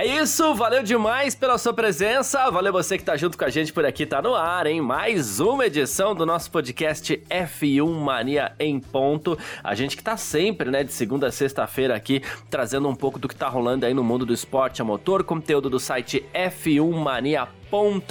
É 0.00 0.06
isso, 0.06 0.54
valeu 0.54 0.82
demais 0.82 1.34
pela 1.34 1.58
sua 1.58 1.74
presença, 1.74 2.50
valeu 2.50 2.72
você 2.72 2.96
que 2.96 3.04
tá 3.04 3.18
junto 3.18 3.36
com 3.36 3.44
a 3.44 3.50
gente 3.50 3.70
por 3.70 3.84
aqui, 3.84 4.06
tá 4.06 4.22
no 4.22 4.34
ar, 4.34 4.66
hein? 4.66 4.80
Mais 4.80 5.40
uma 5.40 5.66
edição 5.66 6.14
do 6.14 6.24
nosso 6.24 6.50
podcast 6.50 7.22
F1 7.28 7.86
Mania 7.86 8.52
em 8.58 8.80
ponto. 8.80 9.36
A 9.62 9.74
gente 9.74 9.98
que 9.98 10.02
tá 10.02 10.16
sempre, 10.16 10.70
né, 10.70 10.82
de 10.82 10.90
segunda 10.90 11.26
a 11.26 11.30
sexta-feira 11.30 11.94
aqui, 11.94 12.22
trazendo 12.48 12.88
um 12.88 12.94
pouco 12.94 13.18
do 13.18 13.28
que 13.28 13.36
tá 13.36 13.46
rolando 13.46 13.84
aí 13.84 13.92
no 13.92 14.02
mundo 14.02 14.24
do 14.24 14.32
esporte 14.32 14.80
a 14.80 14.84
motor, 14.86 15.22
conteúdo 15.22 15.68
do 15.68 15.78
site 15.78 16.24
F1mania.com 16.32 17.59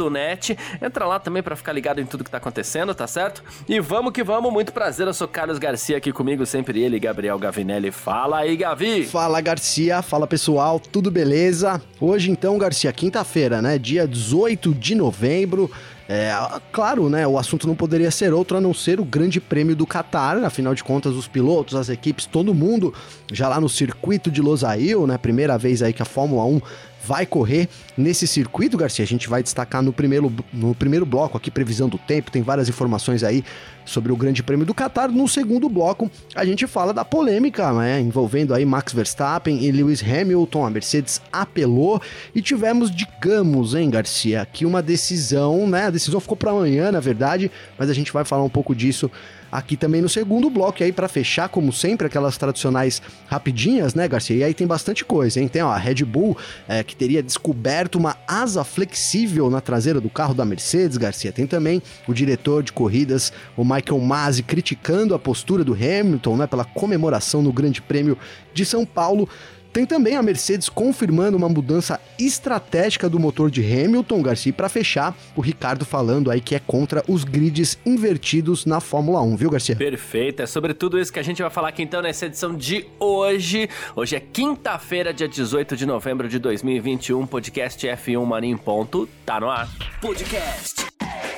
net. 0.10 0.58
Entra 0.82 1.06
lá 1.06 1.20
também 1.20 1.44
para 1.44 1.56
ficar 1.56 1.74
ligado 1.74 2.00
em 2.00 2.06
tudo 2.06 2.24
que 2.24 2.32
tá 2.32 2.38
acontecendo, 2.38 2.94
tá 2.94 3.08
certo? 3.08 3.44
E 3.68 3.80
vamos 3.80 4.14
que 4.14 4.24
vamos, 4.24 4.52
muito 4.52 4.72
prazer, 4.72 5.08
eu 5.08 5.14
sou 5.14 5.28
Carlos 5.28 5.60
Garcia 5.60 5.98
aqui 5.98 6.12
comigo, 6.12 6.46
sempre 6.46 6.82
ele, 6.82 7.00
Gabriel 7.00 7.38
Gavinelli. 7.38 7.92
Fala 7.92 8.40
aí, 8.40 8.56
Gavi! 8.56 9.06
Fala, 9.06 9.42
Garcia, 9.42 10.02
fala 10.02 10.28
pessoal, 10.28 10.80
tudo 10.80 11.12
beleza? 11.12 11.82
Hoje 12.00 12.32
então, 12.32 12.58
Garcia, 12.58 12.92
quinta-feira, 12.94 13.62
né? 13.62 13.78
Dia 13.78 14.08
18 14.08 14.74
de 14.74 14.96
novembro. 14.96 15.70
É, 16.12 16.32
claro, 16.72 17.08
né? 17.08 17.28
O 17.28 17.38
assunto 17.38 17.68
não 17.68 17.76
poderia 17.76 18.10
ser 18.10 18.34
outro 18.34 18.58
a 18.58 18.62
não 18.62 18.74
ser 18.74 19.00
o 19.00 19.06
Grande 19.06 19.40
Prêmio 19.40 19.76
do 19.76 19.86
Qatar. 19.86 20.44
Afinal 20.44 20.74
de 20.74 20.84
contas, 20.84 21.14
os 21.14 21.28
pilotos, 21.28 21.76
as 21.76 21.88
equipes, 21.88 22.26
todo 22.26 22.52
mundo 22.52 22.92
já 23.32 23.48
lá 23.48 23.62
no 23.62 23.70
circuito 23.70 24.32
de 24.32 24.42
Losail, 24.42 25.06
né? 25.06 25.20
Primeira 25.20 25.56
vez 25.56 25.84
aí 25.84 25.94
que 25.94 26.02
a 26.02 26.06
Fórmula 26.06 26.44
1 26.46 26.62
vai 27.10 27.26
correr 27.26 27.68
nesse 27.98 28.28
circuito, 28.28 28.78
Garcia. 28.78 29.04
A 29.04 29.08
gente 29.08 29.28
vai 29.28 29.42
destacar 29.42 29.82
no 29.82 29.92
primeiro, 29.92 30.32
no 30.54 30.76
primeiro 30.76 31.08
bloco 31.08 31.36
aqui, 31.36 31.50
previsão 31.50 31.90
do 31.90 31.98
tempo, 31.98 32.30
tem 32.30 32.44
várias 32.44 32.70
informações 32.70 33.24
aí 33.24 33.44
sobre 33.90 34.12
o 34.12 34.16
Grande 34.16 34.44
Prêmio 34.44 34.66
do 34.66 34.74
Qatar. 34.74 35.12
No 35.12 35.28
segundo 35.28 35.68
bloco, 35.68 36.10
a 36.36 36.46
gente 36.46 36.68
fala 36.68 36.94
da 36.94 37.04
polêmica, 37.04 37.74
né, 37.74 38.00
envolvendo 38.00 38.54
aí 38.54 38.64
Max 38.64 38.94
Verstappen 38.94 39.64
e 39.64 39.72
Lewis 39.72 40.04
Hamilton. 40.04 40.66
A 40.66 40.70
Mercedes 40.70 41.22
apelou 41.32 42.02
e 42.34 42.42
tivemos, 42.42 42.92
digamos, 42.92 43.74
hein, 43.74 43.90
Garcia, 43.90 44.42
aqui 44.42 44.66
uma 44.66 44.82
decisão, 44.82 45.68
né? 45.68 45.88
A 45.88 45.90
decisão 45.90 46.20
ficou 46.20 46.38
para 46.38 46.52
amanhã, 46.52 46.92
na 46.92 47.00
verdade, 47.00 47.52
mas 47.78 47.90
a 47.90 47.94
gente 47.94 48.14
vai 48.14 48.24
falar 48.24 48.44
um 48.44 48.50
pouco 48.50 48.76
disso 48.76 49.10
aqui 49.52 49.76
também 49.76 50.02
no 50.02 50.10
segundo 50.10 50.50
bloco. 50.50 50.82
E 50.82 50.86
aí, 50.86 50.92
para 50.92 51.08
fechar, 51.08 51.50
como 51.50 51.74
sempre, 51.74 52.08
aquelas 52.08 52.38
tradicionais 52.38 53.02
rapidinhas, 53.28 53.94
né, 53.94 54.08
Garcia? 54.08 54.38
E 54.38 54.44
aí 54.44 54.54
tem 54.54 54.68
bastante 54.68 55.04
coisa, 55.04 55.40
hein? 55.40 55.48
Tem 55.48 55.62
ó, 55.62 55.70
a 55.70 55.78
Red 55.78 56.06
Bull, 56.06 56.38
é, 56.68 56.84
que 56.84 56.96
teria 56.96 57.24
descoberto 57.24 57.96
uma 57.96 58.16
asa 58.28 58.64
flexível 58.64 59.50
na 59.50 59.62
traseira 59.62 60.00
do 60.00 60.10
carro 60.10 60.34
da 60.34 60.46
Mercedes, 60.46 60.98
Garcia. 60.98 61.32
Tem 61.32 61.48
também 61.48 61.82
o 62.08 62.14
diretor 62.14 62.64
de 62.64 62.72
corridas, 62.72 63.34
o 63.56 63.64
Michael 63.80 64.02
Masi, 64.02 64.44
criticando 64.44 65.16
a 65.16 65.20
postura 65.20 65.64
do 65.64 65.74
Hamilton, 65.74 66.38
né, 66.38 66.48
pela 66.48 66.66
comemoração 66.66 67.42
no 67.42 67.54
Grande 67.54 67.82
Prêmio 67.82 68.18
de 68.54 68.66
São 68.66 68.86
Paulo. 68.86 69.28
Tem 69.72 69.86
também 69.86 70.16
a 70.16 70.24
Mercedes 70.24 70.68
confirmando 70.68 71.38
uma 71.38 71.48
mudança 71.48 72.00
estratégica 72.18 73.08
do 73.08 73.20
motor 73.20 73.52
de 73.52 73.62
Hamilton, 73.62 74.22
Garcia, 74.22 74.52
para 74.52 74.68
fechar, 74.68 75.16
o 75.36 75.42
Ricardo 75.42 75.86
falando 75.86 76.32
aí 76.32 76.42
que 76.42 76.56
é 76.56 76.60
contra 76.60 77.04
os 77.08 77.24
grids 77.24 77.78
invertidos 77.86 78.66
na 78.66 78.80
Fórmula 78.80 79.22
1, 79.22 79.36
viu, 79.36 79.50
Garcia? 79.50 79.76
Perfeito, 79.76 80.42
é 80.42 80.48
sobre 80.48 80.74
tudo 80.74 81.00
isso 81.00 81.14
que 81.14 81.20
a 81.20 81.24
gente 81.24 81.42
vai 81.42 81.52
falar 81.52 81.70
aqui 81.70 81.84
então 81.84 82.02
nessa 82.02 82.26
edição 82.26 82.56
de 82.56 82.88
hoje. 83.00 83.70
Hoje 83.96 84.16
é 84.16 84.20
quinta-feira, 84.20 85.14
dia 85.14 85.28
18 85.28 85.78
de 85.78 85.86
novembro 85.86 86.28
de 86.28 86.40
2021, 86.40 87.28
podcast 87.28 87.86
F1 87.86 88.26
Mania 88.26 88.52
em 88.52 88.58
ponto, 88.58 89.08
tá 89.26 89.40
no 89.40 89.50
ar. 89.50 89.70
Podcast 90.02 90.88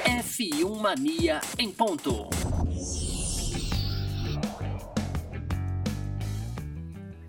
F1 0.06 0.80
Mania 0.80 1.42
em 1.60 1.70
ponto. 1.70 2.30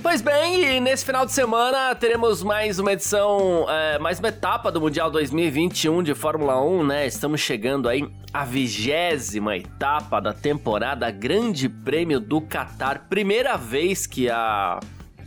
Pois 0.03 0.21
bem, 0.21 0.61
e 0.61 0.81
nesse 0.81 1.05
final 1.05 1.25
de 1.25 1.31
semana 1.31 1.95
teremos 1.95 2.43
mais 2.43 2.81
uma 2.81 2.93
edição, 2.93 3.67
é, 3.71 4.01
mais 4.01 4.19
uma 4.19 4.29
etapa 4.29 4.73
do 4.73 4.81
Mundial 4.81 5.09
2021 5.13 6.03
de 6.03 6.13
Fórmula 6.13 6.61
1, 6.61 6.85
né? 6.85 7.07
Estamos 7.07 7.41
chegando 7.41 7.89
aí 7.89 8.05
à 8.33 8.45
vigésima 8.45 9.57
etapa 9.57 10.21
da 10.21 10.33
temporada 10.33 11.09
Grande 11.13 11.69
Prêmio 11.69 12.19
do 12.19 12.41
Qatar. 12.41 13.07
Primeira 13.09 13.57
vez 13.57 14.05
que 14.05 14.29
a, 14.29 14.81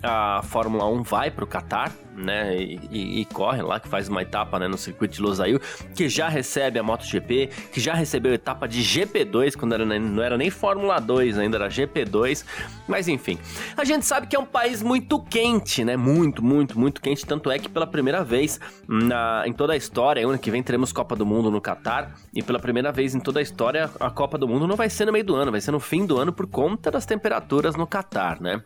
a 0.03 0.41
Fórmula 0.44 0.86
1 0.90 1.03
vai 1.03 1.31
para 1.31 1.46
o 1.46 1.47
Qatar 1.47 1.94
né, 2.16 2.56
e, 2.56 2.80
e, 2.92 3.22
e, 3.22 3.26
corre 3.26 3.62
lá, 3.62 3.80
que 3.80 3.88
faz 3.88 4.08
uma 4.08 4.22
etapa 4.22 4.58
né, 4.58 4.68
no 4.68 4.78
circuito 4.78 5.16
de 5.16 5.22
Losail, 5.22 5.59
que 5.94 6.08
já 6.08 6.28
recebe 6.30 6.80
a 6.80 6.84
MotoGP, 6.84 7.50
que 7.72 7.80
já 7.80 7.94
recebeu 7.94 8.34
etapa 8.34 8.68
de 8.68 8.81
GP2, 8.81 9.56
quando 9.56 9.74
era, 9.74 9.86
não 9.86 10.24
era 10.24 10.38
nem 10.38 10.50
Fórmula 10.50 11.00
2 11.00 11.38
ainda, 11.38 11.58
era 11.58 11.68
GP2, 11.68 12.46
mas 12.88 13.08
enfim. 13.08 13.38
A 13.75 13.84
gente 13.84 14.06
sabe 14.06 14.28
que 14.28 14.36
é 14.36 14.40
um 14.40 14.46
país 14.46 14.81
muito 14.81 15.20
quente, 15.20 15.84
né, 15.84 15.98
muito, 15.98 16.44
muito, 16.44 16.80
muito 16.80 17.02
quente, 17.02 17.25
tanto 17.25 17.52
é 17.52 17.59
que 17.59 17.70
pela 17.70 17.88
primeira 17.88 18.24
vez 18.24 18.59
na, 18.88 19.44
em 19.46 19.54
toda 19.54 19.74
a 19.74 19.78
história, 19.78 20.25
ano 20.25 20.40
que 20.40 20.50
vem 20.50 20.64
teremos 20.64 20.92
Copa 20.92 21.16
do 21.16 21.25
Mundo 21.25 21.52
no 21.52 21.59
Catar, 21.59 22.16
e 22.34 22.42
pela 22.42 22.59
primeira 22.59 22.92
vez 22.92 23.14
em 23.14 23.20
toda 23.20 23.40
a 23.40 23.42
história, 23.42 23.90
a 24.00 24.09
Copa 24.09 24.38
do 24.38 24.48
Mundo 24.48 24.68
não 24.68 24.75
vai 24.75 24.90
ser 24.90 25.06
no 25.06 25.12
meio 25.12 25.25
do 25.25 25.36
ano, 25.36 25.52
vai 25.52 25.62
ser 25.62 25.72
no 25.72 25.80
fim 25.80 26.06
do 26.06 26.18
ano 26.18 26.31
por 26.31 26.48
conta 26.48 26.90
das 26.90 27.06
temperaturas 27.06 27.75
no 27.75 27.86
Catar, 27.86 28.40
né. 28.40 28.62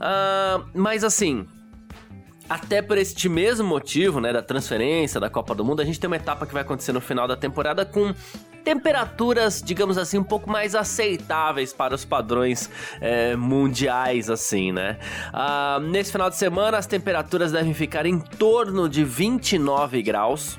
Uh, 0.00 0.64
mas 0.74 1.04
assim, 1.04 1.46
até 2.50 2.82
por 2.82 2.98
este 2.98 3.28
mesmo 3.28 3.64
motivo, 3.64 4.18
né, 4.18 4.32
da 4.32 4.42
transferência 4.42 5.20
da 5.20 5.30
Copa 5.30 5.54
do 5.54 5.64
Mundo, 5.64 5.80
a 5.80 5.84
gente 5.84 6.00
tem 6.00 6.08
uma 6.08 6.16
etapa 6.16 6.44
que 6.44 6.52
vai 6.52 6.62
acontecer 6.62 6.92
no 6.92 7.00
final 7.00 7.28
da 7.28 7.36
temporada 7.36 7.86
com 7.86 8.12
temperaturas, 8.64 9.62
digamos 9.64 9.96
assim, 9.96 10.18
um 10.18 10.24
pouco 10.24 10.50
mais 10.50 10.74
aceitáveis 10.74 11.72
para 11.72 11.94
os 11.94 12.04
padrões 12.04 12.68
é, 13.00 13.36
mundiais, 13.36 14.28
assim, 14.28 14.72
né? 14.72 14.98
Ah, 15.32 15.78
nesse 15.80 16.10
final 16.10 16.28
de 16.28 16.36
semana, 16.36 16.76
as 16.76 16.88
temperaturas 16.88 17.52
devem 17.52 17.72
ficar 17.72 18.04
em 18.04 18.18
torno 18.18 18.88
de 18.88 19.04
29 19.04 20.02
graus. 20.02 20.58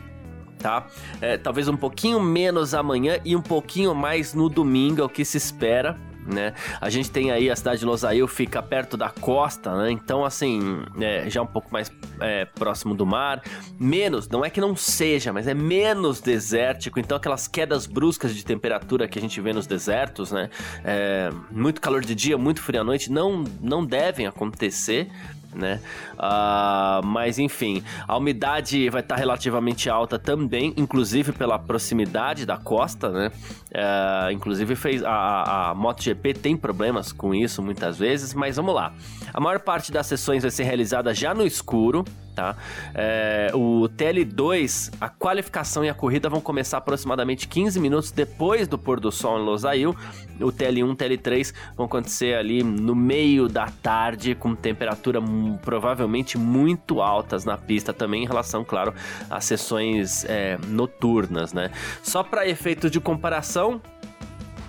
Tá? 0.59 0.85
É, 1.19 1.38
talvez 1.38 1.68
um 1.68 1.75
pouquinho 1.75 2.22
menos 2.22 2.73
amanhã 2.73 3.19
e 3.25 3.35
um 3.35 3.41
pouquinho 3.41 3.94
mais 3.94 4.34
no 4.34 4.47
domingo, 4.47 5.02
é 5.02 5.03
o 5.03 5.09
que 5.09 5.25
se 5.25 5.35
espera 5.35 5.97
né? 6.26 6.54
A 6.80 6.90
gente 6.90 7.09
tem 7.09 7.32
aí 7.32 7.50
a 7.50 7.56
cidade 7.56 7.80
de 7.80 7.86
Losail, 7.86 8.28
fica 8.28 8.62
perto 8.62 8.96
da 8.96 9.09
costa, 9.09 9.76
né? 9.76 9.92
Então, 9.92 10.24
assim, 10.24 10.84
é, 11.00 11.30
já 11.30 11.42
um 11.42 11.48
pouco 11.48 11.72
mais 11.72 11.92
é, 12.20 12.46
próximo 12.46 12.94
do 12.94 13.06
mar. 13.06 13.42
Menos, 13.80 14.28
não 14.28 14.44
é 14.44 14.50
que 14.50 14.62
não 14.62 14.76
seja, 14.76 15.34
mas 15.34 15.48
é 15.48 15.54
menos 15.54 16.22
desértico. 16.22 17.00
Então, 17.00 17.18
aquelas 17.18 17.48
quedas 17.48 17.86
bruscas 17.86 18.36
de 18.36 18.46
temperatura 18.46 19.08
que 19.08 19.18
a 19.18 19.22
gente 19.22 19.40
vê 19.42 19.54
nos 19.54 19.68
desertos, 19.68 20.32
né? 20.32 20.50
É, 20.84 21.30
muito 21.50 21.82
calor 21.82 22.02
de 22.02 22.16
dia, 22.16 22.38
muito 22.38 22.62
frio 22.62 22.82
à 22.82 22.84
noite, 22.84 23.12
não, 23.12 23.44
não 23.62 23.86
devem 23.86 24.28
acontecer 24.28 25.09
né? 25.53 25.80
Uh, 26.14 27.06
mas 27.06 27.40
enfim, 27.40 27.84
a 28.08 28.18
umidade 28.18 28.90
vai 28.90 29.02
estar 29.02 29.16
relativamente 29.16 29.90
alta 29.90 30.18
também, 30.18 30.74
inclusive 30.78 31.32
pela 31.32 31.59
proximidade 31.59 32.46
da 32.46 32.58
costa, 32.58 33.09
né? 33.09 33.32
Uh, 33.72 34.32
inclusive 34.32 34.76
fez 34.76 35.02
a, 35.02 35.70
a 35.70 35.76
MotoGP 35.76 36.34
tem 36.34 36.58
problemas 36.58 37.14
com 37.14 37.34
isso 37.34 37.62
muitas 37.62 37.98
vezes, 37.98 38.34
mas 38.34 38.58
vamos 38.58 38.76
lá. 38.76 38.94
A 39.34 39.40
maior 39.40 39.59
parte 39.59 39.94
das 39.94 40.08
sessões 40.08 40.42
vai 40.42 40.52
ser 40.52 40.64
realizada 40.64 41.14
já 41.14 41.34
no 41.34 41.46
escuro, 41.46 42.04
tá? 42.36 42.56
É, 42.94 43.52
o 43.54 43.88
TL2, 43.90 44.94
a 45.00 45.09
qualificação 45.09 45.86
e 45.86 45.90
a 45.90 45.94
corrida 45.94 46.30
vão 46.30 46.42
começar 46.42 46.78
aproximadamente 46.78 47.48
15 47.48 47.80
minutos 47.80 48.12
depois 48.12 48.68
do 48.68 48.78
pôr 48.78 49.00
do 49.00 49.12
sol 49.12 49.40
em 49.40 49.46
Losail. 49.46 49.96
O 50.40 50.52
TL1 50.52 50.96
TL3 50.96 51.53
vão 51.78 51.85
acontecer 51.85 52.35
ali 52.35 52.64
no 52.64 52.96
meio 52.96 53.47
da 53.47 53.67
tarde, 53.67 54.34
com 54.34 54.56
temperatura 54.56 55.20
provavelmente 55.62 56.38
muito 56.38 57.02
altas 57.02 57.46
na 57.46 57.58
pista 57.58 57.94
também, 57.94 58.24
em 58.24 58.28
relação, 58.28 58.64
claro, 58.64 58.94
às 59.29 59.46
sessões 59.46 60.26
é, 60.26 60.58
noturnas, 60.67 61.53
né? 61.53 61.70
Só 62.02 62.24
para 62.24 62.47
efeito 62.47 62.90
de 62.90 63.00
comparação, 63.00 63.60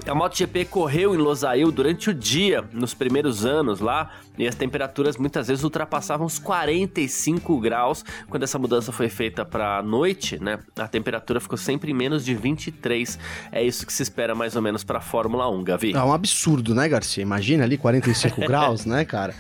a 0.07 0.15
MotoGP 0.15 0.65
correu 0.65 1.15
em 1.15 1.19
Losail 1.19 1.71
durante 1.71 2.11
o 2.11 2.15
dia, 2.15 2.65
nos 2.73 2.93
primeiros 2.93 3.45
anos 3.45 3.79
lá, 3.79 4.11
e 4.37 4.49
as 4.49 4.55
temperaturas 4.55 5.17
muitas 5.17 5.47
vezes 5.47 5.63
ultrapassavam 5.63 6.27
os 6.27 6.39
45 6.39 7.61
graus. 7.61 8.05
Quando 8.29 8.43
essa 8.43 8.59
mudança 8.59 8.91
foi 8.91 9.09
feita 9.09 9.45
para 9.45 9.79
a 9.79 9.83
noite, 9.83 10.43
né, 10.43 10.59
a 10.77 10.89
temperatura 10.89 11.39
ficou 11.39 11.57
sempre 11.57 11.93
em 11.93 11.95
menos 11.95 12.25
de 12.25 12.35
23. 12.35 13.19
É 13.53 13.63
isso 13.63 13.87
que 13.87 13.93
se 13.93 14.03
espera 14.03 14.35
mais 14.35 14.57
ou 14.57 14.63
menos 14.63 14.83
para 14.83 14.99
a 14.99 15.03
Fórmula 15.03 15.49
1, 15.49 15.63
Gavi. 15.63 15.93
É 15.93 16.03
um 16.03 16.13
absurdo, 16.13 16.75
né, 16.75 16.89
Garcia? 16.89 17.23
Imagina 17.23 17.65
ali 17.65 17.79
45 17.79 18.41
graus, 18.47 18.85
né, 18.85 19.05
cara? 19.05 19.35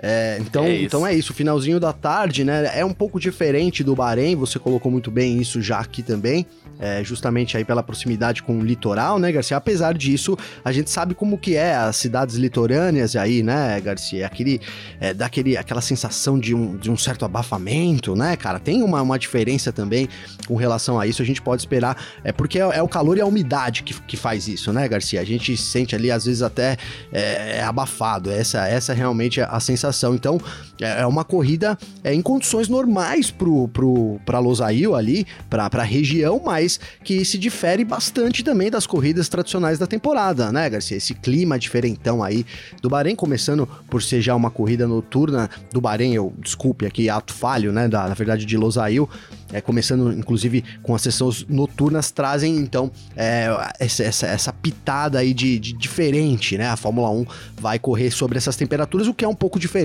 É, 0.00 0.38
então, 0.40 0.64
é 0.64 0.82
então 0.82 1.06
é 1.06 1.14
isso, 1.14 1.34
finalzinho 1.34 1.80
da 1.80 1.92
tarde, 1.92 2.44
né? 2.44 2.70
É 2.78 2.84
um 2.84 2.92
pouco 2.92 3.18
diferente 3.18 3.82
do 3.82 3.94
Bahrein, 3.94 4.36
você 4.36 4.58
colocou 4.58 4.90
muito 4.90 5.10
bem 5.10 5.38
isso 5.40 5.60
já 5.60 5.78
aqui 5.78 6.02
também 6.02 6.46
é, 6.78 7.02
justamente 7.02 7.56
aí 7.56 7.64
pela 7.64 7.82
proximidade 7.82 8.42
com 8.42 8.58
o 8.58 8.62
litoral, 8.62 9.18
né, 9.18 9.32
Garcia? 9.32 9.56
Apesar 9.56 9.94
disso, 9.94 10.36
a 10.64 10.72
gente 10.72 10.90
sabe 10.90 11.14
como 11.14 11.36
que 11.36 11.56
é 11.56 11.74
as 11.74 11.96
cidades 11.96 12.36
litorâneas 12.36 13.16
aí, 13.16 13.42
né, 13.42 13.80
Garcia? 13.80 14.26
Aquele, 14.26 14.60
é, 15.00 15.12
daquele, 15.12 15.56
aquela 15.56 15.80
sensação 15.80 16.38
de 16.38 16.54
um, 16.54 16.76
de 16.76 16.90
um 16.90 16.96
certo 16.96 17.24
abafamento, 17.24 18.14
né, 18.14 18.36
cara? 18.36 18.58
Tem 18.58 18.82
uma, 18.82 19.02
uma 19.02 19.18
diferença 19.18 19.72
também 19.72 20.08
com 20.46 20.54
relação 20.54 20.98
a 20.98 21.06
isso, 21.06 21.20
a 21.20 21.24
gente 21.24 21.42
pode 21.42 21.62
esperar, 21.62 21.96
é 22.22 22.32
porque 22.32 22.58
é, 22.58 22.62
é 22.62 22.82
o 22.82 22.88
calor 22.88 23.18
e 23.18 23.20
a 23.20 23.26
umidade 23.26 23.82
que, 23.82 23.94
que 24.02 24.16
faz 24.16 24.46
isso, 24.46 24.72
né, 24.72 24.86
Garcia? 24.88 25.20
A 25.20 25.24
gente 25.24 25.56
sente 25.56 25.94
ali, 25.94 26.10
às 26.10 26.24
vezes, 26.24 26.42
até 26.42 26.76
é, 27.12 27.58
é 27.58 27.62
abafado, 27.62 28.30
essa, 28.30 28.66
essa 28.66 28.92
é 28.92 28.94
realmente 28.94 29.40
a 29.40 29.58
sensação. 29.60 29.87
Então, 30.14 30.40
é, 30.80 31.02
é 31.02 31.06
uma 31.06 31.24
corrida 31.24 31.78
é, 32.02 32.14
em 32.14 32.22
condições 32.22 32.68
normais 32.68 33.30
pro, 33.30 33.68
pro, 33.68 34.20
Losail 34.40 34.94
ali, 34.94 35.26
pra, 35.50 35.68
pra 35.68 35.82
região, 35.82 36.40
mas 36.44 36.78
que 37.02 37.24
se 37.24 37.36
difere 37.36 37.84
bastante 37.84 38.42
também 38.42 38.70
das 38.70 38.86
corridas 38.86 39.28
tradicionais 39.28 39.78
da 39.78 39.86
temporada, 39.86 40.52
né, 40.52 40.68
Garcia? 40.70 40.96
Esse 40.96 41.14
clima 41.14 41.58
diferentão 41.58 42.22
aí 42.22 42.44
do 42.80 42.88
Bahrein, 42.88 43.16
começando 43.16 43.68
por 43.88 44.02
ser 44.02 44.20
já 44.20 44.34
uma 44.34 44.50
corrida 44.50 44.86
noturna 44.86 45.50
do 45.72 45.80
Bahrein, 45.80 46.14
eu 46.14 46.32
desculpe 46.38 46.86
aqui, 46.86 47.08
ato 47.08 47.32
falho, 47.32 47.72
né, 47.72 47.88
da, 47.88 48.08
na 48.08 48.14
verdade 48.14 48.46
de 48.46 48.56
Losail, 48.56 49.08
é, 49.52 49.60
começando 49.60 50.12
inclusive 50.12 50.64
com 50.82 50.94
as 50.94 51.02
sessões 51.02 51.46
noturnas, 51.48 52.10
trazem 52.10 52.56
então 52.58 52.90
é, 53.16 53.48
essa, 53.78 54.02
essa, 54.04 54.26
essa, 54.26 54.52
pitada 54.52 55.18
aí 55.18 55.32
de, 55.32 55.58
de, 55.58 55.72
diferente, 55.72 56.58
né? 56.58 56.68
A 56.68 56.76
Fórmula 56.76 57.10
1 57.10 57.26
vai 57.60 57.78
correr 57.78 58.10
sobre 58.10 58.36
essas 58.36 58.56
temperaturas, 58.56 59.06
o 59.06 59.14
que 59.14 59.24
é 59.24 59.28
um 59.28 59.34
pouco 59.34 59.58
diferente 59.58 59.77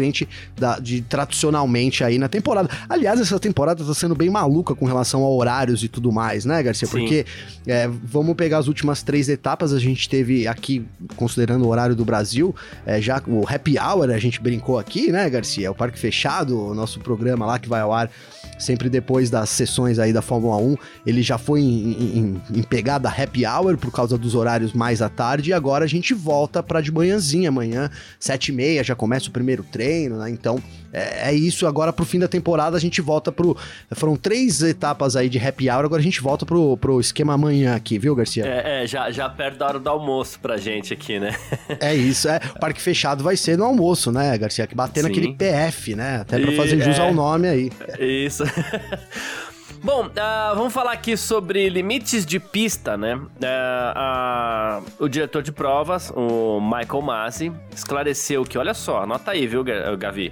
da, 0.58 0.80
de 0.80 1.02
tradicionalmente 1.02 2.04
aí 2.04 2.18
na 2.18 2.28
temporada. 2.28 2.70
Aliás, 2.90 3.20
essa 3.20 3.40
temporada 3.40 3.84
tá 3.84 3.94
sendo 3.94 4.16
bem 4.16 4.30
maluca 4.30 4.76
com 4.76 4.86
relação 4.86 5.24
a 5.24 5.30
horários 5.30 5.84
e 5.84 5.88
tudo 5.88 6.12
mais, 6.12 6.46
né, 6.46 6.62
Garcia? 6.62 6.88
Sim. 6.88 6.98
Porque 6.98 7.26
é, 7.68 7.88
vamos 7.88 8.36
pegar 8.36 8.60
as 8.60 8.68
últimas 8.68 9.04
três 9.04 9.30
etapas, 9.30 9.74
a 9.74 9.80
gente 9.80 10.08
teve 10.10 10.48
aqui, 10.48 10.86
considerando 11.16 11.66
o 11.66 11.68
horário 11.68 11.96
do 11.96 12.06
Brasil, 12.06 12.56
é, 12.86 13.02
já 13.02 13.22
o 13.28 13.46
Happy 13.48 13.78
Hour, 13.78 14.10
a 14.10 14.20
gente 14.20 14.42
brincou 14.42 14.80
aqui, 14.80 15.12
né, 15.12 15.30
Garcia? 15.30 15.72
O 15.72 15.76
Parque 15.76 16.00
Fechado, 16.00 16.60
o 16.60 16.74
nosso 16.74 17.00
programa 17.00 17.46
lá 17.46 17.60
que 17.60 17.70
vai 17.70 17.82
ao 17.82 17.94
ar 17.94 18.10
sempre 18.60 18.90
depois 18.90 19.30
das 19.30 19.50
sessões 19.50 20.00
aí 20.00 20.14
da 20.14 20.22
Fórmula 20.22 20.58
1, 20.58 20.78
ele 21.06 21.22
já 21.22 21.38
foi 21.38 21.62
em, 21.62 21.92
em, 21.92 22.42
em, 22.54 22.64
pegada 22.64 23.10
happy 23.10 23.46
hour 23.46 23.78
por 23.78 23.92
causa 23.92 24.18
dos 24.18 24.36
horários 24.36 24.74
mais 24.74 25.02
à 25.02 25.10
tarde, 25.10 25.50
e 25.50 25.54
agora 25.54 25.86
a 25.86 25.88
gente 25.88 26.14
volta 26.14 26.62
para 26.62 26.82
de 26.82 26.92
manhãzinha, 26.92 27.50
amanhã, 27.50 27.90
sete 28.20 28.50
e 28.50 28.52
meia, 28.52 28.84
já 28.84 28.96
começa 28.96 29.30
o 29.30 29.32
primeiro 29.32 29.64
treino, 29.64 30.18
né? 30.18 30.30
Então 30.30 30.62
é, 30.94 31.30
é 31.30 31.34
isso, 31.34 31.66
agora 31.66 31.92
pro 31.92 32.06
fim 32.06 32.20
da 32.20 32.28
temporada 32.28 32.78
a 32.78 32.80
gente 32.80 33.02
volta 33.02 33.32
pro. 33.32 33.58
Foram 33.94 34.16
três 34.16 34.62
etapas 34.62 35.16
aí 35.16 35.28
de 35.28 35.40
happy 35.40 35.70
hour, 35.70 35.86
agora 35.86 36.00
a 36.00 36.04
gente 36.04 36.22
volta 36.22 36.46
pro, 36.46 36.78
pro 36.78 37.00
esquema 37.00 37.34
amanhã 37.34 37.76
aqui, 37.76 37.98
viu, 37.98 38.16
Garcia? 38.16 38.46
É, 38.46 38.84
é 38.84 38.88
já, 38.88 39.10
já 39.10 39.28
perto 39.28 39.58
da 39.58 39.68
hora 39.68 39.80
do 39.80 39.90
almoço 39.90 40.40
pra 40.40 40.58
gente 40.58 40.94
aqui, 40.94 41.20
né? 41.20 41.36
é 41.80 41.96
isso, 41.96 42.30
é. 42.30 42.40
O 42.56 42.60
parque 42.60 42.80
fechado 42.80 43.24
vai 43.24 43.36
ser 43.36 43.58
no 43.58 43.66
almoço, 43.66 44.12
né, 44.12 44.38
Garcia? 44.38 44.68
Que 44.68 44.76
bater 44.76 45.02
naquele 45.02 45.34
PF, 45.34 45.96
né? 45.96 46.18
Até 46.22 46.40
pra 46.40 46.52
fazer 46.52 46.80
jus 46.80 47.00
é, 47.00 47.02
ao 47.02 47.14
nome 47.14 47.48
aí. 47.48 47.72
Isso. 48.00 48.44
Bom, 49.84 50.06
uh, 50.06 50.56
vamos 50.56 50.72
falar 50.72 50.94
aqui 50.94 51.18
sobre 51.18 51.68
limites 51.68 52.26
de 52.26 52.40
pista, 52.40 52.96
né? 52.96 53.16
Uh, 53.16 53.20
uh, 54.80 54.86
o 54.98 55.10
diretor 55.10 55.44
de 55.44 55.52
provas, 55.52 56.10
o 56.16 56.62
Michael 56.62 57.02
Masi, 57.02 57.52
esclareceu 57.76 58.46
que, 58.46 58.58
olha 58.58 58.74
só, 58.74 59.04
anota 59.04 59.32
aí, 59.32 59.46
viu, 59.46 59.62
Gavi? 59.98 60.32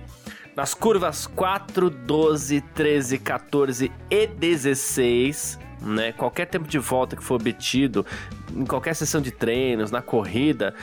Nas 0.55 0.73
curvas 0.73 1.27
4, 1.27 1.89
12, 1.89 2.61
13, 2.61 3.17
14 3.19 3.91
e 4.09 4.27
16, 4.27 5.57
né? 5.81 6.11
Qualquer 6.11 6.45
tempo 6.45 6.67
de 6.67 6.77
volta 6.77 7.15
que 7.15 7.23
for 7.23 7.35
obtido, 7.35 8.05
em 8.53 8.65
qualquer 8.65 8.93
sessão 8.93 9.21
de 9.21 9.31
treinos, 9.31 9.91
na 9.91 10.01
corrida, 10.01 10.75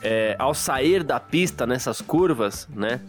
é, 0.00 0.36
ao 0.38 0.54
sair 0.54 1.02
da 1.02 1.18
pista 1.18 1.66
nessas 1.66 2.00
curvas, 2.00 2.68
né? 2.72 3.00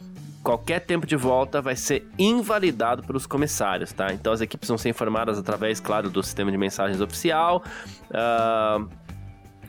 Qualquer 0.44 0.80
tempo 0.80 1.06
de 1.06 1.16
volta 1.16 1.62
vai 1.62 1.76
ser 1.76 2.08
invalidado 2.18 3.04
pelos 3.04 3.28
comissários, 3.28 3.92
tá? 3.92 4.12
Então 4.14 4.34
as 4.34 4.42
equipes 4.42 4.68
vão 4.68 4.78
ser 4.78 4.90
informadas 4.90 5.38
através, 5.38 5.80
claro, 5.80 6.10
do 6.10 6.24
sistema 6.24 6.50
de 6.50 6.58
mensagens 6.58 7.02
oficial. 7.02 7.64
Uh, 8.10 8.90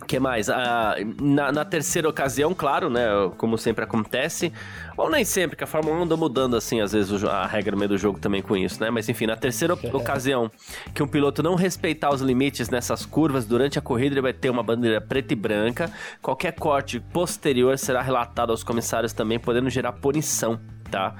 que 0.08 0.18
mais? 0.18 0.48
Ah, 0.48 0.96
na, 1.20 1.52
na, 1.52 1.64
terceira 1.66 2.08
ocasião, 2.08 2.54
claro, 2.54 2.88
né? 2.88 3.06
Como 3.36 3.58
sempre 3.58 3.84
acontece. 3.84 4.50
Ou 4.96 5.10
nem 5.10 5.22
sempre, 5.22 5.54
que 5.54 5.62
a 5.62 5.66
Fórmula 5.66 5.96
1 5.98 6.02
anda 6.04 6.16
mudando, 6.16 6.56
assim, 6.56 6.80
às 6.80 6.92
vezes, 6.92 7.22
a 7.22 7.46
regra 7.46 7.72
no 7.72 7.78
meio 7.78 7.90
do 7.90 7.98
jogo 7.98 8.18
também 8.18 8.40
com 8.40 8.56
isso, 8.56 8.80
né? 8.80 8.90
Mas 8.90 9.06
enfim, 9.08 9.26
na 9.26 9.36
terceira 9.36 9.74
ocasião 9.92 10.50
que 10.94 11.02
um 11.02 11.06
piloto 11.06 11.42
não 11.42 11.54
respeitar 11.54 12.10
os 12.10 12.22
limites 12.22 12.70
nessas 12.70 13.04
curvas 13.04 13.44
durante 13.44 13.78
a 13.78 13.82
corrida, 13.82 14.14
ele 14.14 14.22
vai 14.22 14.32
ter 14.32 14.48
uma 14.48 14.62
bandeira 14.62 14.98
preta 14.98 15.34
e 15.34 15.36
branca. 15.36 15.92
Qualquer 16.22 16.52
corte 16.52 16.98
posterior 16.98 17.76
será 17.78 18.00
relatado 18.00 18.50
aos 18.50 18.64
comissários 18.64 19.12
também, 19.12 19.38
podendo 19.38 19.68
gerar 19.68 19.92
punição, 19.92 20.58
tá? 20.90 21.14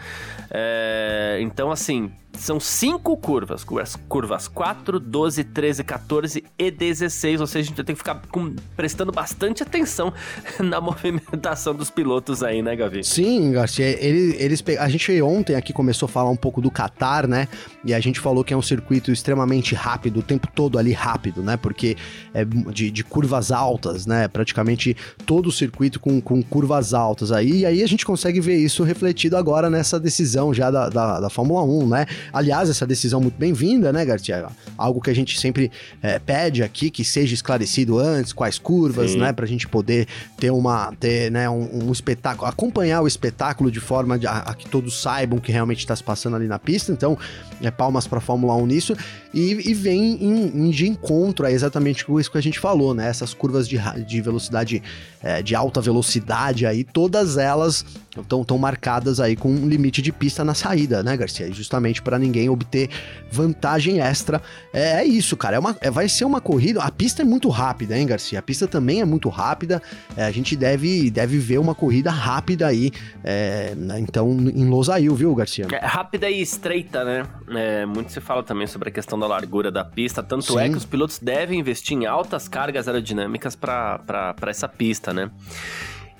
É, 0.51 1.39
então, 1.43 1.71
assim, 1.71 2.11
são 2.39 2.61
cinco 2.61 3.17
curvas, 3.17 3.65
curvas, 3.65 3.97
curvas 4.09 4.49
4, 4.49 5.01
12, 5.01 5.45
13, 5.45 5.85
14 5.85 6.45
e 6.59 6.71
16, 6.71 7.41
ou 7.41 7.47
seja, 7.47 7.67
a 7.67 7.69
gente 7.69 7.85
tem 7.85 7.95
que 7.95 7.99
ficar 7.99 8.23
com, 8.31 8.55
prestando 8.77 9.13
bastante 9.13 9.63
atenção 9.63 10.13
na 10.61 10.81
movimentação 10.81 11.75
dos 11.75 11.91
pilotos 11.91 12.43
aí, 12.43 12.63
né, 12.63 12.77
Gavi? 12.77 13.03
Sim, 13.05 13.53
Garcia, 13.53 13.87
eles, 14.05 14.41
eles, 14.41 14.65
a 14.79 14.89
gente 14.89 15.21
ontem 15.21 15.57
aqui 15.57 15.73
começou 15.73 16.07
a 16.07 16.09
falar 16.09 16.31
um 16.31 16.37
pouco 16.37 16.61
do 16.61 16.71
Qatar, 16.71 17.27
né, 17.27 17.49
e 17.85 17.93
a 17.93 18.01
gente 18.01 18.21
falou 18.21 18.45
que 18.45 18.55
é 18.55 18.57
um 18.57 18.63
circuito 18.63 19.11
extremamente 19.11 19.75
rápido, 19.75 20.21
o 20.21 20.23
tempo 20.23 20.49
todo 20.55 20.79
ali 20.79 20.93
rápido, 20.93 21.43
né, 21.43 21.57
porque 21.57 21.97
é 22.33 22.45
de, 22.45 22.91
de 22.91 23.05
curvas 23.05 23.51
altas, 23.51 24.07
né, 24.07 24.29
praticamente 24.29 24.97
todo 25.27 25.49
o 25.49 25.53
circuito 25.53 25.99
com, 25.99 26.21
com 26.21 26.43
curvas 26.43 26.95
altas 26.95 27.33
aí, 27.33 27.61
e 27.61 27.67
aí 27.67 27.83
a 27.83 27.87
gente 27.89 28.07
consegue 28.07 28.41
ver 28.41 28.57
isso 28.57 28.85
refletido 28.85 29.37
agora 29.37 29.69
nessa 29.69 29.99
decisão 29.99 30.55
já 30.55 30.71
da, 30.71 30.89
da, 30.89 31.21
da 31.21 31.31
Fórmula 31.31 31.63
1, 31.63 31.89
né, 31.89 32.07
Aliás, 32.33 32.69
essa 32.69 32.87
decisão 32.87 33.21
muito 33.21 33.39
bem-vinda, 33.39 33.93
né, 33.93 34.05
Garcia? 34.05 34.49
Algo 34.77 35.01
que 35.01 35.11
a 35.11 35.15
gente 35.15 35.39
sempre 35.39 35.71
é, 36.03 36.19
pede 36.19 36.63
aqui, 36.63 36.91
que 36.91 37.05
seja 37.05 37.35
esclarecido 37.35 37.99
antes, 37.99 38.33
quais 38.33 38.59
curvas, 38.59 39.13
Sim. 39.13 39.19
né, 39.19 39.33
pra 39.33 39.47
gente 39.47 39.67
poder 39.67 40.07
ter 40.39 40.51
uma, 40.51 40.93
ter, 40.99 41.31
né, 41.31 41.49
um, 41.49 41.89
um 41.89 41.93
espetáculo, 41.93 42.49
acompanhar 42.49 43.03
o 43.03 43.07
espetáculo 43.07 43.71
de 43.71 43.81
forma 43.81 44.19
de, 44.19 44.27
a, 44.27 44.39
a, 44.39 44.55
que 44.55 44.69
todos 44.69 45.01
saibam 45.01 45.39
que 45.39 45.53
realmente 45.53 45.81
está 45.81 45.95
se 45.95 46.03
passando 46.03 46.37
ali 46.37 46.47
na 46.47 46.59
pista. 46.59 46.93
Então, 46.93 47.19
é, 47.63 47.71
palmas 47.71 48.07
pra 48.07 48.21
Fórmula 48.21 48.55
1 48.55 48.67
nisso. 48.67 48.97
E, 49.33 49.71
e 49.71 49.75
vem 49.75 50.23
em, 50.23 50.67
em, 50.67 50.71
de 50.71 50.89
encontro 50.89 51.47
a 51.47 51.53
exatamente 51.53 52.05
com 52.05 52.19
isso 52.19 52.31
que 52.31 52.39
a 52.39 52.43
gente 52.43 52.59
falou, 52.59 52.95
né? 52.95 53.09
Essas 53.09 53.35
curvas 53.35 53.69
de, 53.69 53.79
de 54.07 54.21
velocidade, 54.21 54.83
é, 55.23 55.43
de 55.43 55.55
alta 55.55 55.81
velocidade 55.81 56.67
aí, 56.67 56.83
todas 56.83 57.37
elas 57.37 57.85
estão 58.17 58.43
tão 58.45 58.59
marcadas 58.59 59.21
aí 59.21 59.37
com 59.37 59.51
um 59.51 59.69
limite 59.69 60.01
de 60.01 60.13
pista 60.13 60.45
na 60.45 60.55
saída, 60.55 61.03
né, 61.03 61.17
Garcia? 61.17 61.53
Justamente 61.53 62.03
para 62.03 62.18
ninguém 62.19 62.49
obter 62.49 62.89
vantagem 63.31 64.01
extra. 64.01 64.41
É, 64.73 65.01
é 65.01 65.05
isso, 65.05 65.37
cara. 65.37 65.57
É 65.57 65.59
uma, 65.59 65.77
é, 65.81 65.91
vai 65.91 66.09
ser 66.09 66.25
uma 66.25 66.41
corrida. 66.41 66.83
A 66.83 66.91
pista 66.91 67.23
é 67.23 67.25
muito 67.25 67.49
rápida, 67.49 67.97
hein, 67.97 68.07
Garcia? 68.07 68.39
A 68.39 68.43
pista 68.43 68.67
também 68.67 69.01
é 69.01 69.05
muito 69.05 69.29
rápida. 69.29 69.83
É, 70.17 70.25
a 70.25 70.31
gente 70.31 70.57
deve, 70.57 71.11
deve 71.11 71.39
ver 71.39 71.59
uma 71.59 71.75
corrida 71.75 72.11
rápida 72.11 72.67
aí. 72.67 72.91
É, 73.23 73.75
né, 73.75 74.01
então, 74.01 74.31
em 74.31 74.69
Losail, 74.69 75.15
viu, 75.15 75.35
Garcia? 75.35 75.67
É 75.71 75.87
rápida 75.87 76.31
e 76.31 76.41
estreita, 76.41 77.05
né? 77.05 77.27
É, 77.51 77.87
muito 77.87 78.13
se 78.13 78.21
fala 78.21 78.43
também 78.43 78.67
sobre 78.67 78.89
a 78.89 78.93
questão 78.93 79.19
da 79.19 79.27
largura 79.27 79.71
da 79.71 79.85
pista. 79.85 80.23
Tanto 80.23 80.53
Sim. 80.53 80.59
é 80.59 80.69
que 80.69 80.77
os 80.77 80.85
pilotos 80.85 81.19
devem 81.19 81.59
investir 81.59 81.97
em 81.97 82.07
altas 82.07 82.49
cargas 82.49 82.89
aerodinâmicas 82.89 83.55
para 83.55 84.35
essa 84.47 84.69
pista, 84.69 85.13
né? 85.13 85.31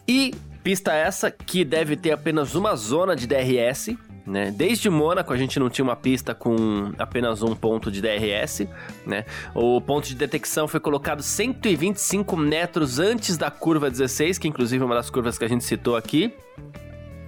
E 0.07 0.33
Pista 0.63 0.93
essa 0.93 1.31
que 1.31 1.65
deve 1.65 1.97
ter 1.97 2.13
apenas 2.13 2.55
uma 2.55 2.75
zona 2.77 3.17
de 3.17 3.27
DRS, 3.27 3.97
né? 4.29 4.51
Desde 4.51 4.91
Mônaco 4.91 5.33
a 5.33 5.37
gente 5.37 5.59
não 5.59 5.71
tinha 5.71 5.85
uma 5.85 5.97
pista 5.97 6.35
com 6.35 6.93
apenas 6.99 7.43
um 7.43 7.55
ponto 7.55 7.91
de 7.91 8.01
DRS, 8.01 8.67
né? 9.07 9.25
O 9.55 9.81
ponto 9.81 10.07
de 10.07 10.15
detecção 10.15 10.69
foi 10.69 10.79
colocado 10.79 11.23
125 11.23 12.37
metros 12.37 12.99
antes 12.99 13.37
da 13.37 13.51
curva 13.51 13.91
16, 13.91 14.39
que 14.39 14.47
inclusive 14.47 14.83
é 14.83 14.87
uma 14.87 14.95
das 14.95 15.11
curvas 15.11 15.39
que 15.39 15.45
a 15.45 15.49
gente 15.49 15.65
citou 15.65 15.97
aqui. 15.97 16.33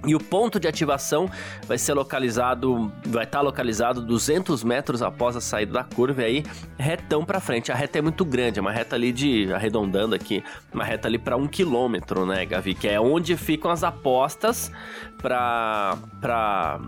E 0.05 0.15
o 0.15 0.19
ponto 0.19 0.59
de 0.59 0.67
ativação 0.67 1.29
vai 1.67 1.77
ser 1.77 1.93
localizado, 1.93 2.91
vai 3.05 3.23
estar 3.23 3.39
tá 3.39 3.41
localizado 3.41 4.01
200 4.01 4.63
metros 4.63 5.01
após 5.01 5.35
a 5.35 5.41
saída 5.41 5.73
da 5.73 5.83
curva 5.83 6.23
e 6.23 6.25
aí 6.25 6.43
retão 6.77 7.23
para 7.23 7.39
frente. 7.39 7.71
A 7.71 7.75
reta 7.75 7.99
é 7.99 8.01
muito 8.01 8.25
grande, 8.25 8.57
é 8.57 8.61
uma 8.61 8.71
reta 8.71 8.95
ali 8.95 9.11
de, 9.11 9.53
arredondando 9.53 10.15
aqui, 10.15 10.43
uma 10.73 10.83
reta 10.83 11.07
ali 11.07 11.19
para 11.19 11.37
um 11.37 11.47
quilômetro, 11.47 12.25
né, 12.25 12.45
Gavi? 12.45 12.73
Que 12.73 12.87
é 12.87 12.99
onde 12.99 13.37
ficam 13.37 13.69
as 13.69 13.83
apostas 13.83 14.71
para 15.17 15.97
para 16.19 16.79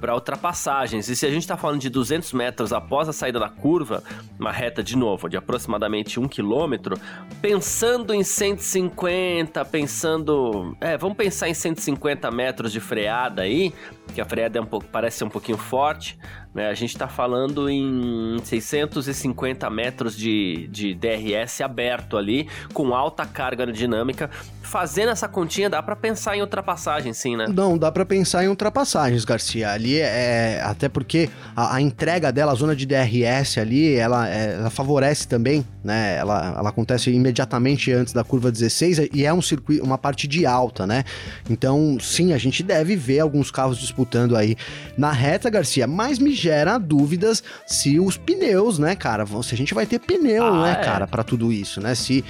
para 0.00 0.14
ultrapassagens. 0.14 1.08
E 1.08 1.16
se 1.16 1.26
a 1.26 1.30
gente 1.30 1.42
está 1.42 1.56
falando 1.56 1.80
de 1.80 1.90
200 1.90 2.32
metros 2.32 2.72
após 2.72 3.08
a 3.08 3.12
saída 3.12 3.38
da 3.38 3.48
curva, 3.48 4.02
uma 4.38 4.52
reta 4.52 4.82
de 4.82 4.96
novo 4.96 5.28
de 5.28 5.36
aproximadamente 5.36 6.20
um 6.20 6.28
quilômetro, 6.28 6.98
pensando 7.40 8.14
em 8.14 8.22
150, 8.22 9.64
pensando, 9.64 10.76
é, 10.80 10.96
vamos 10.96 11.16
pensar 11.16 11.48
em 11.48 11.54
150 11.54 12.30
metros 12.30 12.72
de 12.72 12.80
freada 12.80 13.42
aí, 13.42 13.72
que 14.14 14.20
a 14.20 14.24
freada 14.24 14.58
é 14.58 14.62
um 14.62 14.66
pouco, 14.66 14.86
parece 14.86 15.18
ser 15.18 15.24
um 15.24 15.30
pouquinho 15.30 15.58
forte, 15.58 16.18
né? 16.54 16.68
A 16.68 16.74
gente 16.74 16.90
está 16.90 17.06
falando 17.06 17.68
em 17.68 18.36
650 18.42 19.68
metros 19.70 20.16
de, 20.16 20.68
de 20.70 20.94
DRS 20.94 21.60
aberto 21.60 22.16
ali, 22.16 22.48
com 22.72 22.94
alta 22.94 23.26
carga 23.26 23.62
aerodinâmica. 23.62 24.30
Fazendo 24.62 25.10
essa 25.10 25.28
continha, 25.28 25.70
dá 25.70 25.82
para 25.82 25.94
pensar 25.94 26.36
em 26.36 26.40
ultrapassagem, 26.40 27.12
sim, 27.12 27.36
né? 27.36 27.46
Não, 27.48 27.78
dá 27.78 27.92
para 27.92 28.04
pensar 28.04 28.44
em 28.44 28.48
ultrapassagens, 28.48 29.24
Garcia. 29.24 29.70
Ali 29.70 29.87
é. 29.96 30.58
é 30.58 30.62
até 30.62 30.88
porque 30.88 31.28
a, 31.54 31.76
a, 31.76 31.80
entrega 31.80 32.32
dela, 32.32 32.52
a 32.52 32.54
zona 32.54 32.74
de 32.74 32.86
DRS 32.86 33.58
ali, 33.58 33.94
ela, 33.94 34.28
é, 34.28 34.54
ela 34.54 34.70
favorece 34.70 35.26
também, 35.26 35.64
né? 35.82 36.16
Ela, 36.16 36.54
ela 36.58 36.68
acontece 36.68 37.10
imediatamente 37.10 37.92
antes 37.92 38.12
da 38.12 38.24
curva 38.24 38.50
16 38.50 39.08
e 39.12 39.24
é 39.24 39.32
um 39.32 39.42
circuito, 39.42 39.84
uma 39.84 39.98
parte 39.98 40.26
de 40.26 40.46
alta, 40.46 40.86
né? 40.86 41.04
Então, 41.48 41.98
sim, 42.00 42.32
a 42.32 42.38
gente 42.38 42.62
deve 42.62 42.96
ver 42.96 43.20
alguns 43.20 43.50
carros 43.50 43.78
disputando 43.78 44.36
aí 44.36 44.56
na 44.96 45.12
reta, 45.12 45.50
Garcia, 45.50 45.86
mas 45.86 46.18
me 46.18 46.34
gera 46.34 46.78
dúvidas 46.78 47.42
se 47.66 47.98
os 47.98 48.16
pneus, 48.16 48.78
né, 48.78 48.94
cara? 48.94 49.24
Se 49.42 49.54
a 49.54 49.58
gente 49.58 49.74
vai 49.74 49.86
ter 49.86 49.98
pneu, 49.98 50.44
ah, 50.44 50.62
né, 50.62 50.72
é. 50.72 50.84
cara, 50.84 51.06
para 51.06 51.22
tudo 51.22 51.52
isso, 51.52 51.80
né? 51.80 51.94
Se 51.94 52.24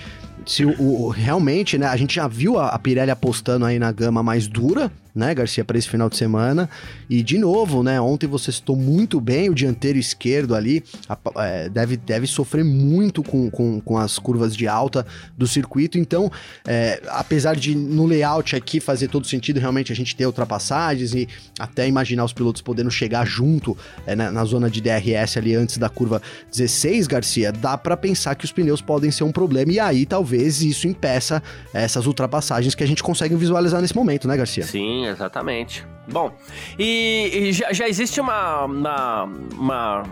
se 0.46 0.64
o, 0.64 0.80
o, 0.80 1.08
realmente, 1.10 1.76
né, 1.76 1.86
a 1.86 1.96
gente 1.96 2.14
já 2.14 2.26
viu 2.26 2.58
a, 2.58 2.68
a 2.68 2.78
Pirelli 2.78 3.10
apostando 3.10 3.66
aí 3.66 3.78
na 3.78 3.92
gama 3.92 4.22
mais 4.22 4.48
dura, 4.48 4.90
né, 5.18 5.34
Garcia, 5.34 5.64
para 5.64 5.76
esse 5.76 5.88
final 5.88 6.08
de 6.08 6.16
semana. 6.16 6.70
E 7.10 7.22
de 7.22 7.36
novo, 7.36 7.82
né, 7.82 8.00
ontem 8.00 8.26
você 8.26 8.52
citou 8.52 8.76
muito 8.76 9.20
bem 9.20 9.50
o 9.50 9.54
dianteiro 9.54 9.98
esquerdo 9.98 10.54
ali, 10.54 10.84
a, 11.08 11.18
é, 11.44 11.68
deve, 11.68 11.96
deve 11.96 12.26
sofrer 12.26 12.64
muito 12.64 13.22
com, 13.22 13.50
com, 13.50 13.80
com, 13.80 13.98
as 13.98 14.18
curvas 14.18 14.56
de 14.56 14.68
alta 14.68 15.04
do 15.36 15.46
circuito. 15.46 15.98
Então, 15.98 16.30
é, 16.66 17.02
apesar 17.08 17.56
de 17.56 17.74
no 17.74 18.06
layout 18.06 18.54
aqui 18.54 18.78
fazer 18.78 19.08
todo 19.08 19.26
sentido 19.26 19.58
realmente 19.58 19.92
a 19.92 19.96
gente 19.96 20.14
ter 20.14 20.24
ultrapassagens 20.26 21.12
e 21.14 21.28
até 21.58 21.88
imaginar 21.88 22.24
os 22.24 22.32
pilotos 22.32 22.62
podendo 22.62 22.90
chegar 22.90 23.26
junto 23.26 23.76
é, 24.06 24.14
na, 24.14 24.30
na, 24.30 24.44
zona 24.44 24.70
de 24.70 24.80
DRS 24.80 25.36
ali 25.36 25.54
antes 25.54 25.78
da 25.78 25.88
curva 25.88 26.22
16, 26.50 27.06
Garcia, 27.08 27.50
dá 27.50 27.76
para 27.76 27.96
pensar 27.96 28.36
que 28.36 28.44
os 28.44 28.52
pneus 28.52 28.80
podem 28.80 29.10
ser 29.10 29.24
um 29.24 29.32
problema 29.32 29.72
e 29.72 29.80
aí 29.80 30.06
talvez 30.06 30.62
isso 30.62 30.86
impeça 30.86 31.42
essas 31.74 32.06
ultrapassagens 32.06 32.74
que 32.74 32.84
a 32.84 32.86
gente 32.86 33.02
consegue 33.02 33.34
visualizar 33.34 33.80
nesse 33.80 33.96
momento, 33.96 34.28
né, 34.28 34.36
Garcia? 34.36 34.64
Sim, 34.64 35.07
exatamente. 35.08 35.86
Bom, 36.10 36.34
e, 36.78 37.30
e 37.32 37.52
já, 37.52 37.72
já, 37.72 37.88
existe 37.88 38.20
uma, 38.20 38.64
uma, 38.64 39.24
uma 39.24 40.02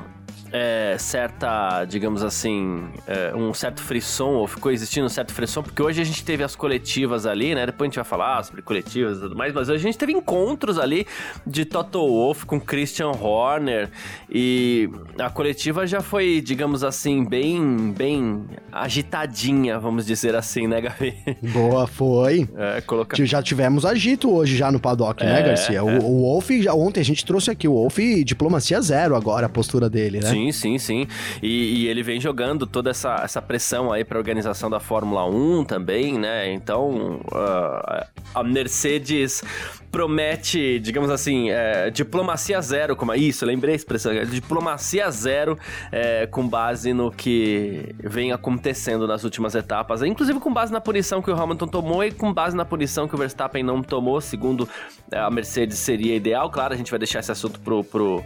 é, 0.52 0.96
certa, 0.98 1.84
digamos 1.84 2.22
assim, 2.22 2.88
é, 3.06 3.34
um 3.34 3.52
certo 3.52 3.82
frisson, 3.82 4.34
ou 4.34 4.46
ficou 4.46 4.70
existindo 4.70 5.06
um 5.06 5.10
certo 5.10 5.32
frisson, 5.32 5.62
porque 5.62 5.82
hoje 5.82 6.00
a 6.00 6.04
gente 6.04 6.24
teve 6.24 6.42
as 6.42 6.54
coletivas 6.54 7.26
ali, 7.26 7.54
né? 7.54 7.66
Depois 7.66 7.86
a 7.86 7.88
gente 7.88 7.96
vai 7.96 8.04
falar 8.04 8.42
sobre 8.44 8.62
coletivas 8.62 9.18
e 9.18 9.20
tudo 9.20 9.36
mais, 9.36 9.52
mas 9.52 9.68
hoje 9.68 9.80
a 9.80 9.82
gente 9.82 9.98
teve 9.98 10.12
encontros 10.12 10.78
ali 10.78 11.06
de 11.46 11.64
Toto 11.64 11.98
Wolff 11.98 12.46
com 12.46 12.60
Christian 12.60 13.10
Horner 13.10 13.90
e 14.30 14.88
a 15.18 15.30
coletiva 15.30 15.86
já 15.86 16.00
foi, 16.00 16.40
digamos 16.40 16.84
assim, 16.84 17.24
bem, 17.24 17.92
bem 17.92 18.44
agitadinha, 18.72 19.78
vamos 19.78 20.06
dizer 20.06 20.34
assim, 20.34 20.66
né, 20.66 20.80
Gabi? 20.80 21.14
Boa, 21.52 21.86
foi. 21.86 22.48
É, 22.56 22.80
coloca... 22.80 23.16
Já 23.24 23.42
tivemos 23.42 23.84
agito 23.84 24.32
hoje 24.32 24.56
já 24.56 24.70
no 24.70 24.78
paddock, 24.78 25.22
né, 25.24 25.30
é, 25.30 25.34
né, 25.34 25.42
Garcia? 25.48 25.84
O, 25.84 25.90
é. 25.90 25.98
o 25.98 26.22
Wolff, 26.22 26.62
já, 26.62 26.74
ontem 26.74 27.00
a 27.00 27.04
gente 27.04 27.24
trouxe 27.24 27.50
aqui 27.50 27.66
o 27.66 27.72
Wolff 27.72 28.24
diplomacia 28.24 28.80
zero 28.80 29.14
agora, 29.14 29.46
a 29.46 29.48
postura 29.48 29.88
dele, 29.88 30.20
né? 30.20 30.30
Sim, 30.30 30.35
sim, 30.52 30.78
sim. 30.78 31.06
E, 31.42 31.82
e, 31.82 31.88
ele 31.88 32.02
vem 32.02 32.20
jogando 32.20 32.66
toda 32.66 32.90
essa, 32.90 33.20
essa 33.22 33.42
pressão 33.42 33.92
aí 33.92 34.04
para 34.04 34.18
a 34.18 34.20
organização 34.20 34.68
da 34.70 34.80
Fórmula 34.80 35.24
1 35.26 35.64
também, 35.64 36.18
né? 36.18 36.52
Então, 36.52 37.20
uh, 37.26 38.06
a 38.34 38.42
Mercedes 38.42 39.42
promete, 39.90 40.78
digamos 40.78 41.08
assim, 41.08 41.48
é, 41.50 41.88
diplomacia 41.90 42.60
zero, 42.60 42.94
como 42.94 43.12
é 43.12 43.16
isso, 43.16 43.46
lembrei 43.46 43.72
a 43.72 43.76
expressão, 43.76 44.12
é, 44.12 44.26
diplomacia 44.26 45.10
zero 45.10 45.58
é, 45.90 46.26
com 46.26 46.46
base 46.46 46.92
no 46.92 47.10
que 47.10 47.94
vem 47.98 48.30
acontecendo 48.30 49.06
nas 49.06 49.24
últimas 49.24 49.54
etapas, 49.54 50.02
inclusive 50.02 50.38
com 50.38 50.52
base 50.52 50.70
na 50.70 50.82
punição 50.82 51.22
que 51.22 51.30
o 51.30 51.34
Hamilton 51.34 51.68
tomou 51.68 52.04
e 52.04 52.12
com 52.12 52.30
base 52.30 52.54
na 52.54 52.64
punição 52.64 53.08
que 53.08 53.14
o 53.14 53.18
Verstappen 53.18 53.62
não 53.62 53.82
tomou, 53.82 54.20
segundo 54.20 54.68
é, 55.10 55.18
a 55.18 55.30
Mercedes 55.30 55.78
seria 55.78 56.14
ideal. 56.14 56.50
Claro, 56.50 56.74
a 56.74 56.76
gente 56.76 56.90
vai 56.90 56.98
deixar 56.98 57.20
esse 57.20 57.32
assunto 57.32 57.58
pro, 57.60 57.82
pro 57.82 58.22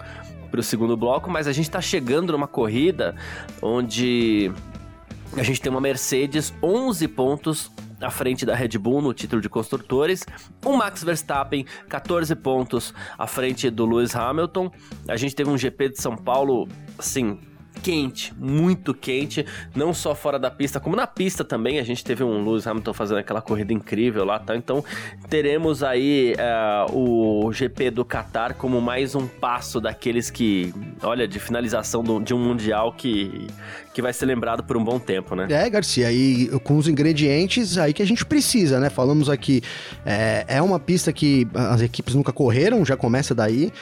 para 0.50 0.61
o 0.61 0.62
segundo 0.62 0.97
bloco, 0.97 1.30
mas 1.30 1.47
a 1.47 1.52
gente 1.52 1.66
está 1.66 1.80
chegando 1.80 2.33
numa 2.33 2.49
corrida 2.49 3.14
onde 3.62 4.50
a 5.37 5.42
gente 5.42 5.61
tem 5.61 5.71
uma 5.71 5.80
Mercedes 5.80 6.52
11 6.62 7.07
pontos 7.09 7.71
à 8.00 8.11
frente 8.11 8.47
da 8.47 8.54
Red 8.54 8.78
Bull 8.78 9.02
no 9.02 9.12
título 9.12 9.40
de 9.42 9.49
construtores, 9.49 10.25
o 10.64 10.76
Max 10.76 11.04
Verstappen 11.04 11.66
14 11.88 12.35
pontos 12.35 12.95
à 13.19 13.26
frente 13.26 13.71
do 13.71 13.85
Lewis 13.85 14.16
Hamilton. 14.16 14.71
A 15.07 15.16
gente 15.16 15.35
teve 15.35 15.50
um 15.50 15.59
GP 15.59 15.90
de 15.90 16.00
São 16.00 16.16
Paulo, 16.16 16.66
assim, 16.99 17.38
quente, 17.82 18.32
muito 18.38 18.94
quente, 18.94 19.44
não 19.75 19.92
só 19.94 20.14
fora 20.14 20.38
da 20.38 20.50
pista, 20.50 20.78
como 20.78 20.96
na 20.96 21.06
pista 21.06 21.44
também. 21.44 21.78
A 21.78 21.82
gente 21.82 22.04
teve 22.04 22.22
um 22.22 22.44
Lewis 22.44 22.66
Hamilton 22.66 22.92
fazendo 22.92 23.18
aquela 23.18 23.40
corrida 23.40 23.72
incrível 23.72 24.25
lá, 24.25 24.38
tá? 24.38 24.56
Então 24.56 24.84
teremos 25.28 25.82
aí 25.82 26.34
uh, 26.88 26.96
o 26.96 27.52
GP 27.52 27.90
do 27.90 28.04
Qatar 28.04 28.54
como 28.54 28.80
mais 28.80 29.14
um 29.14 29.26
passo 29.26 29.80
daqueles 29.80 30.30
que, 30.30 30.72
olha, 31.02 31.26
de 31.26 31.38
finalização 31.38 32.02
do, 32.02 32.20
de 32.20 32.34
um 32.34 32.38
mundial 32.38 32.92
que, 32.92 33.46
que 33.94 34.02
vai 34.02 34.12
ser 34.12 34.26
lembrado 34.26 34.62
por 34.62 34.76
um 34.76 34.84
bom 34.84 34.99
tempo, 34.99 35.34
né? 35.34 35.46
É, 35.50 35.68
Garcia, 35.68 36.12
e 36.12 36.49
com 36.60 36.76
os 36.76 36.88
ingredientes 36.88 37.78
aí 37.78 37.92
que 37.92 38.02
a 38.02 38.06
gente 38.06 38.25
precisa, 38.25 38.78
né? 38.78 38.90
Falamos 38.90 39.28
aqui, 39.28 39.62
é, 40.04 40.44
é 40.49 40.62
uma 40.62 40.78
pista 40.78 41.12
que 41.12 41.49
as 41.54 41.80
equipes 41.80 42.14
nunca 42.14 42.32
correram, 42.32 42.84
já 42.84 42.96
começa 42.96 43.34
daí 43.34 43.72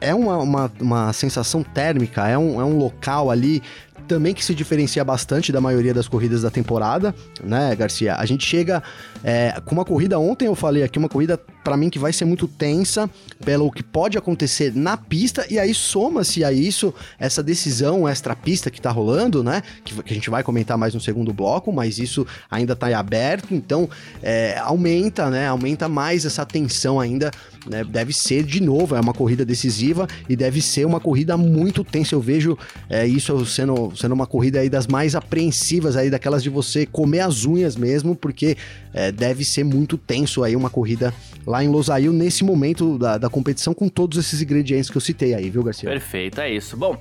é 0.00 0.14
uma, 0.14 0.38
uma, 0.38 0.72
uma 0.80 1.12
sensação 1.12 1.62
térmica, 1.62 2.28
é 2.28 2.36
um, 2.36 2.60
é 2.60 2.64
um 2.64 2.76
local 2.76 3.30
ali 3.30 3.62
também 4.06 4.32
que 4.32 4.44
se 4.44 4.54
diferencia 4.54 5.04
bastante 5.04 5.52
da 5.52 5.60
maioria 5.60 5.92
das 5.92 6.08
corridas 6.08 6.42
da 6.42 6.50
temporada, 6.50 7.14
né, 7.42 7.74
Garcia? 7.74 8.14
A 8.14 8.24
gente 8.24 8.46
chega 8.46 8.82
é, 9.22 9.60
com 9.64 9.74
uma 9.74 9.84
corrida 9.84 10.18
ontem, 10.18 10.46
eu 10.46 10.54
falei 10.54 10.82
aqui, 10.82 10.98
uma 10.98 11.08
corrida 11.08 11.40
para 11.66 11.76
mim 11.76 11.90
que 11.90 11.98
vai 11.98 12.12
ser 12.12 12.24
muito 12.24 12.46
tensa 12.46 13.10
pelo 13.44 13.72
que 13.72 13.82
pode 13.82 14.16
acontecer 14.16 14.72
na 14.72 14.96
pista, 14.96 15.44
e 15.50 15.58
aí 15.58 15.74
soma-se 15.74 16.44
a 16.44 16.52
isso 16.52 16.94
essa 17.18 17.42
decisão 17.42 18.08
extra-pista 18.08 18.70
que 18.70 18.80
tá 18.80 18.92
rolando, 18.92 19.42
né? 19.42 19.64
Que, 19.84 20.00
que, 20.04 20.12
a 20.12 20.14
gente 20.14 20.30
vai 20.30 20.44
comentar 20.44 20.78
mais 20.78 20.94
no 20.94 21.00
segundo 21.00 21.32
bloco, 21.32 21.72
mas 21.72 21.98
isso 21.98 22.24
ainda 22.48 22.76
tá 22.76 22.96
aberto, 22.96 23.52
então 23.52 23.90
é, 24.22 24.56
aumenta, 24.58 25.28
né? 25.28 25.48
Aumenta 25.48 25.88
mais 25.88 26.24
essa 26.24 26.46
tensão 26.46 27.00
ainda. 27.00 27.32
Né? 27.68 27.82
Deve 27.82 28.12
ser 28.12 28.44
de 28.44 28.62
novo, 28.62 28.94
é 28.94 29.00
uma 29.00 29.12
corrida 29.12 29.44
decisiva 29.44 30.06
e 30.28 30.36
deve 30.36 30.62
ser 30.62 30.86
uma 30.86 31.00
corrida 31.00 31.36
muito 31.36 31.82
tensa. 31.82 32.14
Eu 32.14 32.20
vejo 32.20 32.56
é, 32.88 33.04
isso 33.04 33.44
sendo, 33.44 33.92
sendo 33.96 34.12
uma 34.12 34.26
corrida 34.26 34.60
aí 34.60 34.70
das 34.70 34.86
mais 34.86 35.16
apreensivas 35.16 35.96
aí, 35.96 36.10
daquelas 36.10 36.44
de 36.44 36.48
você 36.48 36.86
comer 36.86 37.20
as 37.20 37.44
unhas 37.44 37.74
mesmo, 37.74 38.14
porque 38.14 38.56
é, 38.94 39.10
deve 39.10 39.44
ser 39.44 39.64
muito 39.64 39.98
tenso 39.98 40.44
aí 40.44 40.54
uma 40.54 40.70
corrida 40.70 41.12
lá 41.46 41.55
em 41.62 41.68
Losail 41.68 42.12
nesse 42.12 42.44
momento 42.44 42.98
da, 42.98 43.18
da 43.18 43.28
competição 43.28 43.74
com 43.74 43.88
todos 43.88 44.18
esses 44.18 44.40
ingredientes 44.42 44.90
que 44.90 44.96
eu 44.96 45.00
citei 45.00 45.34
aí, 45.34 45.50
viu, 45.50 45.62
Garcia? 45.62 45.88
Perfeito, 45.88 46.40
é 46.40 46.50
isso. 46.50 46.76
Bom, 46.76 46.96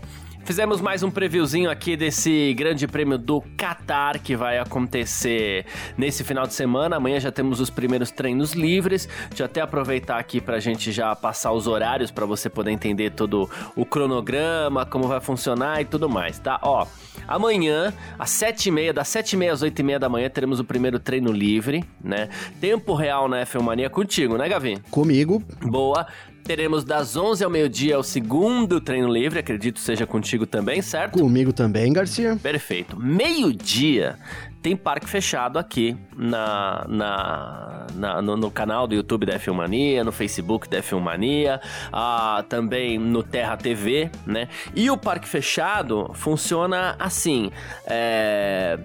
Fizemos 0.46 0.80
mais 0.80 1.02
um 1.02 1.10
previewzinho 1.10 1.72
aqui 1.72 1.98
desse 1.98 2.54
grande 2.54 2.88
prêmio 2.88 3.18
do 3.18 3.42
Qatar 3.58 4.22
que 4.22 4.36
vai 4.36 4.60
acontecer 4.60 5.66
nesse 5.98 6.24
final 6.24 6.46
de 6.46 6.54
semana. 6.54 6.98
Amanhã 6.98 7.20
já 7.20 7.32
temos 7.32 7.60
os 7.60 7.72
primeiros 7.72 8.12
treinos 8.12 8.54
livres. 8.54 9.10
Deixa 9.30 9.42
eu 9.42 9.46
até 9.48 9.60
aproveitar 9.62 10.20
aqui 10.20 10.40
pra 10.40 10.60
gente 10.60 10.92
já 10.92 11.16
passar 11.16 11.52
os 11.52 11.66
horários 11.66 12.12
para 12.12 12.28
você 12.28 12.48
poder 12.48 12.70
entender 12.70 13.10
todo 13.10 13.50
o 13.76 13.84
cronograma, 13.88 14.86
como 14.86 15.08
vai 15.08 15.20
funcionar 15.20 15.82
e 15.82 15.86
tudo 15.86 16.08
mais, 16.08 16.38
tá? 16.38 16.60
Ó, 16.62 16.86
amanhã, 17.28 17.92
às 18.20 18.30
7h30, 18.30 18.94
das 18.94 19.08
7h30 19.08 19.52
às 19.52 19.64
8h30 19.64 19.98
da 19.98 20.08
manhã, 20.08 20.30
teremos 20.30 20.60
o 20.60 20.64
primeiro 20.64 21.00
treino 21.00 21.32
livre, 21.32 21.84
né? 22.00 22.30
Tempo 22.62 22.94
real 22.94 23.28
na 23.28 23.44
F1 23.44 23.64
Mania 23.64 23.90
contigo, 23.90 24.38
né, 24.38 24.48
Gavi? 24.48 24.80
Comigo. 24.92 25.42
Boa. 25.60 26.06
Teremos 26.46 26.84
das 26.84 27.18
11 27.18 27.44
ao 27.44 27.50
meio-dia 27.50 27.98
o 27.98 28.04
segundo 28.04 28.80
treino 28.80 29.12
livre, 29.12 29.40
acredito 29.40 29.80
seja 29.80 30.06
contigo 30.06 30.46
também, 30.46 30.80
certo? 30.80 31.18
Comigo 31.18 31.52
também, 31.52 31.92
Garcia. 31.92 32.38
Perfeito. 32.40 32.96
Meio-dia 33.00 34.20
tem 34.62 34.76
parque 34.76 35.10
fechado 35.10 35.58
aqui 35.58 35.98
na, 36.16 36.86
na, 36.88 37.88
na 37.96 38.22
no, 38.22 38.38
no, 38.38 38.52
canal 38.52 38.86
do 38.86 38.94
YouTube 38.94 39.26
da 39.26 39.40
F1 39.40 39.54
Mania, 39.54 40.04
no 40.04 40.12
Facebook 40.12 40.70
da 40.70 40.78
F1 40.84 41.00
Mania, 41.00 41.60
ah, 41.92 42.46
também 42.48 43.00
no 43.00 43.24
Terra 43.24 43.58
TV, 43.58 44.12
né? 44.24 44.48
E 44.76 44.92
o 44.92 44.98
parque 44.98 45.28
fechado 45.28 46.12
funciona 46.14 46.96
assim: 47.00 47.50
é 47.88 48.78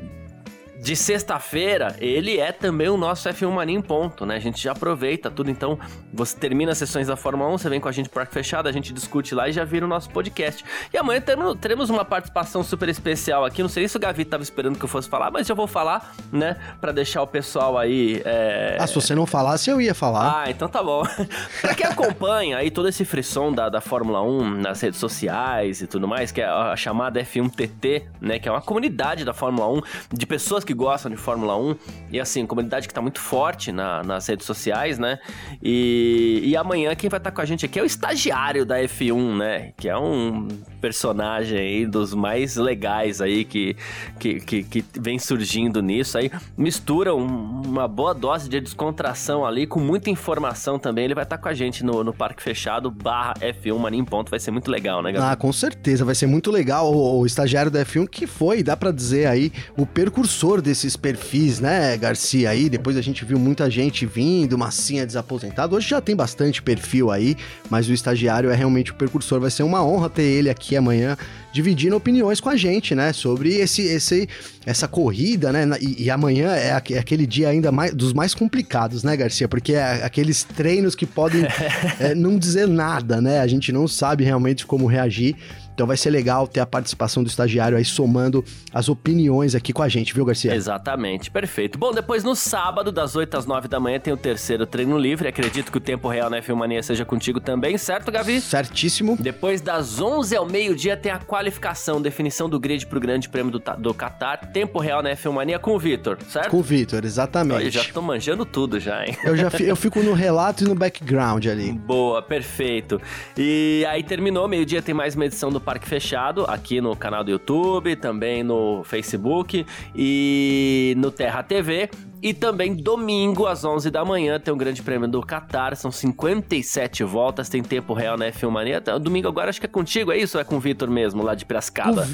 de 0.81 0.97
sexta-feira, 0.97 1.95
ele 2.01 2.39
é 2.39 2.53
também 2.53 2.89
o 2.89 2.97
nosso 2.97 3.29
F1 3.29 3.51
Mania 3.51 3.77
em 3.77 3.83
ponto, 3.83 4.25
né? 4.25 4.37
A 4.37 4.39
gente 4.39 4.63
já 4.63 4.73
aproveita 4.73 5.31
tudo, 5.31 5.51
então 5.51 5.79
você 6.13 6.37
termina 6.37 6.73
as 6.73 6.79
sessões 6.79 7.07
da 7.07 7.17
Fórmula 7.17 7.51
1, 7.51 7.59
você 7.59 7.69
vem 7.69 7.81
com 7.81 7.89
a 7.89 7.93
gente 7.93 8.09
pro 8.09 8.21
Parque 8.21 8.33
Fechado, 8.33 8.69
a 8.69 8.73
gente 8.73 8.93
discute 8.93 9.35
lá 9.35 9.49
e 9.49 9.53
já 9.53 9.63
vira 9.63 9.85
o 9.85 9.89
nosso 9.89 10.09
podcast. 10.11 10.65
E 10.93 10.97
amanhã 10.97 11.23
teremos 11.61 11.91
uma 11.91 12.05
participação 12.05 12.65
super 12.65 12.89
especial 12.89 13.45
aqui, 13.45 13.63
não 13.63 13.69
sei 13.69 13.87
se 13.89 13.97
o 13.97 14.01
Gavi 14.01 14.25
tava 14.25 14.43
esperando 14.43 14.79
que 14.79 14.85
eu 14.85 14.89
fosse 14.89 15.09
falar, 15.09 15.31
mas 15.31 15.47
já 15.47 15.55
vou 15.55 15.67
falar, 15.67 16.15
né? 16.33 16.57
Pra 16.81 16.93
deixar 16.93 17.23
o 17.23 17.27
pessoal 17.27 17.77
aí... 17.77 18.23
É... 18.25 18.79
Ah, 18.81 18.87
se 18.87 18.95
você 18.95 19.15
não 19.15 19.27
falasse, 19.27 19.71
eu 19.71 19.81
ia 19.81 19.95
falar. 19.95 20.45
Ah, 20.45 20.51
então 20.51 20.69
tá 20.69 20.83
bom. 20.83 21.03
pra 21.61 21.75
quem 21.75 21.87
acompanha 21.87 22.57
aí 22.57 22.71
todo 22.71 22.89
esse 22.89 23.05
frisson 23.05 23.53
da, 23.53 23.69
da 23.69 23.83
Fórmula 23.83 24.23
1 24.23 24.51
nas 24.61 24.81
redes 24.81 24.99
sociais 24.99 25.83
e 25.83 25.87
tudo 25.87 26.09
mais, 26.09 26.33
que 26.33 26.41
é 26.41 26.47
a 26.47 26.75
chamada 26.75 27.21
F1TT, 27.21 28.05
né? 28.21 28.39
Que 28.39 28.49
é 28.49 28.53
uma 28.53 28.63
comunidade 28.63 29.25
da 29.27 29.35
Fórmula 29.35 29.69
1 29.69 29.83
de 30.13 30.27
pessoas 30.27 30.65
que 30.65 30.70
gostam 30.73 31.11
de 31.11 31.17
Fórmula 31.17 31.57
1 31.57 31.77
e 32.13 32.21
assim, 32.21 32.47
comunidade 32.47 32.89
que 32.89 32.95
tá 32.95 33.01
muito 33.01 33.21
forte 33.21 33.73
na, 33.73 34.03
nas 34.03 34.27
redes 34.27 34.47
sociais, 34.47 34.99
né? 34.99 35.19
E, 35.63 36.43
e 36.45 36.57
amanhã 36.57 36.95
quem 36.95 37.09
vai 37.09 37.19
estar 37.19 37.31
tá 37.31 37.35
com 37.35 37.41
a 37.41 37.45
gente 37.45 37.65
aqui 37.65 37.79
é 37.79 37.83
o 37.83 37.87
estagiário 37.87 38.65
da 38.65 38.79
F1, 38.81 39.37
né? 39.37 39.73
Que 39.77 39.89
é 39.89 39.97
um 39.97 40.49
personagem 40.81 41.59
aí 41.59 41.87
dos 41.87 42.15
mais 42.15 42.57
legais 42.57 43.21
aí 43.21 43.45
que, 43.45 43.77
que, 44.19 44.41
que, 44.41 44.63
que 44.65 44.85
vem 44.99 45.19
surgindo 45.19 45.83
nisso 45.83 46.19
aí. 46.19 46.31
Mistura 46.57 47.15
um, 47.15 47.63
uma 47.63 47.87
boa 47.87 48.15
dose 48.15 48.49
de 48.49 48.61
descontração 48.61 49.45
ali 49.45 49.67
com 49.67 49.79
muita 49.79 50.11
informação 50.11 50.79
também. 50.79 51.05
Ele 51.05 51.15
vai 51.15 51.25
estar 51.25 51.37
tá 51.37 51.43
com 51.43 51.49
a 51.49 51.55
gente 51.55 51.85
no, 51.85 52.03
no 52.03 52.13
Parque 52.13 52.43
Fechado 52.43 52.91
barra 52.91 53.35
F1 53.41 53.79
Mania 53.79 54.01
em 54.01 54.05
Ponto. 54.05 54.31
Vai 54.31 54.41
ser 54.41 54.51
muito 54.51 54.71
legal, 54.71 55.03
né, 55.03 55.13
Gabriel? 55.13 55.33
Ah, 55.33 55.37
com 55.37 55.53
certeza. 55.53 56.05
Vai 56.05 56.15
ser 56.15 56.27
muito 56.27 56.51
legal 56.51 56.93
o, 56.93 57.21
o 57.21 57.27
estagiário 57.27 57.71
da 57.71 57.85
F1 57.85 58.09
que 58.09 58.27
foi, 58.27 58.63
dá 58.63 58.77
para 58.77 58.91
dizer 58.91 59.27
aí, 59.27 59.53
o 59.77 59.85
percursor 59.87 60.60
desses 60.61 60.97
perfis, 60.97 61.61
né, 61.61 61.97
Garcia? 61.97 62.51
Aí 62.51 62.69
depois 62.69 62.97
a 62.97 63.01
gente 63.01 63.25
viu 63.25 63.39
muita 63.39 63.71
gente 63.71 64.07
vindo, 64.07 64.57
massinha 64.59 65.07
desaposentado. 65.07 65.77
Hoje 65.77 65.89
já 65.89 66.01
tem 66.01 66.15
bastante 66.15 66.63
perfil 66.63 67.11
aí, 67.11 67.37
mas 67.69 67.89
o 67.89 67.93
estagiário 67.93 68.51
é 68.51 68.55
realmente 68.55 68.93
o 68.93 68.95
percursor. 68.95 69.41
Vai 69.41 69.51
ser 69.51 69.63
uma 69.63 69.85
honra 69.85 70.11
ter 70.11 70.23
ele 70.23 70.51
aqui 70.51 70.77
amanhã 70.77 71.17
dividindo 71.53 71.97
opiniões 71.97 72.41
com 72.41 72.49
a 72.49 72.57
gente, 72.57 72.95
né? 72.95 73.13
Sobre 73.13 73.55
esse, 73.55 73.83
esse, 73.83 74.29
essa 74.65 74.87
corrida, 74.87 75.53
né? 75.53 75.67
E, 75.81 76.05
e 76.05 76.11
amanhã 76.11 76.55
é, 76.55 76.69
é, 76.69 76.99
aquele 76.99 77.27
dia 77.27 77.49
ainda 77.49 77.73
mais 77.73 77.93
dos 77.93 78.13
mais 78.13 78.35
complicados, 78.35 79.03
né, 79.03 79.17
Garcia? 79.17 79.49
Porque 79.49 79.75
é 79.75 80.05
aqueles 80.05 80.45
treinos 80.45 80.95
que 80.95 81.07
podem 81.07 81.43
é, 81.99 82.15
não 82.15 82.39
dizer 82.39 82.69
nada, 82.69 83.21
né? 83.21 83.41
A 83.41 83.47
gente 83.47 83.73
não 83.73 83.89
sabe 83.89 84.25
realmente 84.25 84.67
como 84.67 84.87
reagir. 84.87 85.37
Então 85.81 85.87
vai 85.87 85.97
ser 85.97 86.11
legal 86.11 86.47
ter 86.47 86.61
a 86.61 86.67
participação 86.67 87.23
do 87.23 87.29
estagiário 87.31 87.75
aí 87.75 87.87
somando 87.87 88.45
as 88.71 88.91
opiniões 88.91 89.55
aqui 89.55 89.73
com 89.73 89.83
a 89.83 89.89
gente, 89.89 90.13
viu, 90.13 90.27
Garcia? 90.27 90.55
Exatamente, 90.55 91.31
perfeito. 91.31 91.79
Bom, 91.79 91.91
depois 91.91 92.23
no 92.23 92.37
sábado, 92.37 92.93
das 92.93 93.17
8 93.17 93.35
às 93.39 93.47
9 93.47 93.67
da 93.67 93.81
manhã, 93.81 93.99
tem 93.99 94.13
o 94.13 94.17
terceiro 94.19 94.67
treino 94.67 94.99
livre. 94.99 95.27
Acredito 95.27 95.73
que 95.73 95.79
o 95.79 95.81
tempo 95.81 96.07
real 96.07 96.29
na 96.29 96.43
F1 96.43 96.83
seja 96.83 97.07
contigo 97.07 97.41
também, 97.41 97.79
certo, 97.79 98.13
Gavi? 98.13 98.43
Certíssimo. 98.43 99.17
Depois 99.19 99.63
das 99.63 99.99
11 99.99 100.37
ao 100.37 100.47
meio-dia 100.47 100.99
tem 100.99 101.11
a 101.11 101.19
qualificação, 101.19 102.03
definição 102.03 102.47
do 102.47 102.61
grid 102.61 102.87
pro 102.87 103.01
Grande 103.01 103.31
Prêmio 103.31 103.51
do, 103.51 103.63
do 103.79 103.95
Qatar. 103.95 104.53
Tempo 104.53 104.81
real 104.81 105.03
na 105.03 105.13
F1 105.13 105.59
com 105.61 105.75
o 105.75 105.79
Vitor, 105.79 106.19
certo? 106.29 106.51
Com 106.51 106.59
o 106.59 106.63
Vitor, 106.63 107.07
exatamente. 107.07 107.65
Eu 107.65 107.71
já 107.71 107.85
tô 107.85 108.03
manjando 108.03 108.45
tudo 108.45 108.79
já, 108.79 109.03
hein? 109.07 109.17
Eu 109.25 109.35
já 109.35 109.49
eu 109.61 109.77
fico 109.77 110.03
no 110.03 110.13
relato 110.13 110.63
e 110.63 110.69
no 110.69 110.75
background 110.75 111.47
ali. 111.47 111.73
Boa, 111.73 112.21
perfeito. 112.21 113.01
E 113.35 113.83
aí 113.89 114.03
terminou, 114.03 114.47
meio-dia 114.47 114.83
tem 114.83 114.95
mais 114.95 115.15
uma 115.15 115.25
edição 115.25 115.51
do 115.51 115.70
Parque 115.71 115.89
Fechado 115.89 116.45
aqui 116.49 116.81
no 116.81 116.97
canal 116.97 117.23
do 117.23 117.31
YouTube, 117.31 117.95
também 117.95 118.43
no 118.43 118.83
Facebook 118.83 119.65
e 119.95 120.95
no 120.97 121.13
Terra 121.13 121.45
TV. 121.45 121.89
E 122.21 122.35
também 122.35 122.75
domingo 122.75 123.47
às 123.47 123.65
11 123.65 123.89
da 123.89 124.05
manhã 124.05 124.41
tem 124.41 124.53
um 124.53 124.57
grande 124.57 124.83
prêmio 124.83 125.07
do 125.07 125.23
Qatar, 125.23 125.77
são 125.77 125.93
57 125.93 127.05
voltas, 127.05 127.49
tem 127.49 127.63
tempo 127.63 127.95
real 127.95 128.19
na 128.19 128.27
F1 128.33 128.51
Mania. 128.51 128.81
Domingo 128.81 129.29
agora 129.29 129.49
acho 129.49 129.61
que 129.61 129.67
é 129.67 129.69
contigo, 129.69 130.11
é 130.11 130.19
isso 130.19 130.37
ou 130.37 130.41
é 130.41 130.45
com 130.45 130.57
o 130.57 130.61
Vitor 130.61 130.91
mesmo, 130.91 131.23
lá 131.23 131.37
de 131.37 131.45
Piracicaba? 131.45 132.09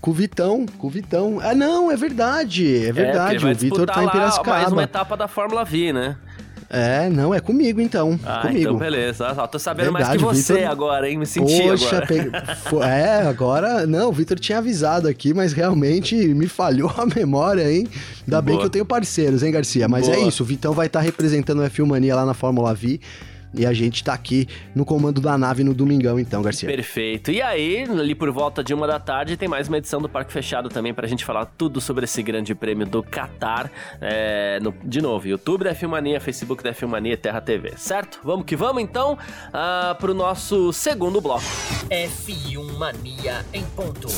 Com 0.00 0.12
o 0.12 0.14
Vitão, 0.14 0.64
com 0.78 0.86
o 0.86 0.90
Vitão. 0.90 1.40
Ah, 1.42 1.56
não, 1.56 1.90
é 1.90 1.96
verdade, 1.96 2.86
é 2.86 2.92
verdade. 2.92 3.44
É, 3.44 3.50
o 3.50 3.54
Vitor 3.54 3.84
tá 3.84 4.04
em 4.04 4.08
Piracicaba. 4.08 4.58
mais 4.58 4.72
uma 4.72 4.84
etapa 4.84 5.16
da 5.16 5.26
Fórmula 5.26 5.64
V, 5.64 5.92
né? 5.92 6.16
É, 6.74 7.10
não, 7.10 7.34
é 7.34 7.38
comigo 7.38 7.82
então. 7.82 8.18
Ah, 8.24 8.40
comigo. 8.40 8.60
então 8.60 8.76
beleza. 8.78 9.34
Ó, 9.36 9.46
tô 9.46 9.58
sabendo 9.58 9.92
Verdade, 9.92 10.04
mais 10.06 10.18
que 10.18 10.24
você 10.24 10.54
Victor... 10.54 10.72
agora, 10.72 11.10
hein? 11.10 11.18
Me 11.18 11.26
senti 11.26 11.62
Poxa, 11.62 11.98
agora. 11.98 12.06
Pe... 12.06 12.76
É, 12.82 13.28
agora. 13.28 13.86
Não, 13.86 14.08
o 14.08 14.12
Vitor 14.12 14.38
tinha 14.38 14.56
avisado 14.56 15.06
aqui, 15.06 15.34
mas 15.34 15.52
realmente 15.52 16.16
me 16.16 16.46
falhou 16.46 16.90
a 16.96 17.04
memória, 17.04 17.70
hein? 17.70 17.86
Ainda 18.22 18.40
Boa. 18.40 18.42
bem 18.42 18.58
que 18.58 18.64
eu 18.64 18.70
tenho 18.70 18.86
parceiros, 18.86 19.42
hein, 19.42 19.52
Garcia? 19.52 19.86
Mas 19.86 20.08
é 20.08 20.12
Boa. 20.12 20.24
é 20.24 20.28
isso, 20.28 20.42
o 20.42 20.46
Vitão 20.46 20.72
vai 20.72 20.86
estar 20.86 21.00
tá 21.00 21.04
representando 21.04 21.58
o 21.58 21.62
F1 21.62 21.84
Mania 21.84 22.16
lá 22.16 22.24
na 22.24 22.32
Fórmula 22.32 22.72
V. 22.72 22.98
E 23.54 23.66
a 23.66 23.72
gente 23.72 24.02
tá 24.02 24.14
aqui 24.14 24.48
no 24.74 24.84
comando 24.84 25.20
da 25.20 25.36
nave 25.36 25.62
no 25.62 25.74
domingão, 25.74 26.18
então, 26.18 26.42
Garcia. 26.42 26.68
Perfeito. 26.68 27.30
E 27.30 27.42
aí, 27.42 27.82
ali 27.84 28.14
por 28.14 28.30
volta 28.30 28.64
de 28.64 28.72
uma 28.72 28.86
da 28.86 28.98
tarde, 28.98 29.36
tem 29.36 29.48
mais 29.48 29.68
uma 29.68 29.78
edição 29.78 30.00
do 30.00 30.08
Parque 30.08 30.32
Fechado 30.32 30.68
também 30.68 30.94
pra 30.94 31.06
gente 31.06 31.24
falar 31.24 31.46
tudo 31.46 31.80
sobre 31.80 32.04
esse 32.04 32.22
grande 32.22 32.54
prêmio 32.54 32.86
do 32.86 33.02
Qatar. 33.02 33.70
É, 34.00 34.58
no, 34.60 34.74
de 34.84 35.02
novo, 35.02 35.28
YouTube 35.28 35.64
da 35.64 35.74
Filmania, 35.74 36.20
Facebook 36.20 36.62
da 36.62 36.72
Filmania, 36.72 37.16
Terra 37.16 37.40
TV, 37.40 37.74
certo? 37.76 38.20
Vamos 38.24 38.46
que 38.46 38.56
vamos 38.56 38.82
então 38.82 39.14
uh, 39.14 39.94
pro 39.96 40.14
nosso 40.14 40.72
segundo 40.72 41.20
bloco. 41.20 41.44
F1 41.90 42.78
Mania 42.78 43.44
em 43.52 43.64
ponto. 43.64 44.08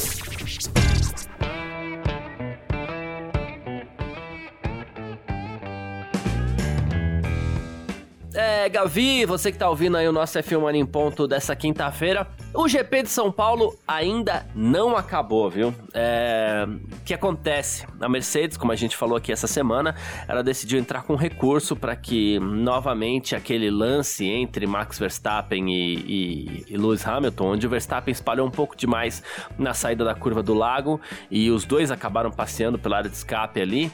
É, 8.34 8.68
Gavi, 8.68 9.24
você 9.24 9.52
que 9.52 9.58
tá 9.58 9.70
ouvindo 9.70 9.96
aí 9.96 10.08
o 10.08 10.12
nosso 10.12 10.36
F1 10.40 10.60
Mania 10.60 10.80
em 10.80 10.86
ponto 10.86 11.28
dessa 11.28 11.54
quinta-feira, 11.54 12.26
o 12.52 12.66
GP 12.66 13.04
de 13.04 13.08
São 13.08 13.30
Paulo 13.30 13.78
ainda 13.86 14.44
não 14.56 14.96
acabou, 14.96 15.48
viu? 15.48 15.72
É, 15.92 16.66
o 16.66 17.04
que 17.04 17.14
acontece? 17.14 17.86
A 18.00 18.08
Mercedes, 18.08 18.56
como 18.56 18.72
a 18.72 18.76
gente 18.76 18.96
falou 18.96 19.16
aqui 19.16 19.30
essa 19.30 19.46
semana, 19.46 19.94
ela 20.26 20.42
decidiu 20.42 20.80
entrar 20.80 21.04
com 21.04 21.14
recurso 21.14 21.76
para 21.76 21.94
que 21.94 22.40
novamente 22.40 23.36
aquele 23.36 23.70
lance 23.70 24.26
entre 24.26 24.66
Max 24.66 24.98
Verstappen 24.98 25.72
e, 25.72 25.94
e, 25.94 26.64
e 26.70 26.76
Lewis 26.76 27.06
Hamilton, 27.06 27.52
onde 27.52 27.68
o 27.68 27.70
Verstappen 27.70 28.10
espalhou 28.10 28.48
um 28.48 28.50
pouco 28.50 28.76
demais 28.76 29.22
na 29.56 29.72
saída 29.74 30.04
da 30.04 30.14
curva 30.14 30.42
do 30.42 30.54
lago 30.54 31.00
e 31.30 31.52
os 31.52 31.64
dois 31.64 31.92
acabaram 31.92 32.32
passeando 32.32 32.80
pela 32.80 32.96
área 32.96 33.08
de 33.08 33.16
escape 33.16 33.60
ali 33.60 33.92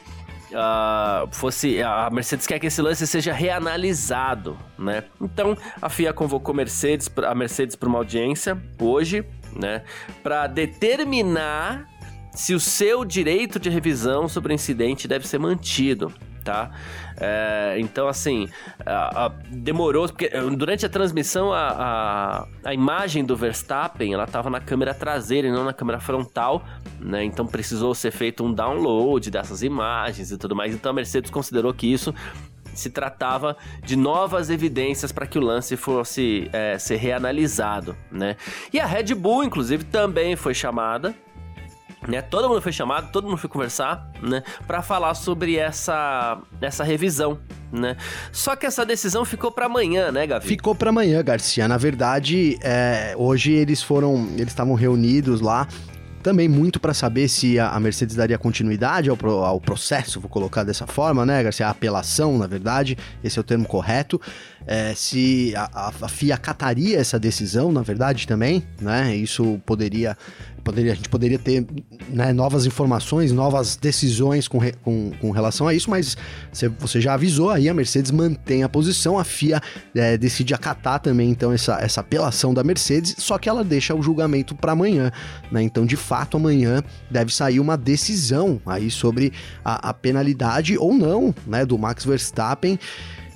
uh, 0.51 1.27
fosse 1.31 1.81
a 1.81 2.09
Mercedes 2.09 2.47
quer 2.47 2.59
que 2.59 2.67
esse 2.67 2.81
lance 2.81 3.05
seja 3.07 3.33
reanalisado, 3.33 4.57
né? 4.77 5.03
Então 5.19 5.57
a 5.81 5.89
FIA 5.89 6.13
convocou 6.13 6.53
Mercedes, 6.53 7.09
a 7.25 7.35
Mercedes 7.35 7.75
para 7.75 7.89
uma 7.89 7.97
audiência 7.97 8.61
hoje, 8.79 9.25
né? 9.55 9.83
Para 10.23 10.47
determinar 10.47 11.87
se 12.33 12.53
o 12.53 12.59
seu 12.59 13.03
direito 13.03 13.59
de 13.59 13.69
revisão 13.69 14.27
sobre 14.27 14.53
o 14.53 14.55
incidente 14.55 15.07
deve 15.07 15.27
ser 15.27 15.39
mantido 15.39 16.13
tá? 16.41 16.71
É, 17.23 17.75
então, 17.77 18.07
assim, 18.07 18.49
a, 18.83 19.25
a, 19.25 19.29
demorou, 19.51 20.07
porque 20.07 20.25
eh, 20.25 20.41
durante 20.57 20.87
a 20.87 20.89
transmissão 20.89 21.53
a, 21.53 22.47
a, 22.65 22.73
imagem 22.73 23.23
do 23.23 23.35
Verstappen, 23.35 24.11
ela 24.11 24.23
estava 24.23 24.49
na 24.49 24.59
câmera 24.59 24.91
traseira 24.91 25.47
e 25.47 25.51
não 25.51 25.63
na 25.63 25.71
câmera 25.71 25.99
frontal, 25.99 26.65
né? 26.99 27.23
Então 27.23 27.45
precisou 27.45 27.93
ser 27.93 28.09
feito 28.09 28.43
um 28.43 28.51
download 28.51 29.29
dessas 29.29 29.61
imagens 29.61 30.31
e 30.31 30.37
tudo 30.37 30.55
mais. 30.55 30.73
Então 30.73 30.89
a 30.89 30.93
Mercedes 30.93 31.29
considerou 31.29 31.71
que 31.71 31.85
isso 31.85 32.11
se 32.73 32.89
tratava 32.89 33.55
de 33.83 33.95
novas 33.95 34.49
evidências 34.49 35.11
para 35.11 35.27
que 35.27 35.37
o 35.37 35.41
lance 35.41 35.77
fosse 35.77 36.49
é, 36.51 36.79
ser 36.79 36.95
reanalisado, 36.95 37.95
né? 38.11 38.35
E 38.73 38.79
a 38.79 38.85
Red 38.87 39.13
Bull, 39.13 39.43
inclusive, 39.43 39.83
também 39.83 40.35
foi 40.35 40.55
chamada 40.55 41.13
né? 42.07 42.21
Todo 42.21 42.49
mundo 42.49 42.61
foi 42.61 42.71
chamado, 42.71 43.11
todo 43.11 43.27
mundo 43.27 43.37
foi 43.37 43.49
conversar, 43.49 44.09
né, 44.21 44.43
para 44.65 44.81
falar 44.81 45.13
sobre 45.13 45.57
essa 45.57 46.39
essa 46.59 46.83
revisão, 46.83 47.39
né? 47.71 47.95
Só 48.31 48.55
que 48.55 48.65
essa 48.65 48.85
decisão 48.85 49.23
ficou 49.25 49.51
para 49.51 49.65
amanhã, 49.65 50.11
né, 50.11 50.25
Gavi? 50.25 50.47
Ficou 50.47 50.73
para 50.73 50.89
amanhã, 50.89 51.23
Garcia. 51.23 51.67
Na 51.67 51.77
verdade, 51.77 52.57
é, 52.61 53.13
hoje 53.17 53.51
eles 53.51 53.81
foram, 53.83 54.27
eles 54.35 54.49
estavam 54.49 54.73
reunidos 54.73 55.41
lá 55.41 55.67
também 56.21 56.47
muito 56.47 56.79
para 56.79 56.93
saber 56.93 57.27
se 57.27 57.59
a 57.59 57.77
Mercedes 57.79 58.15
daria 58.15 58.37
continuidade 58.37 59.09
ao, 59.09 59.17
ao, 59.43 59.59
processo, 59.59 60.19
vou 60.19 60.29
colocar 60.29 60.63
dessa 60.63 60.87
forma, 60.87 61.25
né, 61.25 61.43
Garcia? 61.43 61.67
A 61.67 61.71
apelação, 61.71 62.37
na 62.37 62.47
verdade, 62.47 62.97
esse 63.23 63.37
é 63.37 63.41
o 63.41 63.43
termo 63.43 63.65
correto. 63.65 64.21
É, 64.65 64.93
se 64.93 65.53
a, 65.55 65.89
a, 66.01 66.07
FIA 66.07 66.35
acataria 66.35 66.99
essa 66.99 67.19
decisão, 67.19 67.71
na 67.71 67.81
verdade, 67.81 68.27
também, 68.27 68.63
né? 68.79 69.15
Isso 69.15 69.59
poderia 69.65 70.15
poderia, 70.61 70.93
a 70.93 70.95
gente 70.95 71.09
poderia 71.09 71.39
ter 71.39 71.65
né, 72.09 72.31
novas 72.33 72.65
informações, 72.65 73.31
novas 73.31 73.75
decisões 73.75 74.47
com, 74.47 74.57
re, 74.57 74.73
com, 74.83 75.11
com, 75.19 75.31
relação 75.31 75.67
a 75.67 75.73
isso, 75.73 75.89
mas 75.89 76.15
você, 76.79 77.01
já 77.01 77.13
avisou 77.13 77.49
aí, 77.49 77.67
a 77.67 77.73
Mercedes 77.73 78.11
mantém 78.11 78.63
a 78.63 78.69
posição, 78.69 79.17
a 79.17 79.23
FIA 79.23 79.61
é, 79.95 80.17
decide 80.17 80.53
acatar 80.53 80.99
também 80.99 81.29
então 81.29 81.51
essa, 81.51 81.79
essa 81.81 82.01
apelação 82.01 82.53
da 82.53 82.63
Mercedes, 82.63 83.15
só 83.17 83.37
que 83.37 83.49
ela 83.49 83.63
deixa 83.63 83.95
o 83.95 84.01
julgamento 84.01 84.55
para 84.55 84.71
amanhã, 84.71 85.11
né? 85.51 85.61
Então, 85.61 85.85
de 85.85 85.95
fato, 85.95 86.37
amanhã 86.37 86.83
deve 87.09 87.33
sair 87.33 87.59
uma 87.59 87.77
decisão 87.77 88.61
aí 88.65 88.89
sobre 88.89 89.33
a, 89.63 89.89
a 89.89 89.93
penalidade 89.93 90.77
ou 90.77 90.93
não, 90.93 91.33
né, 91.45 91.65
do 91.65 91.77
Max 91.77 92.05
Verstappen. 92.05 92.79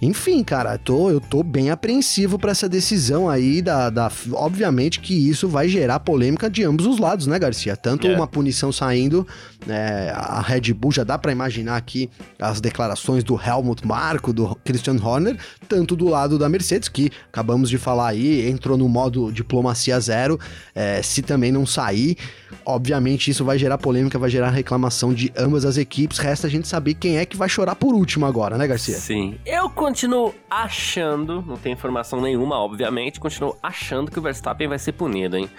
Enfim, 0.05 0.43
cara, 0.43 0.77
tô, 0.77 1.09
eu 1.09 1.19
tô 1.19 1.41
bem 1.41 1.71
apreensivo 1.71 2.37
para 2.37 2.51
essa 2.51 2.69
decisão 2.69 3.27
aí 3.27 3.61
da, 3.61 3.89
da. 3.89 4.11
Obviamente 4.33 4.99
que 4.99 5.13
isso 5.13 5.47
vai 5.47 5.67
gerar 5.67 5.99
polêmica 5.99 6.49
de 6.49 6.63
ambos 6.63 6.85
os 6.85 6.99
lados, 6.99 7.25
né, 7.27 7.39
Garcia? 7.39 7.75
Tanto. 7.75 8.05
É. 8.07 8.15
uma 8.15 8.27
punição 8.27 8.71
saindo, 8.71 9.27
né, 9.65 10.11
a 10.11 10.39
Red 10.41 10.73
Bull 10.73 10.91
já 10.91 11.03
dá 11.03 11.17
para 11.17 11.31
imaginar 11.31 11.75
aqui 11.75 12.09
as 12.39 12.61
declarações 12.61 13.23
do 13.23 13.39
Helmut 13.39 13.85
Marko, 13.85 14.31
do 14.31 14.55
Christian 14.63 14.97
Horner, 15.01 15.37
tanto 15.67 15.95
do 15.95 16.07
lado 16.07 16.37
da 16.37 16.47
Mercedes, 16.47 16.87
que 16.87 17.09
acabamos 17.27 17.69
de 17.69 17.77
falar 17.77 18.09
aí, 18.09 18.47
entrou 18.47 18.77
no 18.77 18.87
modo 18.87 19.31
diplomacia 19.31 19.99
zero, 19.99 20.39
é, 20.73 21.01
se 21.01 21.21
também 21.21 21.51
não 21.51 21.65
sair. 21.65 22.15
Obviamente, 22.65 23.31
isso 23.31 23.43
vai 23.43 23.57
gerar 23.57 23.77
polêmica, 23.77 24.19
vai 24.19 24.29
gerar 24.29 24.49
reclamação 24.49 25.13
de 25.13 25.31
ambas 25.37 25.65
as 25.65 25.77
equipes. 25.77 26.17
Resta 26.17 26.47
a 26.47 26.49
gente 26.49 26.67
saber 26.67 26.93
quem 26.93 27.17
é 27.17 27.25
que 27.25 27.35
vai 27.35 27.49
chorar 27.49 27.75
por 27.75 27.93
último 27.93 28.25
agora, 28.25 28.57
né, 28.57 28.67
Garcia? 28.67 28.95
Sim. 28.95 29.37
Eu 29.45 29.69
continuo 29.69 30.33
achando, 30.49 31.43
não 31.45 31.57
tem 31.57 31.73
informação 31.73 32.21
nenhuma, 32.21 32.57
obviamente, 32.57 33.19
continuo 33.19 33.55
achando 33.61 34.11
que 34.11 34.19
o 34.19 34.21
Verstappen 34.21 34.67
vai 34.67 34.79
ser 34.79 34.91
punido, 34.93 35.37
hein? 35.37 35.49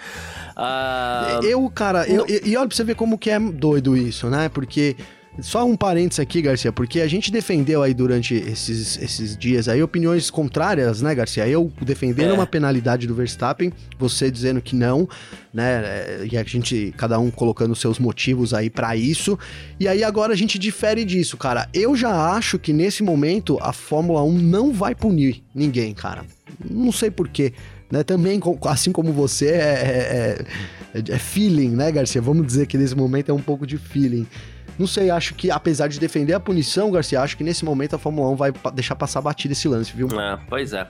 Uh... 0.55 1.43
Eu, 1.43 1.69
cara, 1.69 2.07
eu, 2.07 2.25
e 2.27 2.55
olha 2.57 2.67
pra 2.67 2.75
você 2.75 2.83
ver 2.83 2.95
como 2.95 3.17
que 3.17 3.29
é 3.29 3.39
doido 3.39 3.95
isso, 3.95 4.27
né? 4.27 4.49
Porque 4.49 4.95
só 5.39 5.65
um 5.65 5.75
parênteses 5.75 6.19
aqui, 6.19 6.41
Garcia, 6.41 6.71
porque 6.71 6.99
a 6.99 7.07
gente 7.07 7.31
defendeu 7.31 7.83
aí 7.83 7.93
durante 7.93 8.33
esses, 8.33 8.97
esses 8.97 9.37
dias 9.37 9.67
aí 9.67 9.81
opiniões 9.83 10.31
contrárias, 10.31 11.01
né, 11.01 11.13
Garcia? 11.13 11.47
Eu 11.47 11.71
defendendo 11.81 12.31
é. 12.31 12.33
uma 12.33 12.47
penalidade 12.47 13.05
do 13.05 13.13
Verstappen, 13.13 13.71
você 13.99 14.31
dizendo 14.31 14.61
que 14.61 14.75
não, 14.75 15.07
né? 15.53 16.25
E 16.31 16.37
a 16.37 16.43
gente, 16.43 16.93
cada 16.97 17.19
um 17.19 17.29
colocando 17.29 17.75
seus 17.75 17.99
motivos 17.99 18.53
aí 18.53 18.69
para 18.69 18.95
isso. 18.95 19.37
E 19.79 19.87
aí 19.87 20.03
agora 20.03 20.33
a 20.33 20.35
gente 20.35 20.57
difere 20.57 21.05
disso, 21.05 21.37
cara. 21.37 21.69
Eu 21.73 21.95
já 21.95 22.31
acho 22.31 22.57
que 22.57 22.73
nesse 22.73 23.03
momento 23.03 23.57
a 23.61 23.71
Fórmula 23.71 24.23
1 24.23 24.37
não 24.39 24.73
vai 24.73 24.95
punir 24.95 25.43
ninguém, 25.53 25.93
cara. 25.93 26.25
Não 26.69 26.91
sei 26.91 27.11
porquê. 27.11 27.53
Né, 27.89 28.03
também, 28.03 28.37
assim 28.63 28.91
como 28.91 29.13
você, 29.13 29.47
é, 29.47 29.55
é, 29.55 30.45
é, 30.93 30.99
é 31.13 31.17
feeling, 31.17 31.69
né, 31.69 31.89
Garcia? 31.89 32.21
Vamos 32.21 32.45
dizer 32.45 32.67
que 32.67 32.77
nesse 32.77 32.93
momento 32.93 33.29
é 33.29 33.33
um 33.33 33.41
pouco 33.41 33.65
de 33.65 33.77
feeling. 33.77 34.27
Não 34.77 34.87
sei, 34.87 35.09
acho 35.09 35.33
que 35.33 35.49
apesar 35.49 35.87
de 35.87 35.99
defender 35.99 36.33
a 36.33 36.39
punição, 36.39 36.91
Garcia, 36.91 37.21
acho 37.21 37.35
que 37.35 37.43
nesse 37.43 37.65
momento 37.65 37.95
a 37.95 37.99
Fórmula 37.99 38.29
1 38.29 38.35
vai 38.35 38.53
deixar 38.73 38.95
passar 38.95 39.21
batida 39.21 39.53
esse 39.53 39.67
lance, 39.67 39.91
viu? 39.95 40.07
É, 40.19 40.39
pois 40.47 40.73
é. 40.73 40.87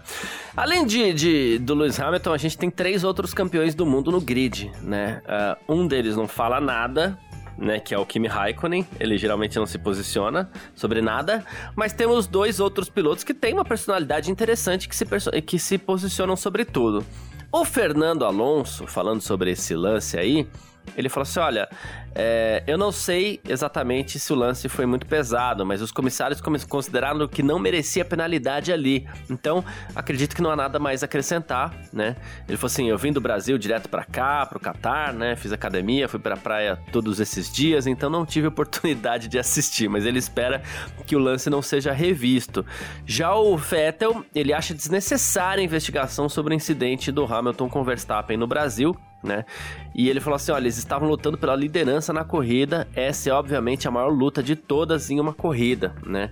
Além 0.55 0.85
de, 0.85 1.13
de, 1.13 1.59
do 1.59 1.73
Lewis 1.73 1.99
Hamilton, 1.99 2.33
a 2.33 2.37
gente 2.37 2.57
tem 2.57 2.69
três 2.69 3.03
outros 3.03 3.33
campeões 3.33 3.73
do 3.73 3.85
mundo 3.85 4.11
no 4.11 4.19
grid, 4.19 4.71
né? 4.81 5.21
Uh, 5.67 5.75
um 5.75 5.87
deles 5.87 6.15
não 6.15 6.27
fala 6.27 6.59
nada, 6.59 7.17
né, 7.57 7.79
que 7.79 7.93
é 7.93 7.97
o 7.97 8.05
Kimi 8.05 8.27
Raikkonen. 8.27 8.85
Ele 8.99 9.17
geralmente 9.17 9.57
não 9.57 9.65
se 9.65 9.77
posiciona 9.77 10.49
sobre 10.75 11.01
nada, 11.01 11.43
mas 11.75 11.93
temos 11.93 12.27
dois 12.27 12.59
outros 12.59 12.89
pilotos 12.89 13.23
que 13.23 13.33
têm 13.33 13.53
uma 13.53 13.65
personalidade 13.65 14.29
interessante 14.29 14.87
que 14.87 14.95
se, 14.95 15.05
que 15.41 15.57
se 15.57 15.77
posicionam 15.77 16.35
sobre 16.35 16.63
tudo. 16.63 17.05
O 17.51 17.63
Fernando 17.63 18.25
Alonso, 18.25 18.85
falando 18.85 19.21
sobre 19.21 19.51
esse 19.51 19.73
lance 19.73 20.17
aí, 20.17 20.47
ele 20.95 21.09
falou 21.09 21.23
assim: 21.23 21.39
olha, 21.39 21.69
é, 22.15 22.63
eu 22.65 22.77
não 22.77 22.91
sei 22.91 23.39
exatamente 23.47 24.19
se 24.19 24.33
o 24.33 24.35
lance 24.35 24.67
foi 24.67 24.85
muito 24.85 25.05
pesado, 25.05 25.65
mas 25.65 25.81
os 25.81 25.91
comissários 25.91 26.41
consideraram 26.67 27.27
que 27.27 27.43
não 27.43 27.59
merecia 27.59 28.03
penalidade 28.03 28.71
ali. 28.71 29.07
Então, 29.29 29.63
acredito 29.95 30.35
que 30.35 30.41
não 30.41 30.49
há 30.51 30.55
nada 30.55 30.79
mais 30.79 31.03
a 31.03 31.05
acrescentar, 31.05 31.73
né? 31.93 32.15
Ele 32.47 32.57
falou 32.57 32.67
assim: 32.67 32.89
eu 32.89 32.97
vim 32.97 33.11
do 33.11 33.21
Brasil 33.21 33.57
direto 33.57 33.89
para 33.89 34.03
cá, 34.03 34.45
pro 34.45 34.59
Catar, 34.59 35.13
né? 35.13 35.35
Fiz 35.35 35.51
academia, 35.51 36.07
fui 36.07 36.19
pra 36.19 36.35
praia 36.35 36.79
todos 36.91 37.19
esses 37.19 37.51
dias, 37.51 37.85
então 37.85 38.09
não 38.09 38.25
tive 38.25 38.47
oportunidade 38.47 39.27
de 39.27 39.37
assistir, 39.37 39.87
mas 39.89 40.05
ele 40.05 40.19
espera 40.19 40.61
que 41.05 41.15
o 41.15 41.19
lance 41.19 41.49
não 41.49 41.61
seja 41.61 41.91
revisto. 41.91 42.65
Já 43.05 43.35
o 43.35 43.55
Vettel, 43.55 44.25
ele 44.33 44.53
acha 44.53 44.73
desnecessária 44.73 45.61
a 45.61 45.65
investigação 45.65 46.27
sobre 46.27 46.53
o 46.53 46.55
incidente 46.55 47.11
do 47.11 47.25
Hamilton 47.25 47.69
com 47.69 47.83
Verstappen 47.83 48.37
no 48.37 48.47
Brasil 48.47 48.97
né? 49.27 49.45
E 49.93 50.09
ele 50.09 50.19
falou 50.19 50.37
assim: 50.37 50.51
olha, 50.51 50.63
eles 50.63 50.77
estavam 50.77 51.07
lutando 51.07 51.37
pela 51.37 51.55
liderança 51.55 52.11
na 52.11 52.23
corrida. 52.23 52.87
Essa 52.95 53.29
é 53.29 53.33
obviamente 53.33 53.87
a 53.87 53.91
maior 53.91 54.09
luta 54.09 54.41
de 54.41 54.55
todas 54.55 55.11
em 55.11 55.19
uma 55.19 55.33
corrida, 55.33 55.93
né? 56.05 56.31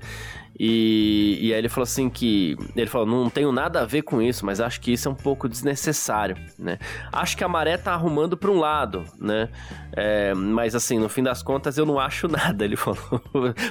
E, 0.58 1.38
e 1.42 1.54
aí 1.54 1.60
ele 1.60 1.68
falou 1.70 1.84
assim 1.84 2.10
que. 2.10 2.56
Ele 2.76 2.88
falou, 2.88 3.06
não 3.06 3.30
tenho 3.30 3.52
nada 3.52 3.82
a 3.82 3.86
ver 3.86 4.04
com 4.04 4.22
isso, 4.22 4.46
mas 4.46 4.62
acho 4.62 4.80
que 4.80 4.94
isso 4.94 5.08
é 5.10 5.12
um 5.12 5.16
pouco 5.16 5.50
desnecessário, 5.50 6.38
né? 6.58 6.80
Acho 7.12 7.36
que 7.36 7.44
a 7.44 7.48
maré 7.48 7.78
tá 7.78 7.94
arrumando 7.94 8.38
para 8.38 8.50
um 8.50 8.58
lado, 8.58 9.04
né? 9.20 9.50
É, 9.92 10.34
mas 10.34 10.74
assim, 10.74 10.98
no 10.98 11.10
fim 11.10 11.24
das 11.24 11.44
contas, 11.44 11.78
eu 11.78 11.86
não 11.86 12.00
acho 12.00 12.28
nada. 12.30 12.64
Ele 12.64 12.78
falou. 12.78 13.00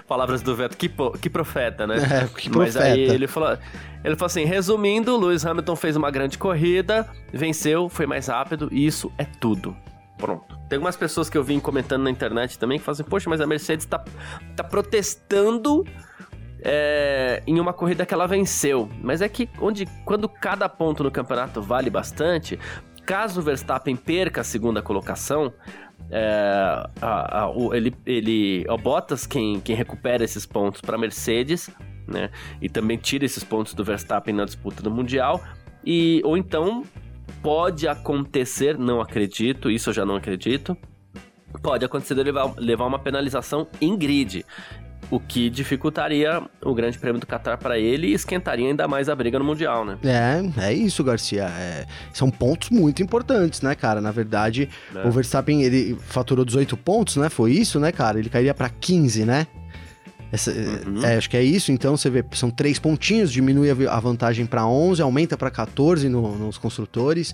Palavras 0.06 0.42
do 0.42 0.54
Veto, 0.54 0.76
que, 0.76 0.90
que 1.20 1.30
profeta, 1.30 1.86
né? 1.86 1.94
É, 2.14 2.28
que 2.28 2.50
profeta. 2.50 2.58
Mas 2.58 2.76
aí 2.76 3.00
ele 3.00 3.26
falou. 3.26 3.58
Ele 4.04 4.14
falou 4.14 4.26
assim: 4.26 4.44
resumindo, 4.44 5.16
Lewis 5.16 5.44
Hamilton 5.44 5.74
fez 5.74 5.96
uma 5.96 6.10
grande 6.10 6.36
corrida, 6.36 7.08
venceu, 7.32 7.88
foi 7.88 8.06
mais 8.06 8.26
rápido, 8.26 8.68
e 8.70 8.86
isso 8.86 9.10
é 9.16 9.24
tudo. 9.24 9.74
Pronto. 10.18 10.56
Tem 10.68 10.76
algumas 10.76 10.96
pessoas 10.96 11.28
que 11.28 11.36
eu 11.36 11.42
vim 11.42 11.58
comentando 11.58 12.02
na 12.02 12.10
internet 12.10 12.58
também 12.58 12.78
que 12.78 12.84
falam 12.84 12.94
assim, 12.94 13.04
poxa, 13.04 13.28
mas 13.28 13.40
a 13.40 13.46
Mercedes 13.46 13.84
tá, 13.84 14.02
tá 14.54 14.62
protestando 14.62 15.84
é, 16.64 17.42
em 17.46 17.60
uma 17.60 17.72
corrida 17.72 18.06
que 18.06 18.14
ela 18.14 18.26
venceu. 18.26 18.88
Mas 19.02 19.20
é 19.20 19.28
que 19.28 19.48
onde, 19.60 19.86
quando 20.04 20.28
cada 20.28 20.68
ponto 20.68 21.04
no 21.04 21.10
campeonato 21.10 21.60
vale 21.60 21.90
bastante, 21.90 22.58
caso 23.04 23.40
o 23.40 23.42
Verstappen 23.42 23.94
perca 23.94 24.40
a 24.40 24.44
segunda 24.44 24.80
colocação, 24.80 25.52
é, 26.10 26.88
a, 27.00 27.40
a, 27.40 27.50
o, 27.50 27.74
ele, 27.74 27.94
ele, 28.06 28.64
o 28.68 28.78
Bottas 28.78 29.26
quem, 29.26 29.60
quem 29.60 29.76
recupera 29.76 30.24
esses 30.24 30.46
pontos 30.46 30.80
para 30.80 30.96
Mercedes, 30.96 31.68
né? 32.08 32.30
E 32.60 32.68
também 32.68 32.96
tira 32.96 33.24
esses 33.24 33.44
pontos 33.44 33.74
do 33.74 33.84
Verstappen 33.84 34.34
na 34.34 34.44
disputa 34.44 34.82
do 34.82 34.90
Mundial. 34.90 35.42
E, 35.84 36.22
ou 36.24 36.36
então 36.36 36.82
pode 37.42 37.86
acontecer, 37.86 38.78
não 38.78 39.00
acredito, 39.00 39.70
isso 39.70 39.90
eu 39.90 39.94
já 39.94 40.04
não 40.04 40.16
acredito. 40.16 40.76
Pode 41.62 41.84
acontecer 41.84 42.14
de 42.14 42.22
levar, 42.22 42.52
levar 42.56 42.84
uma 42.84 42.98
penalização 42.98 43.68
em 43.80 43.96
grid 43.96 44.44
o 45.10 45.20
que 45.20 45.48
dificultaria 45.50 46.42
o 46.62 46.74
Grande 46.74 46.98
Prêmio 46.98 47.20
do 47.20 47.26
Qatar 47.26 47.58
para 47.58 47.78
ele 47.78 48.08
e 48.08 48.12
esquentaria 48.14 48.68
ainda 48.68 48.88
mais 48.88 49.08
a 49.08 49.14
briga 49.14 49.38
no 49.38 49.44
Mundial, 49.44 49.84
né? 49.84 49.98
É, 50.04 50.68
é 50.68 50.72
isso, 50.72 51.02
Garcia. 51.04 51.44
É, 51.44 51.86
são 52.12 52.30
pontos 52.30 52.70
muito 52.70 53.02
importantes, 53.02 53.60
né, 53.62 53.74
cara? 53.74 54.00
Na 54.00 54.10
verdade, 54.10 54.68
é. 54.94 55.06
o 55.06 55.10
Verstappen 55.10 55.62
ele 55.62 55.96
faturou 56.00 56.44
18 56.44 56.76
pontos, 56.76 57.16
né? 57.16 57.28
Foi 57.28 57.52
isso, 57.52 57.78
né, 57.78 57.92
cara? 57.92 58.18
Ele 58.18 58.28
cairia 58.28 58.54
para 58.54 58.68
15, 58.68 59.24
né? 59.24 59.46
Essa, 60.32 60.50
uhum. 60.50 61.04
é, 61.04 61.16
acho 61.16 61.30
que 61.30 61.36
é 61.36 61.42
isso, 61.44 61.70
então 61.70 61.96
você 61.96 62.10
vê, 62.10 62.24
são 62.32 62.50
três 62.50 62.76
pontinhos, 62.76 63.30
diminui 63.30 63.70
a 63.70 64.00
vantagem 64.00 64.46
para 64.46 64.66
11, 64.66 65.00
aumenta 65.00 65.36
para 65.36 65.48
14 65.48 66.08
no, 66.08 66.36
nos 66.36 66.58
construtores. 66.58 67.32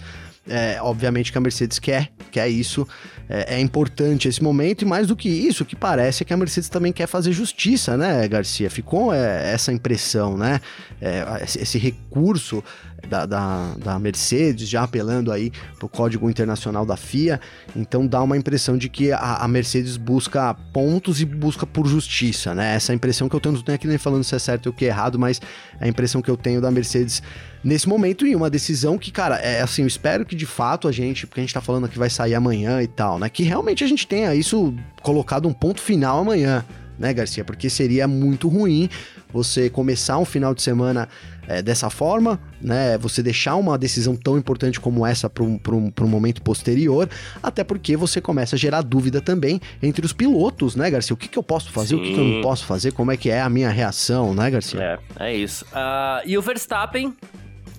É, 0.50 0.78
obviamente 0.82 1.30
que 1.30 1.38
a 1.38 1.40
Mercedes 1.40 1.78
quer, 1.78 2.10
quer 2.30 2.48
isso, 2.48 2.86
é, 3.32 3.54
é, 3.54 3.60
importante 3.60 4.26
esse 4.26 4.42
momento, 4.42 4.82
e 4.82 4.84
mais 4.84 5.06
do 5.06 5.14
que 5.14 5.28
isso, 5.28 5.62
o 5.62 5.66
que 5.66 5.76
parece 5.76 6.24
é 6.24 6.26
que 6.26 6.34
a 6.34 6.36
Mercedes 6.36 6.68
também 6.68 6.92
quer 6.92 7.06
fazer 7.06 7.30
justiça, 7.30 7.96
né, 7.96 8.26
Garcia? 8.26 8.68
Ficou 8.68 9.14
é, 9.14 9.52
essa 9.52 9.72
impressão, 9.72 10.36
né? 10.36 10.60
É, 11.00 11.24
esse 11.44 11.78
recurso 11.78 12.62
da, 13.08 13.26
da, 13.26 13.74
da, 13.76 13.98
Mercedes 14.00 14.68
já 14.68 14.82
apelando 14.82 15.30
aí 15.30 15.52
pro 15.78 15.88
Código 15.88 16.28
Internacional 16.28 16.84
da 16.84 16.96
FIA, 16.96 17.40
então 17.76 18.04
dá 18.04 18.20
uma 18.20 18.36
impressão 18.36 18.76
de 18.76 18.88
que 18.88 19.12
a, 19.12 19.36
a 19.36 19.46
Mercedes 19.46 19.96
busca 19.96 20.52
pontos 20.72 21.20
e 21.20 21.24
busca 21.24 21.64
por 21.64 21.86
justiça, 21.86 22.52
né? 22.52 22.74
Essa 22.74 22.92
impressão 22.92 23.28
que 23.28 23.36
eu 23.36 23.40
tenho, 23.40 23.54
não 23.54 23.62
tenho 23.62 23.76
aqui 23.76 23.86
nem 23.86 23.96
falando 23.96 24.24
se 24.24 24.34
é 24.34 24.38
certo 24.40 24.66
ou 24.66 24.72
que 24.72 24.84
é 24.84 24.88
errado, 24.88 25.20
mas 25.20 25.40
a 25.80 25.86
impressão 25.86 26.20
que 26.20 26.30
eu 26.30 26.36
tenho 26.36 26.60
da 26.60 26.70
Mercedes 26.70 27.22
nesse 27.62 27.88
momento 27.88 28.26
e 28.26 28.34
uma 28.34 28.50
decisão 28.50 28.98
que, 28.98 29.10
cara, 29.10 29.36
é 29.36 29.60
assim, 29.60 29.82
eu 29.82 29.88
espero 29.88 30.24
que 30.24 30.34
de 30.34 30.46
fato 30.46 30.88
a 30.88 30.92
gente, 30.92 31.26
porque 31.26 31.40
a 31.40 31.42
gente 31.42 31.54
tá 31.54 31.60
falando 31.60 31.88
que 31.88 31.98
vai 31.98 32.10
sair 32.10 32.34
amanhã 32.34 32.82
e 32.82 32.86
tal, 32.86 33.18
né, 33.18 33.28
que 33.28 33.42
realmente 33.42 33.84
a 33.84 33.86
gente 33.86 34.06
tenha 34.06 34.34
isso 34.34 34.74
colocado 35.02 35.48
um 35.48 35.52
ponto 35.52 35.80
final 35.80 36.20
amanhã, 36.20 36.64
né, 36.98 37.14
Garcia? 37.14 37.42
Porque 37.42 37.70
seria 37.70 38.06
muito 38.06 38.46
ruim 38.46 38.88
você 39.32 39.70
começar 39.70 40.18
um 40.18 40.24
final 40.24 40.54
de 40.54 40.60
semana 40.60 41.08
é, 41.48 41.62
dessa 41.62 41.88
forma, 41.88 42.38
né? 42.60 42.98
Você 42.98 43.22
deixar 43.22 43.56
uma 43.56 43.78
decisão 43.78 44.14
tão 44.14 44.36
importante 44.36 44.78
como 44.78 45.06
essa 45.06 45.30
para 45.30 45.42
um, 45.42 45.58
um, 45.68 45.92
um 45.98 46.06
momento 46.06 46.42
posterior, 46.42 47.08
até 47.42 47.64
porque 47.64 47.96
você 47.96 48.20
começa 48.20 48.54
a 48.54 48.58
gerar 48.58 48.82
dúvida 48.82 49.20
também 49.20 49.60
entre 49.82 50.04
os 50.04 50.12
pilotos, 50.12 50.76
né, 50.76 50.90
Garcia? 50.90 51.14
O 51.14 51.16
que, 51.16 51.26
que 51.26 51.38
eu 51.38 51.42
posso 51.42 51.72
fazer, 51.72 51.96
Sim. 51.96 52.02
o 52.02 52.04
que, 52.04 52.12
que, 52.12 52.20
eu 52.20 52.24
não 52.24 52.42
posso 52.42 52.66
fazer, 52.66 52.92
como 52.92 53.10
é 53.10 53.16
que 53.16 53.30
é 53.30 53.40
a 53.40 53.48
minha 53.48 53.70
reação, 53.70 54.34
né, 54.34 54.50
Garcia? 54.50 55.00
É, 55.18 55.30
é 55.30 55.34
isso. 55.34 55.64
Uh, 55.66 56.22
e 56.26 56.36
o 56.36 56.42
Verstappen 56.42 57.16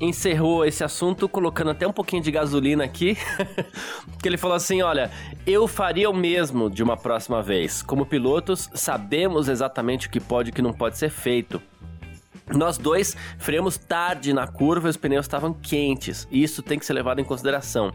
encerrou 0.02 0.66
esse 0.66 0.84
assunto 0.84 1.30
colocando 1.30 1.70
até 1.70 1.88
um 1.88 1.94
pouquinho 1.94 2.24
de 2.24 2.32
gasolina 2.32 2.84
aqui, 2.84 3.16
que 4.22 4.28
ele 4.28 4.38
falou 4.38 4.56
assim, 4.56 4.82
olha, 4.82 5.12
eu 5.46 5.68
faria 5.68 6.10
o 6.10 6.14
mesmo 6.14 6.70
de 6.70 6.82
uma 6.82 6.98
próxima 6.98 7.42
vez. 7.42 7.84
Como 7.84 8.06
pilotos, 8.06 8.70
sabemos 8.74 9.48
exatamente 9.48 10.08
o 10.08 10.10
que 10.10 10.20
pode 10.20 10.50
e 10.50 10.52
o 10.52 10.54
que 10.54 10.62
não 10.62 10.74
pode 10.74 10.98
ser 10.98 11.12
feito. 11.12 11.62
Nós 12.52 12.78
dois 12.78 13.16
freamos 13.38 13.78
tarde 13.78 14.34
na 14.34 14.48
curva 14.48 14.88
e 14.88 14.90
os 14.90 14.98
pneus 14.98 15.26
estavam 15.26 15.54
quentes, 15.54 16.28
isso 16.32 16.62
tem 16.62 16.80
que 16.80 16.86
ser 16.86 16.94
levado 16.94 17.22
em 17.22 17.24
consideração. 17.24 17.94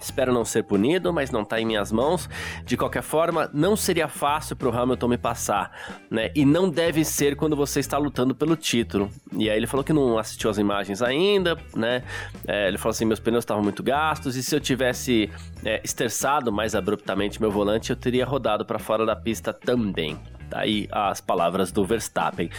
Espero 0.00 0.32
não 0.32 0.44
ser 0.44 0.64
punido, 0.64 1.12
mas 1.12 1.30
não 1.30 1.42
está 1.42 1.60
em 1.60 1.64
minhas 1.64 1.92
mãos. 1.92 2.28
De 2.64 2.76
qualquer 2.76 3.02
forma, 3.02 3.50
não 3.52 3.76
seria 3.76 4.08
fácil 4.08 4.56
para 4.56 4.68
o 4.68 4.76
Hamilton 4.76 5.08
me 5.08 5.18
passar, 5.18 5.70
né? 6.10 6.30
E 6.34 6.44
não 6.44 6.70
deve 6.70 7.04
ser 7.04 7.36
quando 7.36 7.54
você 7.54 7.80
está 7.80 7.98
lutando 7.98 8.34
pelo 8.34 8.56
título. 8.56 9.10
E 9.36 9.50
aí 9.50 9.56
ele 9.56 9.66
falou 9.66 9.84
que 9.84 9.92
não 9.92 10.18
assistiu 10.18 10.48
as 10.48 10.58
imagens 10.58 11.02
ainda, 11.02 11.56
né? 11.74 12.02
É, 12.46 12.68
ele 12.68 12.78
falou 12.78 12.90
assim: 12.90 13.04
meus 13.04 13.20
pneus 13.20 13.42
estavam 13.42 13.62
muito 13.62 13.82
gastos 13.82 14.36
e 14.36 14.42
se 14.42 14.54
eu 14.54 14.60
tivesse 14.60 15.30
é, 15.64 15.80
esterçado 15.84 16.50
mais 16.50 16.74
abruptamente 16.74 17.40
meu 17.40 17.50
volante, 17.50 17.90
eu 17.90 17.96
teria 17.96 18.24
rodado 18.24 18.64
para 18.64 18.78
fora 18.78 19.04
da 19.04 19.14
pista 19.14 19.52
também. 19.52 20.18
Tá 20.48 20.60
aí 20.60 20.88
as 20.90 21.20
palavras 21.20 21.70
do 21.70 21.84
Verstappen. 21.84 22.50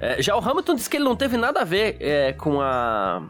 É, 0.00 0.20
já 0.22 0.36
o 0.36 0.38
Hamilton 0.38 0.74
disse 0.74 0.90
que 0.90 0.96
ele 0.96 1.04
não 1.04 1.16
teve 1.16 1.36
nada 1.36 1.62
a 1.62 1.64
ver 1.64 1.96
é, 2.00 2.32
com 2.32 2.60
a 2.60 3.22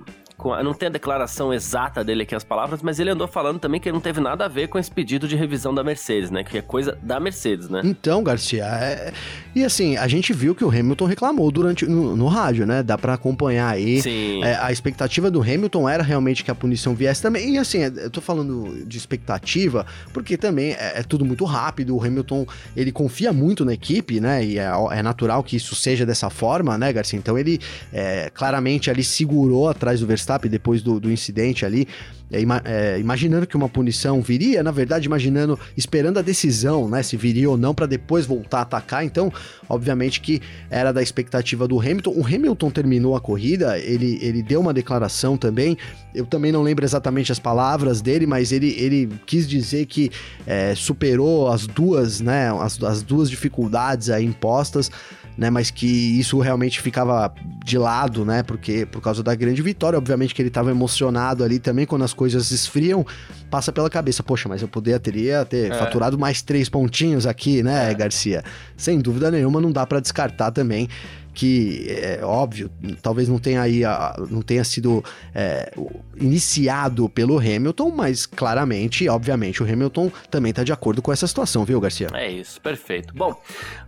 com, 0.44 0.62
não 0.62 0.74
tem 0.74 0.88
a 0.88 0.92
declaração 0.92 1.54
exata 1.54 2.04
dele 2.04 2.24
aqui 2.24 2.35
as 2.35 2.44
palavras, 2.44 2.83
mas 2.83 3.00
ele 3.00 3.09
andou 3.09 3.26
falando 3.26 3.59
também 3.59 3.80
que 3.80 3.90
não 3.90 3.98
teve 3.98 4.20
nada 4.20 4.44
a 4.44 4.48
ver 4.48 4.68
com 4.68 4.78
esse 4.78 4.90
pedido 4.90 5.26
de 5.26 5.35
revisão 5.35 5.74
da 5.74 5.83
Mercedes, 5.83 6.30
né? 6.30 6.44
Que 6.44 6.59
é 6.59 6.62
coisa 6.62 6.98
da 7.02 7.18
Mercedes, 7.18 7.70
né? 7.70 7.80
Então, 7.83 8.22
Garcia, 8.22 8.64
é... 8.64 9.11
e 9.54 9.64
assim, 9.64 9.96
a 9.96 10.07
gente 10.07 10.35
viu 10.35 10.54
que 10.54 10.62
o 10.62 10.68
Hamilton 10.68 11.07
reclamou 11.07 11.50
durante 11.50 11.87
no, 11.87 12.14
no 12.14 12.26
rádio, 12.28 12.66
né? 12.66 12.83
Dá 12.83 12.98
para 12.98 13.14
acompanhar 13.14 13.72
aí. 13.72 14.02
Sim. 14.02 14.44
É, 14.44 14.57
a 14.57 14.70
expectativa 14.70 15.30
do 15.30 15.40
Hamilton 15.40 15.88
era 15.88 16.02
realmente 16.02 16.44
que 16.44 16.50
a 16.50 16.54
punição 16.54 16.94
viesse 16.94 17.22
também. 17.22 17.54
E 17.54 17.59
assim, 17.59 17.78
é, 17.78 17.87
eu 17.87 18.11
tô 18.11 18.20
falando 18.20 18.85
de 18.85 18.98
expectativa, 18.98 19.87
porque 20.12 20.37
também 20.37 20.72
é, 20.72 20.92
é 20.96 21.02
tudo 21.02 21.24
muito 21.24 21.46
rápido. 21.46 21.96
O 21.96 22.04
Hamilton, 22.04 22.46
ele 22.76 22.92
confia 22.92 23.33
muito 23.33 23.64
na 23.64 23.72
equipe, 23.72 24.20
né? 24.20 24.44
E 24.44 24.59
é, 24.59 24.70
é 24.92 25.02
natural 25.02 25.42
que 25.42 25.57
isso 25.57 25.74
seja 25.74 26.04
dessa 26.04 26.28
forma, 26.28 26.76
né, 26.76 26.92
Garcia? 26.92 27.18
Então 27.18 27.38
ele 27.38 27.59
é, 27.90 28.30
claramente 28.35 28.90
ali 28.90 29.02
segurou 29.02 29.70
atrás 29.70 30.00
do 30.00 30.07
Verstappen 30.07 30.34
Verstappen 30.35 30.51
depois 30.51 30.83
do, 30.83 31.01
do 31.01 31.11
incidente 31.11 31.64
ali, 31.64 31.87
é, 32.31 32.40
é, 32.64 32.99
imaginando 32.99 33.47
que 33.47 33.57
uma 33.57 33.68
punição 33.68 34.20
viria, 34.20 34.62
na 34.62 34.70
verdade, 34.70 35.07
imaginando, 35.07 35.59
esperando 35.77 36.18
a 36.18 36.23
decisão, 36.23 36.88
né, 36.88 37.03
se 37.03 37.16
viria 37.16 37.49
ou 37.49 37.57
não, 37.57 37.75
para 37.75 37.87
depois 37.87 38.27
voltar 38.27 38.59
a 38.59 38.62
atacar. 38.62 39.05
Então, 39.05 39.33
obviamente 39.68 40.20
que 40.20 40.40
era 40.70 40.92
da 40.92 41.03
expectativa 41.03 41.68
do 41.68 41.79
Hamilton. 41.79 42.11
O 42.16 42.27
Hamilton 42.27 42.70
terminou 42.70 43.16
a 43.16 43.20
corrida, 43.20 43.79
ele, 43.79 44.18
ele 44.20 44.42
deu 44.42 44.61
uma 44.61 44.73
declaração 44.73 45.37
também. 45.37 45.77
Eu 46.14 46.27
também 46.27 46.51
não 46.51 46.62
lembro 46.62 46.85
exatamente 46.85 47.31
as 47.31 47.38
palavras 47.38 48.01
dele, 48.01 48.27
mas 48.27 48.53
ele, 48.53 48.75
ele 48.79 49.09
quis 49.27 49.49
dizer 49.49 49.87
que 49.87 50.11
é, 50.47 50.75
superou 50.75 51.49
as 51.49 51.66
duas, 51.66 52.20
né, 52.20 52.51
as, 52.61 52.83
as 52.83 53.03
duas 53.03 53.31
dificuldades 53.31 54.11
aí 54.11 54.25
impostas 54.25 54.90
né? 55.37 55.51
Mas 55.51 55.70
que 55.70 55.87
isso 55.87 56.38
realmente 56.40 56.81
ficava 56.81 57.33
de 57.64 57.79
lado, 57.79 58.25
né? 58.25 58.42
Porque 58.42 58.87
por 58.87 59.01
causa 59.01 59.23
da 59.23 59.35
grande 59.35 59.62
vitória, 59.62 59.99
obviamente 59.99 60.35
que 60.35 60.42
ele 60.42 60.49
estava 60.49 60.70
emocionado 60.70 61.44
ali 61.44 61.59
também 61.59 61.87
quando 61.87 62.05
as 62.05 62.12
coisas 62.12 62.51
esfriam, 62.51 63.05
passa 63.51 63.73
pela 63.73 63.90
cabeça, 63.90 64.23
poxa, 64.23 64.49
mas 64.49 64.62
eu 64.62 64.68
poderia 64.68 64.99
teria 64.99 65.44
ter 65.44 65.70
é. 65.70 65.79
faturado 65.79 66.18
mais 66.18 66.42
três 66.42 66.68
pontinhos 66.68 67.27
aqui, 67.27 67.62
né, 67.62 67.90
é. 67.90 67.94
Garcia? 67.94 68.42
Sem 68.77 68.99
dúvida 68.99 69.31
nenhuma, 69.31 69.61
não 69.61 69.73
dá 69.73 69.87
para 69.87 70.01
descartar 70.01 70.51
também 70.51 70.88
que 71.35 71.87
é 71.88 72.20
óbvio, 72.23 72.70
talvez 73.03 73.29
não 73.29 73.38
tenha 73.38 73.61
aí 73.61 73.85
a, 73.85 74.16
não 74.31 74.40
tenha 74.40 74.62
sido 74.62 75.05
é, 75.35 75.73
iniciado 76.16 77.09
pelo 77.09 77.38
Hamilton, 77.38 77.90
mas 77.90 78.25
claramente, 78.25 79.09
obviamente, 79.09 79.62
o 79.62 79.66
Hamilton 79.70 80.11
também 80.31 80.51
está 80.51 80.62
de 80.62 80.73
acordo 80.73 81.03
com 81.03 81.12
essa 81.12 81.27
situação, 81.27 81.64
viu, 81.64 81.81
Garcia? 81.81 82.09
É 82.14 82.31
isso, 82.31 82.61
perfeito. 82.61 83.12
Bom, 83.14 83.35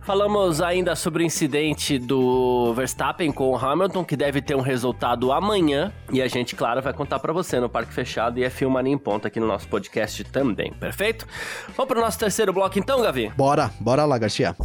falamos 0.01 0.61
ainda 0.61 0.95
sobre 0.95 1.23
o 1.23 1.25
incidente 1.25 1.97
do 1.97 2.73
Verstappen 2.73 3.31
com 3.31 3.51
o 3.51 3.57
Hamilton, 3.57 4.03
que 4.03 4.17
deve 4.17 4.41
ter 4.41 4.55
um 4.55 4.61
resultado 4.61 5.31
amanhã, 5.31 5.93
e 6.11 6.21
a 6.21 6.27
gente, 6.27 6.55
claro, 6.55 6.81
vai 6.81 6.93
contar 6.93 7.19
para 7.19 7.31
você 7.31 7.59
no 7.59 7.69
Parque 7.69 7.93
Fechado 7.93 8.39
e 8.39 8.43
é 8.43 8.49
Filmar 8.49 8.85
em 8.85 8.97
Ponta 8.97 9.29
aqui 9.29 9.39
no 9.39 9.47
nosso 9.47 9.67
podcast 9.67 10.23
também, 10.25 10.73
perfeito? 10.73 11.25
Vamos 11.75 11.87
para 11.87 11.99
o 11.99 12.01
nosso 12.01 12.19
terceiro 12.19 12.51
bloco 12.51 12.77
então, 12.77 13.01
Gavi? 13.01 13.31
Bora, 13.37 13.71
bora 13.79 14.03
lá, 14.05 14.17
Garcia. 14.17 14.55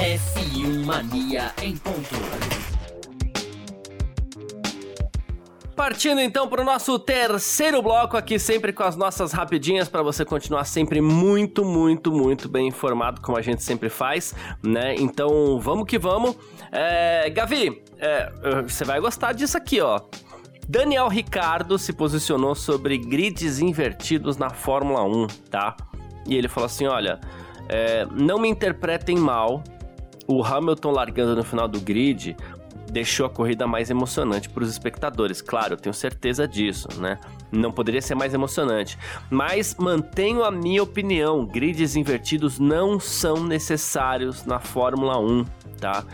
F1 0.00 0.86
Mania 0.86 1.52
em 1.62 1.76
ponto. 1.76 2.08
Partindo 5.76 6.22
então 6.22 6.48
para 6.48 6.62
o 6.62 6.64
nosso 6.64 6.98
terceiro 6.98 7.82
bloco 7.82 8.16
aqui, 8.16 8.38
sempre 8.38 8.72
com 8.72 8.82
as 8.82 8.96
nossas 8.96 9.32
rapidinhas 9.32 9.90
para 9.90 10.02
você 10.02 10.24
continuar 10.24 10.64
sempre 10.64 11.02
muito, 11.02 11.66
muito, 11.66 12.10
muito 12.10 12.48
bem 12.48 12.68
informado, 12.68 13.20
como 13.20 13.36
a 13.36 13.42
gente 13.42 13.62
sempre 13.62 13.90
faz, 13.90 14.34
né? 14.62 14.94
Então 14.94 15.60
vamos 15.60 15.86
que 15.86 15.98
vamos. 15.98 16.34
É, 16.72 17.28
Gavi, 17.28 17.82
é, 17.98 18.32
você 18.66 18.84
vai 18.86 19.00
gostar 19.00 19.34
disso 19.34 19.58
aqui, 19.58 19.82
ó. 19.82 20.00
Daniel 20.66 21.08
Ricardo 21.08 21.78
se 21.78 21.92
posicionou 21.92 22.54
sobre 22.54 22.96
grids 22.96 23.58
invertidos 23.58 24.38
na 24.38 24.48
Fórmula 24.48 25.02
1, 25.04 25.26
tá? 25.50 25.76
E 26.26 26.36
ele 26.36 26.48
falou 26.48 26.66
assim: 26.66 26.86
olha, 26.86 27.20
é, 27.68 28.06
não 28.10 28.38
me 28.38 28.48
interpretem 28.48 29.16
mal, 29.16 29.62
o 30.30 30.44
Hamilton 30.44 30.92
largando 30.92 31.34
no 31.34 31.42
final 31.42 31.66
do 31.66 31.80
grid 31.80 32.36
deixou 32.92 33.26
a 33.26 33.30
corrida 33.30 33.66
mais 33.66 33.90
emocionante 33.90 34.48
para 34.48 34.62
os 34.62 34.70
espectadores. 34.70 35.42
Claro, 35.42 35.74
eu 35.74 35.76
tenho 35.76 35.94
certeza 35.94 36.46
disso, 36.46 36.88
né? 36.98 37.18
Não 37.50 37.72
poderia 37.72 38.00
ser 38.00 38.14
mais 38.14 38.32
emocionante. 38.32 38.96
Mas 39.28 39.74
mantenho 39.76 40.44
a 40.44 40.50
minha 40.50 40.82
opinião: 40.82 41.44
grids 41.44 41.96
invertidos 41.96 42.58
não 42.58 43.00
são 43.00 43.44
necessários 43.44 44.44
na 44.44 44.60
Fórmula 44.60 45.18
1, 45.18 45.44
tá? 45.80 46.04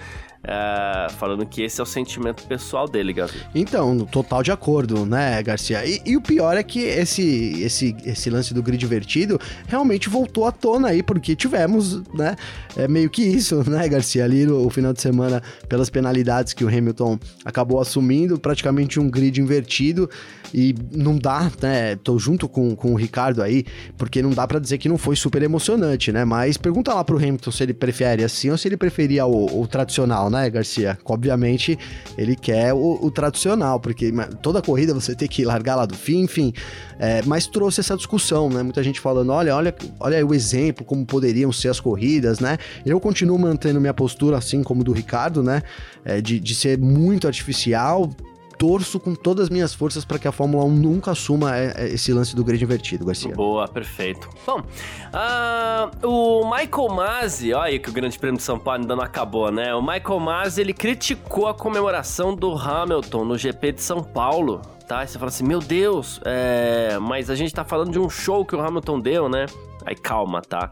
Uh, 0.46 1.10
falando 1.14 1.44
que 1.44 1.62
esse 1.62 1.80
é 1.80 1.82
o 1.82 1.86
sentimento 1.86 2.44
pessoal 2.44 2.86
dele, 2.86 3.12
Gavi. 3.12 3.36
Então, 3.52 3.98
total 4.06 4.44
de 4.44 4.52
acordo, 4.52 5.04
né, 5.04 5.42
Garcia? 5.42 5.84
E, 5.84 6.00
e, 6.06 6.16
o 6.16 6.20
pior 6.20 6.56
é 6.56 6.62
que 6.62 6.78
esse, 6.84 7.60
esse, 7.60 7.96
esse 8.04 8.30
lance 8.30 8.54
do 8.54 8.62
grid 8.62 8.84
invertido 8.84 9.40
realmente 9.66 10.08
voltou 10.08 10.46
à 10.46 10.52
tona 10.52 10.90
aí, 10.90 11.02
porque 11.02 11.34
tivemos, 11.34 12.00
né, 12.14 12.36
é 12.76 12.86
meio 12.86 13.10
que 13.10 13.22
isso, 13.22 13.62
né, 13.68 13.88
Garcia? 13.88 14.24
Ali 14.24 14.46
no 14.46 14.70
final 14.70 14.92
de 14.92 15.02
semana, 15.02 15.42
pelas 15.68 15.90
penalidades 15.90 16.52
que 16.52 16.64
o 16.64 16.68
Hamilton 16.68 17.18
acabou 17.44 17.80
assumindo, 17.80 18.38
praticamente 18.38 19.00
um 19.00 19.10
grid 19.10 19.40
invertido 19.40 20.08
e 20.54 20.74
não 20.92 21.18
dá, 21.18 21.50
né? 21.60 21.96
Tô 21.96 22.18
junto 22.18 22.48
com, 22.48 22.74
com 22.74 22.92
o 22.92 22.96
Ricardo 22.96 23.42
aí, 23.42 23.64
porque 23.96 24.22
não 24.22 24.30
dá 24.30 24.46
para 24.46 24.58
dizer 24.58 24.78
que 24.78 24.88
não 24.88 24.98
foi 24.98 25.16
super 25.16 25.42
emocionante, 25.42 26.12
né? 26.12 26.24
Mas 26.24 26.56
pergunta 26.56 26.94
lá 26.94 27.04
pro 27.04 27.16
Hamilton 27.16 27.50
se 27.50 27.62
ele 27.62 27.74
prefere 27.74 28.24
assim 28.24 28.50
ou 28.50 28.58
se 28.58 28.68
ele 28.68 28.76
preferia 28.76 29.26
o, 29.26 29.60
o 29.60 29.66
tradicional, 29.66 30.30
né, 30.30 30.48
Garcia? 30.48 30.98
Obviamente 31.04 31.78
ele 32.16 32.36
quer 32.36 32.72
o, 32.72 32.98
o, 33.02 33.10
tradicional, 33.10 33.80
porque 33.80 34.12
toda 34.42 34.62
corrida 34.62 34.94
você 34.94 35.14
tem 35.14 35.28
que 35.28 35.44
largar 35.44 35.76
lá 35.76 35.86
do 35.86 35.94
fim, 35.94 36.22
enfim. 36.22 36.52
É, 36.98 37.22
mas 37.26 37.46
trouxe 37.46 37.80
essa 37.80 37.96
discussão, 37.96 38.48
né? 38.48 38.62
Muita 38.62 38.82
gente 38.82 39.00
falando: 39.00 39.30
olha, 39.32 39.54
olha, 39.54 39.74
olha 40.00 40.26
o 40.26 40.34
exemplo, 40.34 40.84
como 40.84 41.04
poderiam 41.04 41.52
ser 41.52 41.68
as 41.68 41.80
corridas, 41.80 42.40
né? 42.40 42.58
Eu 42.84 43.00
continuo 43.00 43.38
mantendo 43.38 43.80
minha 43.80 43.94
postura, 43.94 44.38
assim 44.38 44.62
como 44.62 44.82
do 44.82 44.92
Ricardo, 44.92 45.42
né? 45.42 45.62
É, 46.04 46.20
de, 46.20 46.38
de 46.38 46.54
ser 46.54 46.78
muito 46.78 47.26
artificial, 47.26 48.10
torço 48.58 48.98
com 48.98 49.14
todas 49.14 49.44
as 49.44 49.50
minhas 49.50 49.74
forças 49.74 50.04
para 50.04 50.18
que 50.18 50.26
a 50.26 50.32
Fórmula 50.32 50.64
1 50.64 50.70
nunca 50.70 51.10
assuma 51.12 51.56
é, 51.56 51.74
é, 51.76 51.88
esse 51.88 52.12
lance 52.12 52.34
do 52.34 52.44
grid 52.44 52.62
invertido, 52.62 53.04
Garcia. 53.04 53.34
Boa, 53.34 53.68
perfeito. 53.68 54.28
Bom, 54.46 54.60
uh, 54.60 56.06
o 56.06 56.50
Michael 56.50 56.88
Masi, 56.88 57.52
olha 57.52 57.64
aí 57.64 57.78
que 57.78 57.88
o 57.88 57.92
Grande 57.92 58.18
Prêmio 58.18 58.38
de 58.38 58.42
São 58.42 58.58
Paulo 58.58 58.80
ainda 58.80 58.96
não 58.96 59.02
acabou, 59.02 59.50
né? 59.50 59.74
O 59.74 59.82
Michael 59.82 60.20
Masi, 60.20 60.60
ele 60.60 60.72
criticou 60.72 61.46
a 61.48 61.54
comemoração 61.54 62.34
do 62.34 62.52
Hamilton 62.54 63.24
no 63.24 63.36
GP 63.38 63.72
de 63.72 63.82
São 63.82 64.02
Paulo, 64.02 64.62
tá? 64.88 65.04
E 65.04 65.08
você 65.08 65.18
fala 65.18 65.28
assim, 65.28 65.44
meu 65.44 65.60
Deus, 65.60 66.20
é... 66.24 66.98
mas 67.00 67.30
a 67.30 67.34
gente 67.34 67.52
tá 67.52 67.64
falando 67.64 67.92
de 67.92 67.98
um 67.98 68.08
show 68.08 68.44
que 68.44 68.54
o 68.56 68.60
Hamilton 68.60 69.00
deu, 69.00 69.28
né? 69.28 69.46
Aí 69.84 69.94
calma, 69.94 70.40
tá? 70.42 70.70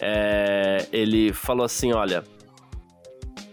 É... 0.00 0.86
Ele 0.92 1.32
falou 1.32 1.64
assim, 1.64 1.92
olha... 1.92 2.24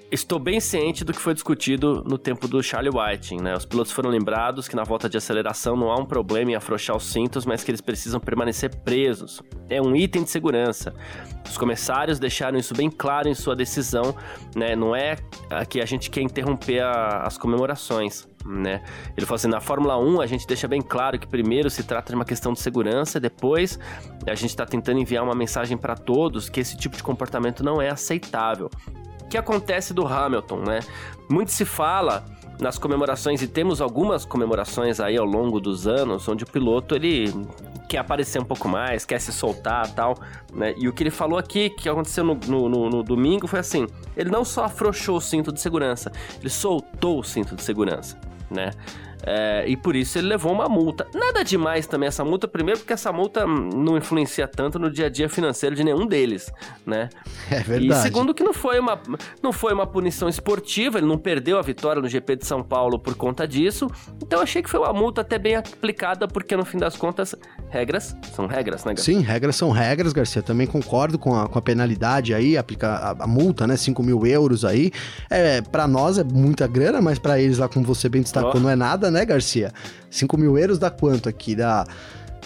Estou 0.10 0.39
bem 0.39 0.62
ciente 0.62 1.04
do 1.04 1.12
que 1.12 1.20
foi 1.20 1.34
discutido 1.34 2.02
no 2.08 2.17
tempo 2.17 2.48
do 2.48 2.63
Charlie 2.63 2.89
Whiting, 2.89 3.41
né? 3.41 3.54
Os 3.54 3.65
pilotos 3.65 3.91
foram 3.91 4.10
lembrados 4.10 4.65
que 4.65 4.76
na 4.76 4.86
volta 4.86 5.10
de 5.10 5.17
aceleração 5.17 5.76
não 5.76 5.91
há 5.91 6.00
um 6.00 6.06
problema 6.06 6.52
em 6.52 6.56
afrouxar 6.56 6.96
os 6.96 7.12
cintos, 7.12 7.46
mas 7.46 7.62
que 7.62 7.72
eles 7.72 7.82
precisam 7.82 8.17
permanecer 8.17 8.74
presos. 8.74 9.41
É 9.70 9.82
um 9.82 9.93
item 9.93 10.24
de 10.24 10.30
segurança. 10.30 10.93
Os 11.46 11.58
comissários 11.58 12.20
deixaram 12.20 12.58
isso 12.58 12.74
bem 12.74 12.89
claro 12.89 13.28
em 13.28 13.36
sua 13.36 13.54
decisão, 13.54 14.15
né? 14.56 14.78
Não 14.78 14.96
é 14.96 15.17
que 15.70 15.82
a 15.82 15.86
gente 15.86 16.10
quer 16.10 16.22
interromper 16.22 16.80
a, 16.80 17.24
as 17.24 17.38
comemorações. 17.38 18.26
Né? 18.46 18.82
Ele 19.17 19.26
falou 19.26 19.36
assim: 19.36 19.50
na 19.50 19.60
Fórmula 19.60 19.98
1 19.98 20.22
a 20.22 20.26
gente 20.26 20.48
deixa 20.48 20.70
bem 20.70 20.82
claro 20.82 21.20
que 21.20 21.28
primeiro 21.28 21.70
se 21.70 21.84
trata 21.84 22.13
de 22.13 22.15
uma 22.15 22.24
questão 22.24 22.54
de 22.54 22.62
segurança, 22.62 23.20
depois 23.20 23.78
a 24.26 24.36
gente 24.36 24.52
está 24.52 24.65
tentando 24.65 25.00
enviar 25.02 25.22
uma 25.22 25.36
mensagem 25.36 25.78
para 25.78 25.96
todos 25.96 26.48
que 26.48 26.62
esse 26.62 26.78
tipo 26.78 26.96
de 26.96 27.04
comportamento 27.04 27.62
não 27.62 27.82
é 27.82 27.89
aceitável 27.89 28.70
que 29.30 29.38
acontece 29.38 29.94
do 29.94 30.06
Hamilton, 30.06 30.60
né? 30.60 30.80
Muito 31.30 31.52
se 31.52 31.66
fala 31.66 32.26
nas 32.60 32.78
comemorações, 32.78 33.42
e 33.42 33.48
temos 33.48 33.82
algumas 33.82 34.26
comemorações 34.26 35.00
aí 35.00 35.16
ao 35.18 35.26
longo 35.26 35.60
dos 35.60 35.88
anos, 35.88 36.28
onde 36.28 36.44
o 36.44 36.48
piloto 36.48 36.96
ele 36.96 37.32
quer 37.88 38.00
aparecer 38.00 38.40
um 38.40 38.46
pouco 38.46 38.68
mais, 38.68 39.06
quer 39.06 39.20
se 39.20 39.32
soltar 39.32 39.90
tal, 39.94 40.18
né? 40.54 40.74
E 40.78 40.88
o 40.88 40.94
que 40.94 41.04
ele 41.04 41.12
falou 41.12 41.38
aqui, 41.38 41.70
que 41.70 41.88
aconteceu 41.88 42.24
no, 42.24 42.36
no, 42.36 42.90
no, 42.90 43.04
domingo, 43.04 43.48
foi 43.48 43.60
assim: 43.60 43.88
ele 44.16 44.30
não 44.30 44.44
só 44.44 44.66
afrouxou 44.66 45.18
o 45.18 45.22
cinto 45.22 45.52
de 45.52 45.62
segurança, 45.62 46.12
ele 46.40 46.50
soltou 46.50 47.20
o 47.20 47.24
cinto 47.24 47.56
de 47.56 47.62
segurança, 47.62 48.20
né? 48.50 48.72
É, 49.23 49.65
e 49.67 49.75
por 49.75 49.95
isso 49.95 50.17
ele 50.17 50.27
levou 50.27 50.51
uma 50.51 50.69
multa. 50.69 51.08
Nada 51.13 51.43
demais 51.43 51.88
também 51.88 52.08
essa 52.08 52.23
multa, 52.23 52.47
primeiro 52.47 52.80
porque 52.80 52.93
essa 52.93 53.12
multa 53.12 53.45
não 53.45 53.97
influencia 53.97 54.47
tanto 54.47 54.77
no 54.77 54.89
dia 54.89 55.08
a 55.08 55.10
dia 55.10 55.27
financeiro 55.27 55.75
de 55.75 55.84
nenhum 55.84 56.06
deles, 56.06 56.51
né? 56.86 57.10
É 57.49 57.62
verdade. 57.62 58.01
E 58.01 58.03
segundo 58.03 58.34
que 58.34 58.43
não 58.43 58.53
foi 58.53 58.77
uma, 58.77 58.99
não 59.41 59.53
foi 59.53 59.73
uma 59.73 59.88
punição 59.88 60.27
esportiva, 60.27 60.97
ele 60.97 61.08
não 61.08 61.17
perdeu 61.17 61.58
a 61.58 61.62
vitória 61.62 62.01
no 62.01 62.08
GP 62.08 62.36
de 62.36 62.45
São 62.45 62.62
Paulo 62.62 62.99
por 62.99 63.15
conta 63.15 63.47
disso. 63.47 63.89
Então 64.21 64.41
achei 64.41 64.62
que 64.62 64.69
foi 64.69 64.80
uma 64.82 64.91
multa 64.91 65.21
até 65.21 65.39
bem 65.39 65.56
aplicada, 65.56 66.27
porque 66.27 66.58
no 66.58 66.65
fim 66.65 66.77
das 66.77 66.97
contas, 66.97 67.34
regras 67.69 68.15
são 68.36 68.47
regras, 68.47 68.84
né, 68.84 68.93
Garcia? 68.93 69.13
Sim, 69.13 69.21
regras 69.21 69.56
são 69.56 69.71
regras, 69.71 70.12
Garcia. 70.12 70.41
Também 70.41 70.67
concordo 70.67 71.17
com 71.17 71.36
a, 71.36 71.47
com 71.47 71.58
a 71.58 71.62
penalidade 71.62 72.34
aí, 72.34 72.58
aplicar 72.58 72.95
a, 72.95 73.23
a, 73.23 73.27
multa, 73.27 73.65
né? 73.65 73.77
5 73.77 74.03
mil 74.03 74.25
euros 74.25 74.65
aí. 74.65 74.91
É, 75.30 75.62
para 75.62 75.88
nós 75.88 76.17
é 76.17 76.23
muita 76.23 76.67
grana, 76.67 77.01
mas 77.01 77.17
para 77.17 77.39
eles 77.39 77.58
lá, 77.58 77.69
como 77.69 77.86
você 77.86 78.10
bem 78.10 78.21
destacou, 78.21 78.56
oh. 78.56 78.60
não 78.60 78.69
é 78.69 78.75
nada 78.75 79.07
nada, 79.08 79.12
né, 79.12 79.26
Garcia? 79.26 79.72
5 80.10 80.38
mil 80.38 80.58
euros 80.58 80.78
dá 80.78 80.89
quanto 80.89 81.28
aqui? 81.28 81.56
Dá 81.56 81.86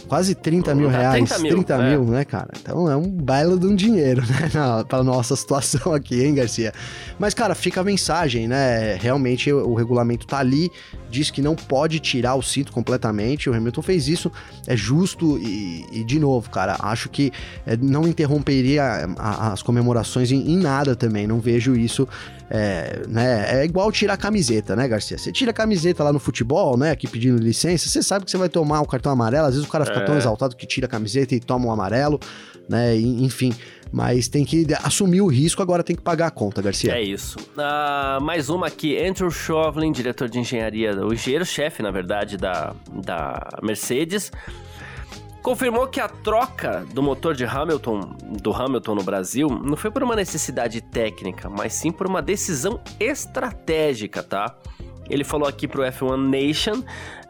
quase 0.08 0.36
30 0.36 0.76
mil 0.76 0.90
reais. 0.90 1.30
30 1.30 1.40
mil, 1.40 1.52
30 1.64 1.78
mil 1.78 2.04
é. 2.04 2.18
né, 2.18 2.26
cara? 2.26 2.50
Então 2.60 2.90
é 2.90 2.96
um 2.96 3.10
baile 3.10 3.58
de 3.58 3.66
um 3.66 3.76
dinheiro, 3.76 4.22
né? 4.28 4.50
Na, 4.54 4.84
pra 4.84 5.04
nossa 5.04 5.36
situação 5.36 5.94
aqui, 5.94 6.24
hein, 6.24 6.36
Garcia? 6.36 6.74
Mas, 7.20 7.34
cara, 7.34 7.56
fica 7.56 7.82
a 7.82 7.84
mensagem, 7.84 8.48
né? 8.48 8.96
Realmente 8.96 9.52
o, 9.52 9.70
o 9.70 9.74
regulamento 9.74 10.26
tá 10.26 10.40
ali, 10.40 10.70
diz 11.10 11.30
que 11.30 11.42
não 11.42 11.56
pode 11.56 12.00
tirar 12.00 12.36
o 12.36 12.42
cinto 12.42 12.72
completamente. 12.72 13.50
O 13.50 13.54
Hamilton 13.54 13.82
fez 13.82 14.08
isso, 14.08 14.32
é 14.68 14.76
justo 14.76 15.38
e, 15.38 15.86
e 15.92 16.04
de 16.04 16.20
novo, 16.20 16.50
cara, 16.50 16.78
acho 16.80 17.10
que 17.10 17.32
é, 17.66 17.78
não 17.78 18.08
interromperia 18.08 19.08
a, 19.18 19.54
as 19.54 19.62
comemorações 19.62 20.32
em, 20.32 20.52
em, 20.52 20.58
nada 20.58 20.96
também. 20.96 21.28
Não 21.28 21.40
vejo 21.40 21.76
isso. 21.76 22.08
É, 22.54 23.04
né, 23.08 23.62
é 23.62 23.64
igual 23.64 23.90
tirar 23.94 24.16
a 24.16 24.18
camiseta, 24.18 24.76
né, 24.76 24.86
Garcia? 24.86 25.18
Você 25.18 25.32
tira 25.32 25.52
a 25.52 25.54
camiseta 25.54 26.04
lá 26.04 26.12
no 26.12 26.20
futebol, 26.20 26.76
né? 26.76 26.92
Aqui 26.92 27.08
pedindo 27.08 27.42
licença, 27.42 27.88
você 27.88 28.04
sabe 28.04 28.26
que 28.26 28.32
você 28.32 28.38
vai 28.38 28.50
tomar 28.50 28.82
o 28.82 28.86
cartão 28.86 29.10
amarelo. 29.10 29.48
Às 29.48 29.54
vezes 29.54 29.66
o 29.66 29.72
cara 29.72 29.86
fica 29.86 30.00
é. 30.00 30.04
tão 30.04 30.18
exaltado 30.18 30.54
que 30.58 30.68
tira 30.68 30.86
a 30.86 30.90
camiseta 30.90 31.34
e 31.34 31.40
toma 31.40 31.68
um 31.68 31.72
amarelo, 31.72 32.20
né? 32.68 32.94
Enfim. 32.98 33.54
Mas 33.90 34.28
tem 34.28 34.44
que 34.44 34.68
assumir 34.84 35.22
o 35.22 35.28
risco, 35.28 35.62
agora 35.62 35.82
tem 35.82 35.96
que 35.96 36.02
pagar 36.02 36.28
a 36.28 36.32
conta, 36.32 36.62
Garcia. 36.62 36.94
É 36.94 37.02
isso. 37.02 37.38
Uh, 37.40 38.22
mais 38.22 38.50
uma 38.50 38.68
aqui, 38.68 38.98
Andrew 39.02 39.32
Chauvelin, 39.32 39.92
diretor 39.94 40.28
de 40.28 40.40
engenharia, 40.40 40.94
o 41.06 41.14
engenheiro-chefe, 41.14 41.82
na 41.82 41.92
verdade, 41.92 42.36
da, 42.36 42.74
da 43.04 43.50
Mercedes, 43.62 44.32
confirmou 45.42 45.88
que 45.88 46.00
a 46.00 46.08
troca 46.08 46.86
do 46.94 47.02
motor 47.02 47.34
de 47.36 47.46
Hamilton, 47.46 48.16
do 48.42 48.54
Hamilton 48.54 48.96
no 48.96 49.04
Brasil, 49.04 49.48
não 49.50 49.76
foi 49.76 49.92
por 49.92 50.04
uma 50.04 50.16
necessidade 50.16 50.82
técnica, 50.82 51.50
mas 51.50 51.74
sim 51.74 51.92
por 51.92 52.08
uma 52.08 52.22
decisão 52.22 52.80
estratégica, 53.00 54.22
tá? 54.22 54.56
Ele 55.10 55.24
falou 55.24 55.48
aqui 55.48 55.68
pro 55.68 55.84
F1 55.84 56.30
Nation 56.30 56.84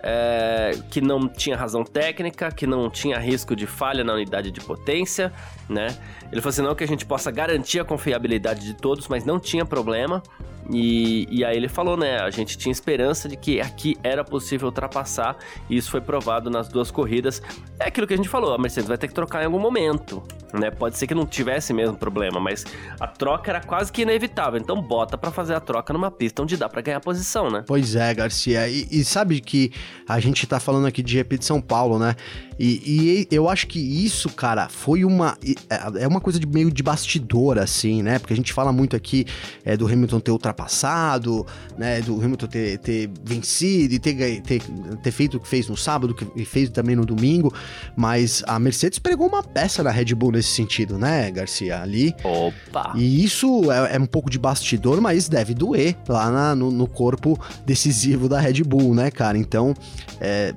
é, 0.04 0.72
que 0.90 1.02
não 1.02 1.28
tinha 1.28 1.56
razão 1.56 1.84
técnica, 1.84 2.52
que 2.52 2.68
não 2.68 2.90
tinha 2.90 3.18
risco 3.18 3.56
de 3.56 3.66
falha 3.66 4.04
na 4.04 4.14
unidade 4.14 4.52
de 4.52 4.60
potência, 4.62 5.32
né? 5.70 5.88
Ele 6.32 6.42
falou 6.42 6.50
assim, 6.50 6.62
não 6.62 6.76
que 6.76 6.84
a 6.84 6.88
gente 6.88 7.06
possa 7.06 7.30
garantir 7.30 7.80
a 7.80 7.86
confiabilidade 7.86 8.66
de 8.66 8.74
todos, 8.74 9.08
mas 9.08 9.26
não 9.26 9.40
tinha 9.40 9.66
problema. 9.66 10.24
E, 10.70 11.28
e 11.30 11.44
aí 11.44 11.58
ele 11.58 11.68
falou, 11.68 11.98
né? 11.98 12.20
A 12.20 12.30
gente 12.30 12.58
tinha 12.58 12.72
esperança 12.72 13.28
de 13.28 13.36
que 13.36 13.60
aqui 13.60 13.98
era 14.04 14.24
possível 14.24 14.68
ultrapassar, 14.68 15.38
e 15.70 15.76
isso 15.76 15.90
foi 15.90 16.00
provado 16.02 16.50
nas 16.50 16.68
duas 16.68 16.92
corridas. 16.92 17.42
É 17.80 17.88
aquilo 17.88 18.08
que 18.08 18.14
a 18.14 18.18
gente 18.18 18.30
falou, 18.30 18.54
a 18.54 18.58
Mercedes 18.58 18.88
vai 18.88 18.98
ter 18.98 19.08
que 19.08 19.14
trocar 19.14 19.42
em 19.42 19.46
algum 19.46 19.60
momento, 19.60 20.24
né? 20.54 20.72
Pode 20.72 20.98
ser 20.98 21.08
que 21.08 21.16
não 21.16 21.26
tivesse 21.26 21.74
mesmo 21.74 21.96
problema, 21.98 22.40
mas 22.40 22.66
a 23.00 23.08
troca 23.08 23.52
era 23.52 23.62
quase 23.62 23.92
que 23.92 24.04
inevitável. 24.04 24.60
Então 24.60 24.82
bota 24.82 25.18
para 25.18 25.32
fazer 25.32 25.56
a 25.56 25.60
troca 25.60 25.92
numa 25.92 26.12
pista 26.12 26.42
onde 26.42 26.56
dá 26.56 26.70
para 26.70 26.82
ganhar 26.82 27.00
posição, 27.00 27.50
né? 27.50 27.64
Pois 27.68 27.96
é, 27.96 28.14
Garcia. 28.14 28.68
E, 28.70 28.88
e, 28.92 29.04
sabe 29.04 29.42
que 29.42 29.72
a 30.08 30.20
gente 30.20 30.46
tá 30.48 30.60
falando 30.60 30.88
aqui 30.88 31.02
de 31.02 31.14
GP 31.14 31.40
de 31.40 31.46
São 31.46 31.62
Paulo, 31.62 32.00
né? 32.00 32.16
E, 32.60 33.28
e 33.32 33.36
eu 33.36 33.50
acho 33.50 33.68
que 33.68 33.80
isso, 33.80 34.30
cara, 34.30 34.70
foi 34.70 35.04
uma. 35.04 35.38
É, 35.70 36.04
é 36.04 36.08
uma 36.08 36.21
coisa 36.22 36.40
de 36.40 36.46
meio 36.48 36.72
de 36.72 36.84
bastidor, 36.84 37.58
assim, 37.58 38.02
né? 38.02 38.20
Porque 38.20 38.34
a 38.34 38.36
gente 38.36 38.54
fala 38.54 38.72
muito 38.72 38.96
aqui 38.96 39.26
é, 39.66 39.76
do 39.76 39.86
Hamilton 39.86 40.20
ter 40.20 40.32
ultrapassado, 40.32 41.46
né? 41.78 42.02
Do 42.02 42.16
Hamilton 42.16 42.48
ter, 42.48 42.78
ter 42.80 43.10
vencido 43.24 43.94
e 43.96 44.00
ter, 44.00 44.42
ter, 44.42 44.62
ter 45.02 45.12
feito 45.12 45.38
o 45.38 45.40
que 45.40 45.48
fez 45.48 45.68
no 45.68 45.76
sábado, 45.76 46.14
que 46.14 46.46
fez 46.46 46.70
também 46.70 46.96
no 46.96 47.06
domingo. 47.06 47.54
Mas 47.96 48.44
a 48.48 48.60
Mercedes 48.60 49.00
pregou 49.00 49.28
uma 49.28 49.44
peça 49.44 49.84
na 49.84 49.92
Red 49.92 50.14
Bull 50.16 50.32
nesse 50.32 50.50
sentido, 50.50 50.98
né, 50.98 51.30
Garcia? 51.32 51.82
Ali. 51.82 52.16
Opa! 52.24 52.94
E 52.96 53.24
isso 53.24 53.72
é, 53.72 53.96
é 53.96 54.00
um 54.00 54.06
pouco 54.06 54.30
de 54.30 54.40
bastidor, 54.40 55.02
mas 55.02 55.28
deve 55.28 55.54
doer 55.54 55.96
lá 56.08 56.32
na, 56.32 56.56
no, 56.56 56.72
no 56.72 56.88
corpo 56.88 57.40
decisivo 57.66 58.30
da 58.30 58.40
Red 58.40 58.64
Bull, 58.64 58.94
né, 58.94 59.10
cara? 59.12 59.38
Então, 59.38 59.74
é 60.20 60.54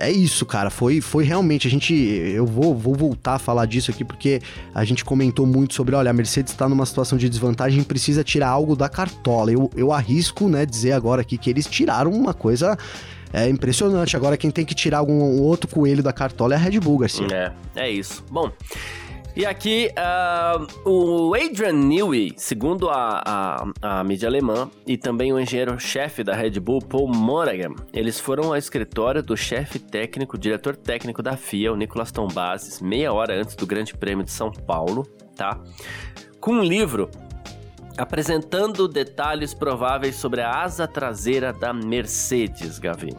é 0.00 0.10
isso, 0.10 0.46
cara. 0.46 0.70
Foi, 0.70 1.00
foi 1.00 1.24
realmente. 1.24 1.66
A 1.66 1.70
gente. 1.70 1.94
Eu 1.94 2.46
vou, 2.46 2.74
vou 2.74 2.94
voltar 2.94 3.34
a 3.34 3.38
falar 3.38 3.66
disso 3.66 3.90
aqui 3.90 4.04
porque 4.04 4.40
a 4.74 4.84
gente 4.84 5.04
comentou 5.04 5.46
muito 5.46 5.74
sobre: 5.74 5.94
olha, 5.94 6.10
a 6.10 6.14
Mercedes 6.14 6.52
está 6.52 6.68
numa 6.68 6.86
situação 6.86 7.18
de 7.18 7.28
desvantagem 7.28 7.80
e 7.80 7.84
precisa 7.84 8.22
tirar 8.22 8.48
algo 8.48 8.76
da 8.76 8.88
cartola. 8.88 9.50
Eu, 9.50 9.70
eu 9.76 9.92
arrisco, 9.92 10.48
né, 10.48 10.64
dizer 10.64 10.92
agora 10.92 11.22
aqui 11.22 11.36
que 11.36 11.50
eles 11.50 11.66
tiraram 11.66 12.12
uma 12.12 12.32
coisa. 12.32 12.76
É 13.32 13.48
impressionante. 13.48 14.16
Agora, 14.16 14.36
quem 14.36 14.50
tem 14.50 14.64
que 14.64 14.74
tirar 14.74 14.98
algum 14.98 15.40
outro 15.42 15.68
coelho 15.68 16.02
da 16.02 16.12
cartola 16.12 16.54
é 16.54 16.56
a 16.56 16.60
Red 16.60 16.80
Bull, 16.80 16.98
Garcia. 16.98 17.26
É, 17.30 17.52
é 17.76 17.90
isso. 17.90 18.24
Bom. 18.30 18.50
E 19.36 19.46
aqui, 19.46 19.90
uh, 19.96 20.88
o 20.88 21.34
Adrian 21.34 21.72
Newey, 21.72 22.34
segundo 22.36 22.90
a, 22.90 23.22
a, 23.24 24.00
a, 24.00 24.04
mídia 24.04 24.28
alemã, 24.28 24.68
e 24.84 24.96
também 24.96 25.32
o 25.32 25.38
engenheiro-chefe 25.38 26.24
da 26.24 26.34
Red 26.34 26.58
Bull, 26.58 26.80
Paul 26.80 27.06
Monaghan, 27.06 27.74
eles 27.92 28.18
foram 28.18 28.48
ao 28.48 28.56
escritório 28.56 29.22
do 29.22 29.36
chefe 29.36 29.78
técnico, 29.78 30.36
diretor 30.36 30.74
técnico 30.74 31.22
da 31.22 31.36
FIA, 31.36 31.72
o 31.72 31.76
Nicolas 31.76 32.10
Tombazes, 32.10 32.80
meia 32.80 33.12
hora 33.12 33.40
antes 33.40 33.54
do 33.54 33.64
Grande 33.64 33.94
Prêmio 33.94 34.24
de 34.24 34.32
São 34.32 34.50
Paulo, 34.50 35.06
tá? 35.36 35.60
Com 36.40 36.54
um 36.54 36.62
livro 36.62 37.08
apresentando 37.96 38.88
detalhes 38.88 39.54
prováveis 39.54 40.16
sobre 40.16 40.40
a 40.40 40.62
asa 40.62 40.86
traseira 40.86 41.52
da 41.52 41.72
Mercedes, 41.72 42.78
Gavi. 42.78 43.16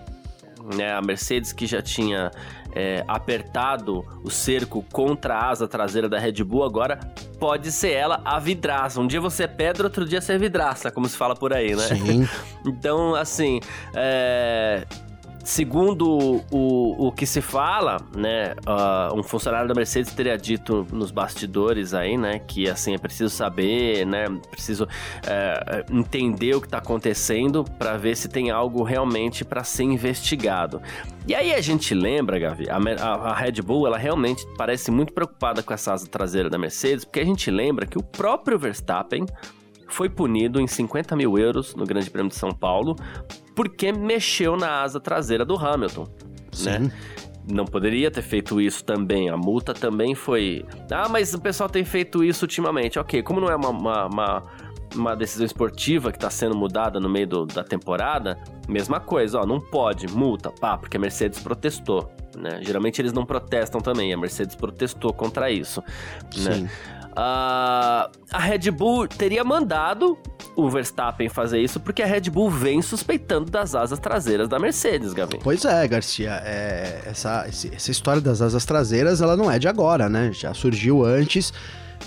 Né, 0.76 0.94
a 0.94 1.02
Mercedes 1.02 1.54
que 1.54 1.66
já 1.66 1.82
tinha 1.82 2.32
é, 2.74 3.04
apertado 3.08 4.06
o 4.24 4.30
cerco 4.30 4.86
contra 4.92 5.36
a 5.36 5.50
asa 5.50 5.68
traseira 5.68 6.08
da 6.08 6.20
Red 6.20 6.44
Bull, 6.44 6.64
agora 6.64 7.00
pode 7.40 7.72
ser 7.72 7.92
ela 7.92 8.22
a 8.24 8.40
vidraça. 8.40 9.00
Um 9.00 9.08
dia 9.08 9.22
você 9.22 9.44
é 9.44 9.48
pedra, 9.48 9.86
outro 9.88 10.06
dia 10.06 10.22
você 10.22 10.34
é 10.34 10.38
vidraça, 10.38 10.92
como 10.92 11.08
se 11.08 11.18
fala 11.18 11.36
por 11.36 11.54
aí, 11.54 11.76
né? 11.76 11.88
Sim. 11.88 12.28
então, 12.66 13.16
assim, 13.16 13.60
é, 13.94 14.86
Segundo 15.44 16.44
o, 16.52 17.08
o 17.08 17.12
que 17.12 17.26
se 17.26 17.42
fala, 17.42 17.98
né, 18.16 18.54
uh, 18.68 19.18
um 19.18 19.24
funcionário 19.24 19.68
da 19.68 19.74
Mercedes 19.74 20.14
teria 20.14 20.38
dito 20.38 20.86
nos 20.92 21.12
bastidores 21.12 21.94
aí, 21.94 22.18
né, 22.18 22.40
que 22.40 22.70
assim 22.70 22.94
é 22.94 22.98
preciso 22.98 23.30
saber, 23.34 24.06
né, 24.06 24.26
preciso 24.52 24.84
uh, 24.84 25.98
entender 25.98 26.56
o 26.56 26.62
que 26.62 26.68
está 26.68 26.78
acontecendo 26.78 27.64
para 27.78 27.98
ver 27.98 28.16
se 28.16 28.28
tem 28.28 28.52
algo 28.52 28.84
realmente 28.84 29.46
para 29.46 29.64
ser 29.64 29.84
investigado. 29.84 30.82
E 31.28 31.34
aí 31.34 31.54
a 31.54 31.62
gente 31.62 31.94
lembra, 31.94 32.38
Gavi, 32.38 32.70
a, 32.70 32.78
a, 32.78 33.14
a, 33.32 33.36
Red 33.36 33.62
Bull 33.62 33.88
ela 33.88 33.98
realmente 33.98 34.46
parece 34.58 34.92
muito 34.92 35.14
preocupada 35.14 35.64
com 35.64 35.74
essa 35.74 35.94
asa 35.94 36.08
traseira 36.08 36.50
da 36.50 36.58
Mercedes, 36.58 37.06
porque 37.06 37.20
a 37.20 37.26
gente 37.26 37.50
lembra 37.50 37.86
que 37.86 37.98
o 37.98 38.04
próprio 38.04 38.60
Verstappen 38.60 39.26
foi 39.88 40.10
punido 40.10 40.60
em 40.60 40.68
50 40.68 41.16
mil 41.16 41.38
euros 41.38 41.76
no 41.76 41.86
Grande 41.86 42.10
Prêmio 42.10 42.30
de 42.30 42.36
São 42.36 42.52
Paulo 42.52 42.96
porque 43.60 43.92
mexeu 43.92 44.56
na 44.56 44.84
asa 44.84 45.02
traseira 45.02 45.44
do 45.44 45.58
Hamilton, 45.58 46.08
Sim. 46.50 46.70
né? 46.70 46.92
Não 47.46 47.66
poderia 47.66 48.10
ter 48.10 48.22
feito 48.22 48.62
isso 48.62 48.86
também. 48.86 49.28
A 49.28 49.36
multa 49.36 49.74
também 49.74 50.16
foi. 50.16 50.66
Ah, 50.90 51.10
mas 51.10 51.34
o 51.34 51.42
pessoal 51.42 51.68
tem 51.68 51.84
feito 51.84 52.24
isso 52.24 52.46
ultimamente. 52.46 52.98
Ok, 52.98 53.22
como 53.22 53.42
não 53.42 53.50
é 53.50 53.56
uma, 53.58 53.68
uma, 53.68 54.06
uma, 54.06 54.44
uma 54.96 55.14
decisão 55.14 55.46
esportiva 55.46 56.10
que 56.10 56.18
está 56.18 56.30
sendo 56.30 56.56
mudada 56.56 57.02
no 57.02 57.10
meio 57.10 57.28
do, 57.28 57.46
da 57.46 57.62
temporada, 57.62 58.42
mesma 58.66 59.02
coisa, 59.02 59.42
ó, 59.42 59.46
não 59.46 59.60
pode, 59.60 60.08
multa, 60.08 60.50
pá, 60.52 60.78
porque 60.78 60.96
a 60.96 61.00
Mercedes 61.00 61.40
protestou. 61.40 62.10
Né? 62.38 62.62
Geralmente 62.62 63.02
eles 63.02 63.12
não 63.12 63.26
protestam 63.26 63.82
também, 63.82 64.14
a 64.14 64.18
Mercedes 64.18 64.56
protestou 64.56 65.12
contra 65.12 65.52
isso. 65.52 65.84
Né? 66.38 66.54
Sim. 66.54 66.62
Né? 66.62 66.70
Uh, 67.20 68.08
a 68.32 68.40
Red 68.40 68.72
Bull 68.72 69.06
teria 69.06 69.44
mandado 69.44 70.18
o 70.56 70.70
Verstappen 70.70 71.28
fazer 71.28 71.60
isso 71.60 71.78
porque 71.78 72.02
a 72.02 72.06
Red 72.06 72.30
Bull 72.32 72.50
vem 72.50 72.82
suspeitando 72.82 73.52
das 73.52 73.76
asas 73.76 74.00
traseiras 74.00 74.48
da 74.48 74.58
Mercedes, 74.58 75.12
Gavin. 75.12 75.38
Pois 75.44 75.66
é, 75.66 75.86
Garcia. 75.86 76.42
É, 76.46 77.02
essa, 77.06 77.46
essa 77.46 77.92
história 77.92 78.22
das 78.22 78.42
asas 78.42 78.64
traseiras 78.64 79.20
ela 79.20 79.36
não 79.36 79.52
é 79.52 79.60
de 79.60 79.68
agora, 79.68 80.08
né? 80.08 80.32
Já 80.32 80.54
surgiu 80.54 81.04
antes. 81.04 81.52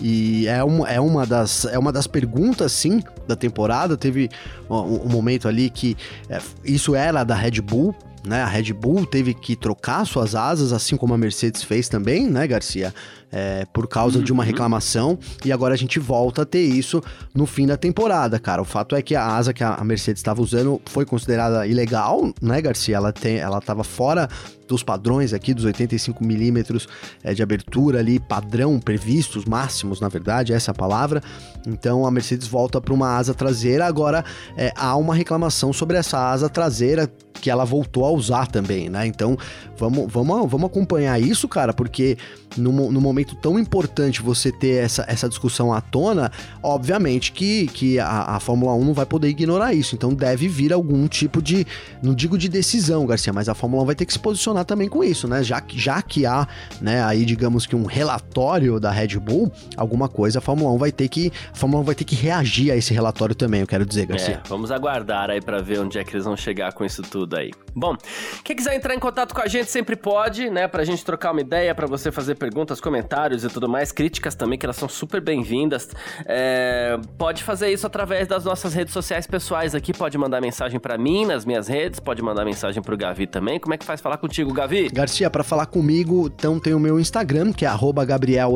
E 0.01 0.49
é, 0.49 0.65
um, 0.65 0.87
é, 0.87 0.99
uma, 0.99 1.27
das, 1.27 1.67
é 1.67 1.79
uma 1.79 1.93
das 1.93 2.07
perguntas, 2.07 2.73
sim, 2.73 3.03
da 3.29 3.37
temporada. 3.37 3.99
Teve 3.99 4.31
um, 4.71 5.05
um 5.05 5.09
momento 5.11 5.47
ali 5.47 5.69
que 5.69 5.95
é, 6.31 6.41
isso 6.65 6.95
era 6.95 7.23
da 7.23 7.35
Red 7.35 7.61
Bull, 7.61 7.95
né? 8.27 8.41
A 8.41 8.47
Red 8.47 8.73
Bull 8.73 9.05
teve 9.05 9.35
que 9.35 9.57
trocar 9.57 10.07
suas 10.07 10.35
asas, 10.35 10.73
assim 10.73 10.97
como 10.97 11.13
a 11.13 11.19
Mercedes 11.19 11.63
fez 11.63 11.87
também, 11.87 12.31
né, 12.31 12.47
Garcia? 12.47 12.95
É, 13.35 13.65
por 13.73 13.89
causa 13.89 14.19
uhum. 14.19 14.25
de 14.25 14.31
uma 14.31 14.43
uhum. 14.43 14.47
reclamação. 14.47 15.19
E 15.43 15.51
agora 15.51 15.73
a 15.73 15.77
gente 15.77 15.99
volta 15.99 16.43
a 16.43 16.45
ter 16.45 16.63
isso 16.63 17.03
no 17.35 17.47
fim 17.47 17.67
da 17.67 17.79
temporada, 17.79 18.39
cara. 18.39 18.61
O 18.61 18.65
fato 18.65 18.95
é 18.95 19.01
que 19.01 19.15
a 19.15 19.25
asa 19.25 19.55
que 19.55 19.65
a 19.65 19.83
Mercedes 19.83 20.21
estava 20.21 20.43
usando 20.43 20.81
foi 20.87 21.07
considerada 21.07 21.67
ilegal, 21.67 22.33
né, 22.43 22.61
Garcia? 22.61 22.97
Ela, 22.97 23.13
tem, 23.13 23.39
ela 23.39 23.61
tava 23.61 23.83
fora 23.83 24.29
dos 24.73 24.83
padrões 24.83 25.33
aqui, 25.33 25.53
dos 25.53 25.65
85 25.65 26.25
milímetros 26.25 26.89
é, 27.23 27.35
de 27.35 27.43
abertura 27.43 27.99
ali, 27.99 28.19
padrão 28.19 28.81
previstos, 28.81 29.45
máximos, 29.45 30.01
na 30.01 30.09
verdade, 30.09 30.53
essa 30.53 30.71
é 30.71 30.73
a 30.73 30.75
palavra. 30.75 31.23
Então 31.67 32.07
a 32.07 32.11
Mercedes 32.11 32.49
volta 32.49 32.81
para 32.81 32.95
uma 32.95 33.17
asa 33.17 33.35
traseira. 33.35 33.87
Agora 33.87 34.25
é, 34.57 34.73
há 34.75 34.97
uma 34.97 35.15
reclamação 35.15 35.73
sobre 35.73 35.97
essa 35.97 36.19
asa 36.31 36.49
traseira 36.49 37.11
que 37.35 37.51
ela 37.51 37.65
voltou 37.65 38.05
a 38.05 38.11
usar 38.11 38.47
também, 38.47 38.89
né? 38.89 39.07
Então 39.07 39.37
vamos, 39.77 40.11
vamos, 40.11 40.51
vamos 40.51 40.67
acompanhar 40.67 41.21
isso, 41.21 41.49
cara, 41.49 41.73
porque 41.73 42.17
no, 42.57 42.93
no 42.93 43.01
momento 43.01 43.22
tão 43.25 43.59
importante 43.59 44.23
você 44.23 44.51
ter 44.51 44.85
essa, 44.85 45.05
essa 45.09 45.29
discussão 45.29 45.73
à 45.73 45.81
tona, 45.81 46.31
obviamente 46.63 47.33
que, 47.33 47.67
que 47.69 47.99
a, 47.99 48.37
a 48.37 48.41
Fórmula 48.41 48.75
1 48.75 48.85
não 48.85 48.95
vai 48.95 49.07
poder 49.07 49.29
ignorar 49.29 49.73
isso. 49.73 49.95
Então 49.95 50.13
deve 50.15 50.49
vir 50.49 50.73
algum 50.73 51.07
tipo 51.09 51.41
de, 51.41 51.67
não 52.03 52.15
digo 52.15 52.37
de 52.37 52.49
decisão, 52.49 53.07
Garcia, 53.07 53.33
mas 53.33 53.49
a 53.49 53.55
Fórmula 53.55 53.83
1 53.85 53.87
vai 53.87 53.95
ter 53.95 54.07
que 54.07 54.13
se 54.13 54.19
posicionar 54.19 54.65
também 54.65 54.89
com 54.89 55.03
isso, 55.05 55.29
né? 55.29 55.43
Já, 55.43 55.63
já 55.69 56.03
que 56.03 56.27
há, 56.27 56.47
né, 56.81 57.03
aí 57.05 57.25
digamos 57.25 57.67
que 57.67 57.77
um 57.77 57.85
relatório 57.85 58.81
da 58.81 58.91
Red 58.91 59.19
Bull, 59.19 59.53
alguma 59.77 60.09
coisa 60.09 60.39
a 60.39 60.43
Fórmula 60.43 60.73
1 60.73 60.79
vai 60.79 60.93
ter 60.93 61.09
que, 61.09 61.33
a 61.53 61.57
Fórmula 61.57 61.83
1 61.83 61.85
vai 61.85 61.95
ter 61.95 62.05
que 62.05 62.15
reagir 62.15 62.71
a 62.73 62.77
esse 62.77 62.93
relatório 62.93 63.35
também, 63.35 63.61
eu 63.61 63.67
quero 63.67 63.87
dizer, 63.87 64.07
Garcia. 64.07 64.41
É, 64.45 64.49
vamos 64.49 64.71
aguardar 64.71 65.31
aí 65.31 65.41
para 65.41 65.61
ver 65.61 65.81
onde 65.81 65.99
é 65.99 66.05
que 66.05 66.15
eles 66.15 66.25
vão 66.25 66.37
chegar 66.37 66.73
com 66.73 66.85
isso 66.85 67.03
tudo 67.03 67.37
aí. 67.37 67.51
Bom, 67.75 67.97
quem 68.45 68.57
quiser 68.57 68.75
entrar 68.75 68.95
em 68.95 68.99
contato 68.99 69.35
com 69.35 69.41
a 69.41 69.47
gente 69.47 69.71
sempre 69.71 69.97
pode, 69.97 70.51
né, 70.51 70.67
pra 70.67 70.85
gente 70.85 71.05
trocar 71.05 71.33
uma 71.33 71.41
ideia, 71.41 71.75
para 71.75 71.87
você 71.87 72.11
fazer 72.11 72.35
perguntas, 72.35 72.81
comentários 72.81 73.12
e 73.45 73.49
tudo 73.49 73.69
mais, 73.69 73.93
críticas 73.93 74.35
também, 74.35 74.59
que 74.59 74.65
elas 74.65 74.77
são 74.77 74.89
super 74.89 75.21
bem-vindas. 75.21 75.91
É, 76.25 76.99
pode 77.19 77.45
fazer 77.45 77.71
isso 77.71 77.87
através 77.87 78.27
das 78.27 78.45
nossas 78.45 78.73
redes 78.73 78.93
sociais 78.93 79.27
pessoais 79.27 79.75
aqui, 79.75 79.93
pode 79.93 80.17
mandar 80.17 80.41
mensagem 80.41 80.81
para 80.81 80.97
mim 80.97 81.27
nas 81.27 81.45
minhas 81.45 81.69
redes, 81.69 82.01
pode 82.01 82.23
mandar 82.23 82.45
mensagem 82.45 82.83
pro 82.83 82.97
Gavi 82.97 83.27
também. 83.27 83.61
Como 83.61 83.75
é 83.75 83.77
que 83.77 83.85
faz 83.85 84.01
falar 84.01 84.17
contigo, 84.17 84.53
Gavi? 84.53 84.89
Garcia, 84.89 85.29
para 85.29 85.45
falar 85.45 85.67
comigo, 85.67 86.33
então 86.35 86.59
tem 86.59 86.73
o 86.73 86.81
meu 86.81 86.99
Instagram, 86.99 87.53
que 87.53 87.67
é 87.67 87.69
Gabriel 88.07 88.53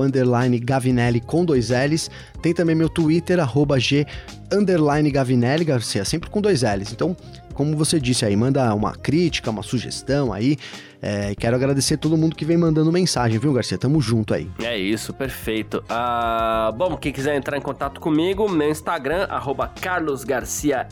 Gavinelli 0.64 1.20
com 1.20 1.44
dois 1.44 1.70
L's. 1.70 2.10
Tem 2.40 2.54
também 2.54 2.74
meu 2.74 2.88
Twitter, 2.88 3.38
G 3.78 4.06
Gavinelli, 5.10 5.64
Garcia, 5.64 6.04
sempre 6.04 6.30
com 6.30 6.40
dois 6.40 6.62
L's. 6.62 6.92
Então, 6.92 7.14
como 7.54 7.76
você 7.76 7.98
disse 7.98 8.24
aí, 8.24 8.36
manda 8.36 8.72
uma 8.74 8.94
crítica, 8.94 9.50
uma 9.50 9.62
sugestão 9.62 10.32
aí. 10.32 10.56
É, 11.00 11.34
quero 11.34 11.56
agradecer 11.56 11.96
todo 11.96 12.16
mundo 12.16 12.34
que 12.34 12.44
vem 12.44 12.56
mandando 12.56 12.90
mensagem, 12.90 13.38
viu, 13.38 13.52
Garcia? 13.52 13.78
Tamo 13.78 14.00
junto 14.00 14.34
aí. 14.34 14.50
É 14.62 14.76
isso, 14.76 15.12
perfeito. 15.12 15.82
Ah, 15.88 16.72
bom, 16.76 16.96
quem 16.96 17.12
quiser 17.12 17.36
entrar 17.36 17.56
em 17.56 17.60
contato 17.60 18.00
comigo, 18.00 18.48
meu 18.48 18.70
Instagram, 18.70 19.26
carlosgarciafm, 19.80 20.86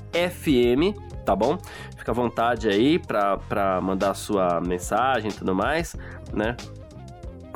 tá 1.25 1.35
bom? 1.35 1.59
Fica 1.97 2.13
à 2.13 2.15
vontade 2.15 2.69
aí 2.69 2.99
pra, 2.99 3.39
pra 3.39 3.81
mandar 3.81 4.15
sua 4.15 4.61
mensagem 4.61 5.31
e 5.31 5.35
tudo 5.35 5.55
mais, 5.55 5.97
né? 6.33 6.57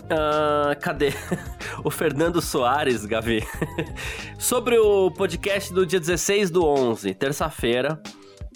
Uh, 0.08 0.78
cadê? 0.80 1.12
o 1.84 1.90
Fernando 1.90 2.40
Soares, 2.40 3.04
Gavi. 3.04 3.44
Sobre 4.38 4.78
o 4.78 5.10
podcast 5.10 5.72
do 5.72 5.84
dia 5.84 6.00
16 6.00 6.50
do 6.50 6.64
11, 6.64 7.12
terça-feira, 7.14 8.00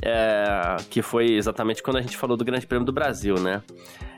é, 0.00 0.76
que 0.88 1.02
foi 1.02 1.32
exatamente 1.34 1.82
quando 1.82 1.96
a 1.96 2.02
gente 2.02 2.16
falou 2.16 2.36
do 2.36 2.44
Grande 2.44 2.66
Prêmio 2.66 2.86
do 2.86 2.92
Brasil, 2.92 3.34
né? 3.36 3.62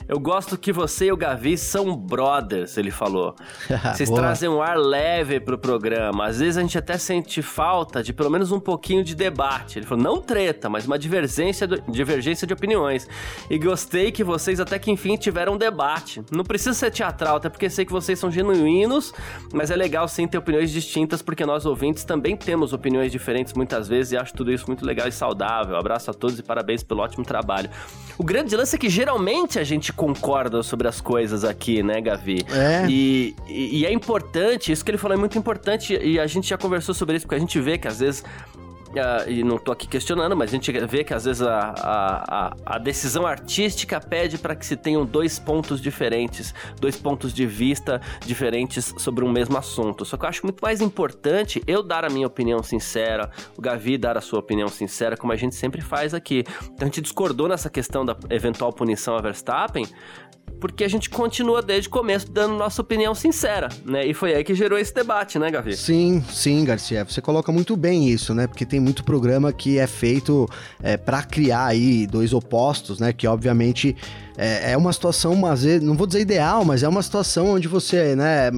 Eu 0.06 0.20
gosto 0.20 0.58
que 0.58 0.70
você 0.70 1.06
e 1.06 1.12
o 1.12 1.16
Gavi 1.16 1.56
são 1.56 1.96
brothers, 1.96 2.76
ele 2.76 2.90
falou. 2.90 3.34
Vocês 3.94 4.10
trazem 4.10 4.48
um 4.48 4.60
ar 4.60 4.76
leve 4.76 5.40
pro 5.40 5.56
programa. 5.56 6.26
Às 6.26 6.40
vezes 6.40 6.58
a 6.58 6.60
gente 6.60 6.76
até 6.76 6.98
sente 6.98 7.40
falta 7.40 8.02
de 8.02 8.12
pelo 8.12 8.30
menos 8.30 8.52
um 8.52 8.60
pouquinho 8.60 9.02
de 9.02 9.14
debate. 9.14 9.78
Ele 9.78 9.86
falou, 9.86 10.04
não 10.04 10.20
treta, 10.20 10.68
mas 10.68 10.86
uma 10.86 10.98
divergência, 10.98 11.66
divergência 11.88 12.46
de 12.46 12.52
opiniões. 12.52 13.08
E 13.48 13.58
gostei 13.58 14.12
que 14.12 14.22
vocês 14.22 14.60
até 14.60 14.78
que 14.78 14.90
enfim 14.90 15.16
tiveram 15.16 15.54
um 15.54 15.56
debate. 15.56 16.22
Não 16.30 16.44
precisa 16.44 16.74
ser 16.74 16.90
teatral, 16.90 17.36
até 17.36 17.48
porque 17.48 17.70
sei 17.70 17.86
que 17.86 17.92
vocês 17.92 18.18
são 18.18 18.30
genuínos, 18.30 19.14
mas 19.54 19.70
é 19.70 19.76
legal 19.76 20.06
sim 20.06 20.26
ter 20.26 20.36
opiniões 20.36 20.70
distintas, 20.70 21.22
porque 21.22 21.46
nós 21.46 21.64
ouvintes 21.64 22.04
também 22.04 22.36
temos 22.36 22.74
opiniões 22.74 23.10
diferentes 23.10 23.54
muitas 23.54 23.88
vezes 23.88 24.12
e 24.12 24.16
acho 24.18 24.34
tudo 24.34 24.52
isso 24.52 24.66
muito 24.66 24.84
legal 24.84 25.08
e 25.08 25.12
saudável. 25.12 25.76
Abraço 25.76 26.10
a 26.10 26.14
todos 26.14 26.38
e 26.38 26.42
parabéns 26.42 26.82
pelo 26.82 27.00
ótimo 27.00 27.24
trabalho. 27.24 27.70
O 28.18 28.24
grande 28.24 28.54
lance 28.54 28.76
é 28.76 28.78
que 28.78 28.90
geralmente 28.90 29.58
a 29.58 29.64
gente 29.64 29.93
concorda 29.96 30.62
sobre 30.62 30.88
as 30.88 31.00
coisas 31.00 31.44
aqui, 31.44 31.82
né, 31.82 32.00
Gavi? 32.00 32.44
É. 32.50 32.86
E, 32.88 33.34
e, 33.46 33.80
e 33.80 33.86
é 33.86 33.92
importante, 33.92 34.72
isso 34.72 34.84
que 34.84 34.90
ele 34.90 34.98
falou 34.98 35.16
é 35.16 35.20
muito 35.20 35.38
importante, 35.38 35.96
e 35.96 36.18
a 36.18 36.26
gente 36.26 36.48
já 36.48 36.58
conversou 36.58 36.94
sobre 36.94 37.16
isso, 37.16 37.26
porque 37.26 37.36
a 37.36 37.38
gente 37.40 37.60
vê 37.60 37.78
que 37.78 37.88
às 37.88 38.00
vezes 38.00 38.24
Uh, 38.94 39.28
e 39.28 39.42
não 39.42 39.58
tô 39.58 39.72
aqui 39.72 39.88
questionando, 39.88 40.36
mas 40.36 40.50
a 40.50 40.52
gente 40.52 40.70
vê 40.86 41.02
que 41.02 41.12
às 41.12 41.24
vezes 41.24 41.42
a, 41.42 41.74
a, 41.76 42.56
a 42.64 42.78
decisão 42.78 43.26
artística 43.26 44.00
pede 44.00 44.38
para 44.38 44.54
que 44.54 44.64
se 44.64 44.76
tenham 44.76 45.04
dois 45.04 45.36
pontos 45.36 45.80
diferentes, 45.80 46.54
dois 46.80 46.96
pontos 46.96 47.32
de 47.32 47.44
vista 47.44 48.00
diferentes 48.24 48.94
sobre 48.96 49.24
um 49.24 49.32
mesmo 49.32 49.58
assunto. 49.58 50.04
Só 50.04 50.16
que 50.16 50.24
eu 50.24 50.28
acho 50.28 50.42
muito 50.44 50.60
mais 50.60 50.80
importante 50.80 51.60
eu 51.66 51.82
dar 51.82 52.04
a 52.04 52.08
minha 52.08 52.26
opinião 52.26 52.62
sincera, 52.62 53.30
o 53.56 53.60
Gavi 53.60 53.98
dar 53.98 54.16
a 54.16 54.20
sua 54.20 54.38
opinião 54.38 54.68
sincera, 54.68 55.16
como 55.16 55.32
a 55.32 55.36
gente 55.36 55.56
sempre 55.56 55.80
faz 55.80 56.14
aqui. 56.14 56.44
Então 56.62 56.82
a 56.82 56.84
gente 56.84 57.00
discordou 57.00 57.48
nessa 57.48 57.68
questão 57.68 58.04
da 58.04 58.16
eventual 58.30 58.72
punição 58.72 59.16
a 59.16 59.20
Verstappen, 59.20 59.88
porque 60.60 60.84
a 60.84 60.88
gente 60.88 61.10
continua 61.10 61.60
desde 61.60 61.88
o 61.88 61.90
começo 61.90 62.30
dando 62.30 62.54
nossa 62.54 62.80
opinião 62.80 63.14
sincera, 63.14 63.68
né? 63.84 64.06
E 64.06 64.14
foi 64.14 64.34
aí 64.34 64.44
que 64.44 64.54
gerou 64.54 64.78
esse 64.78 64.94
debate, 64.94 65.38
né, 65.38 65.50
Gavi? 65.50 65.76
Sim, 65.76 66.22
sim, 66.30 66.64
Garcia. 66.64 67.04
Você 67.04 67.20
coloca 67.20 67.52
muito 67.52 67.76
bem 67.76 68.08
isso, 68.08 68.34
né? 68.34 68.46
Porque 68.46 68.64
tem 68.64 68.80
muito 68.80 69.04
programa 69.04 69.52
que 69.52 69.78
é 69.78 69.86
feito 69.86 70.48
é, 70.82 70.96
para 70.96 71.22
criar 71.22 71.66
aí 71.66 72.06
dois 72.06 72.32
opostos, 72.32 72.98
né? 72.98 73.12
Que 73.12 73.26
obviamente 73.26 73.96
é, 74.36 74.72
é 74.72 74.76
uma 74.76 74.92
situação, 74.92 75.34
mas 75.36 75.64
não 75.82 75.94
vou 75.94 76.06
dizer 76.06 76.20
ideal, 76.20 76.64
mas 76.64 76.82
é 76.82 76.88
uma 76.88 77.02
situação 77.02 77.54
onde 77.54 77.68
você, 77.68 78.16
né? 78.16 78.50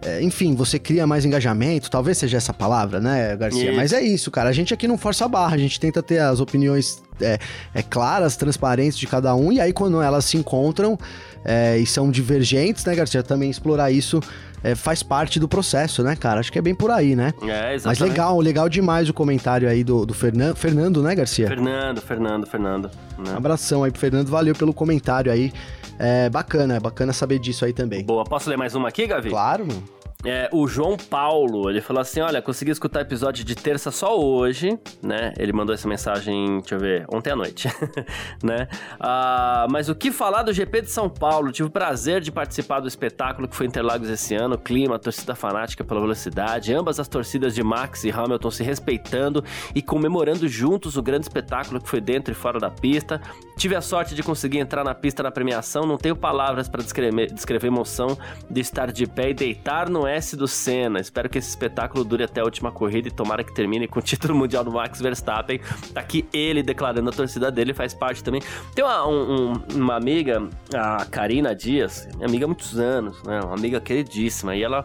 É, 0.00 0.22
enfim, 0.22 0.54
você 0.54 0.78
cria 0.78 1.06
mais 1.06 1.24
engajamento, 1.24 1.90
talvez 1.90 2.18
seja 2.18 2.36
essa 2.36 2.54
palavra, 2.54 3.00
né, 3.00 3.36
Garcia? 3.36 3.70
Isso. 3.70 3.76
Mas 3.76 3.92
é 3.92 4.00
isso, 4.00 4.30
cara. 4.30 4.48
A 4.48 4.52
gente 4.52 4.72
aqui 4.72 4.86
não 4.86 4.96
força 4.96 5.24
a 5.24 5.28
barra, 5.28 5.56
a 5.56 5.58
gente 5.58 5.80
tenta 5.80 6.02
ter 6.02 6.20
as 6.20 6.38
opiniões 6.38 7.02
é, 7.20 7.38
é, 7.74 7.82
claras, 7.82 8.36
transparentes 8.36 8.96
de 8.96 9.06
cada 9.06 9.34
um, 9.34 9.50
e 9.50 9.60
aí 9.60 9.72
quando 9.72 10.00
elas 10.00 10.24
se 10.24 10.36
encontram 10.36 10.96
é, 11.44 11.78
e 11.78 11.86
são 11.86 12.10
divergentes, 12.10 12.84
né, 12.84 12.94
Garcia? 12.94 13.22
Também 13.24 13.50
explorar 13.50 13.90
isso 13.90 14.20
é, 14.62 14.74
faz 14.74 15.02
parte 15.02 15.38
do 15.38 15.48
processo, 15.48 16.02
né, 16.02 16.16
cara? 16.16 16.40
Acho 16.40 16.52
que 16.52 16.58
é 16.58 16.62
bem 16.62 16.74
por 16.74 16.90
aí, 16.90 17.14
né? 17.14 17.32
É, 17.42 17.74
exatamente. 17.74 17.84
Mas 17.86 17.98
legal, 17.98 18.40
legal 18.40 18.68
demais 18.68 19.08
o 19.08 19.14
comentário 19.14 19.68
aí 19.68 19.82
do, 19.82 20.04
do 20.06 20.14
Fernan 20.14 20.54
Fernando, 20.54 21.02
né, 21.02 21.14
Garcia? 21.14 21.48
Fernando, 21.48 22.00
Fernando, 22.00 22.46
Fernando. 22.46 22.90
Né? 23.18 23.34
Abração 23.36 23.84
aí 23.84 23.90
pro 23.90 24.00
Fernando, 24.00 24.28
valeu 24.28 24.54
pelo 24.54 24.72
comentário 24.72 25.30
aí. 25.30 25.52
É 25.98 26.30
bacana, 26.30 26.76
é 26.76 26.80
bacana 26.80 27.12
saber 27.12 27.38
disso 27.38 27.64
aí 27.64 27.72
também. 27.72 28.04
Boa, 28.04 28.24
posso 28.24 28.48
ler 28.48 28.56
mais 28.56 28.74
uma 28.74 28.88
aqui, 28.88 29.06
Gavi? 29.06 29.30
Claro, 29.30 29.66
mano. 29.66 29.82
É, 30.24 30.50
o 30.52 30.66
João 30.66 30.96
Paulo, 30.96 31.70
ele 31.70 31.80
falou 31.80 32.00
assim: 32.00 32.20
Olha, 32.20 32.42
consegui 32.42 32.72
escutar 32.72 33.02
episódio 33.02 33.44
de 33.44 33.54
terça 33.54 33.92
só 33.92 34.18
hoje, 34.18 34.76
né? 35.00 35.32
Ele 35.38 35.52
mandou 35.52 35.72
essa 35.72 35.86
mensagem, 35.86 36.58
deixa 36.58 36.74
eu 36.74 36.80
ver, 36.80 37.06
ontem 37.08 37.30
à 37.30 37.36
noite, 37.36 37.68
né? 38.42 38.66
Ah, 38.98 39.68
mas 39.70 39.88
o 39.88 39.94
que 39.94 40.10
falar 40.10 40.42
do 40.42 40.52
GP 40.52 40.82
de 40.82 40.90
São 40.90 41.08
Paulo? 41.08 41.52
Tive 41.52 41.68
o 41.68 41.70
prazer 41.70 42.20
de 42.20 42.32
participar 42.32 42.80
do 42.80 42.88
espetáculo 42.88 43.46
que 43.46 43.54
foi 43.54 43.66
Interlagos 43.66 44.10
esse 44.10 44.34
ano, 44.34 44.58
clima, 44.58 44.98
torcida 44.98 45.36
fanática 45.36 45.84
pela 45.84 46.00
velocidade, 46.00 46.74
ambas 46.74 46.98
as 46.98 47.06
torcidas 47.06 47.54
de 47.54 47.62
Max 47.62 48.02
e 48.02 48.10
Hamilton 48.10 48.50
se 48.50 48.64
respeitando 48.64 49.44
e 49.72 49.80
comemorando 49.80 50.48
juntos 50.48 50.96
o 50.96 51.02
grande 51.02 51.26
espetáculo 51.26 51.80
que 51.80 51.88
foi 51.88 52.00
dentro 52.00 52.32
e 52.32 52.34
fora 52.34 52.58
da 52.58 52.70
pista. 52.70 53.20
Tive 53.56 53.76
a 53.76 53.80
sorte 53.80 54.16
de 54.16 54.24
conseguir 54.24 54.58
entrar 54.58 54.82
na 54.82 54.94
pista 54.96 55.22
na 55.22 55.30
premiação, 55.30 55.86
não 55.86 55.96
tenho 55.96 56.16
palavras 56.16 56.68
para 56.68 56.82
descrever, 56.82 57.32
descrever 57.32 57.68
emoção 57.68 58.18
de 58.50 58.60
estar 58.60 58.90
de 58.90 59.06
pé 59.06 59.30
e 59.30 59.34
deitar 59.34 59.88
no 59.88 60.07
S 60.08 60.36
do 60.36 60.48
Senna. 60.48 61.00
Espero 61.00 61.28
que 61.28 61.38
esse 61.38 61.48
espetáculo 61.48 62.04
dure 62.04 62.24
até 62.24 62.40
a 62.40 62.44
última 62.44 62.72
corrida 62.72 63.08
e 63.08 63.10
tomara 63.10 63.44
que 63.44 63.54
termine 63.54 63.86
com 63.86 63.98
o 63.98 64.02
título 64.02 64.34
mundial 64.36 64.64
do 64.64 64.72
Max 64.72 65.00
Verstappen. 65.00 65.60
Tá 65.92 66.00
aqui 66.00 66.28
ele 66.32 66.62
declarando 66.62 67.08
a 67.10 67.12
torcida 67.12 67.50
dele, 67.50 67.74
faz 67.74 67.94
parte 67.94 68.22
também. 68.22 68.42
Tem 68.74 68.84
uma, 68.84 69.06
um, 69.06 69.52
uma 69.74 69.96
amiga, 69.96 70.48
a 70.74 71.04
Karina 71.04 71.54
Dias, 71.54 72.08
minha 72.16 72.26
amiga 72.26 72.44
há 72.44 72.48
muitos 72.48 72.78
anos, 72.78 73.22
né? 73.22 73.40
Uma 73.40 73.54
amiga 73.54 73.80
queridíssima, 73.80 74.56
e 74.56 74.62
ela 74.62 74.84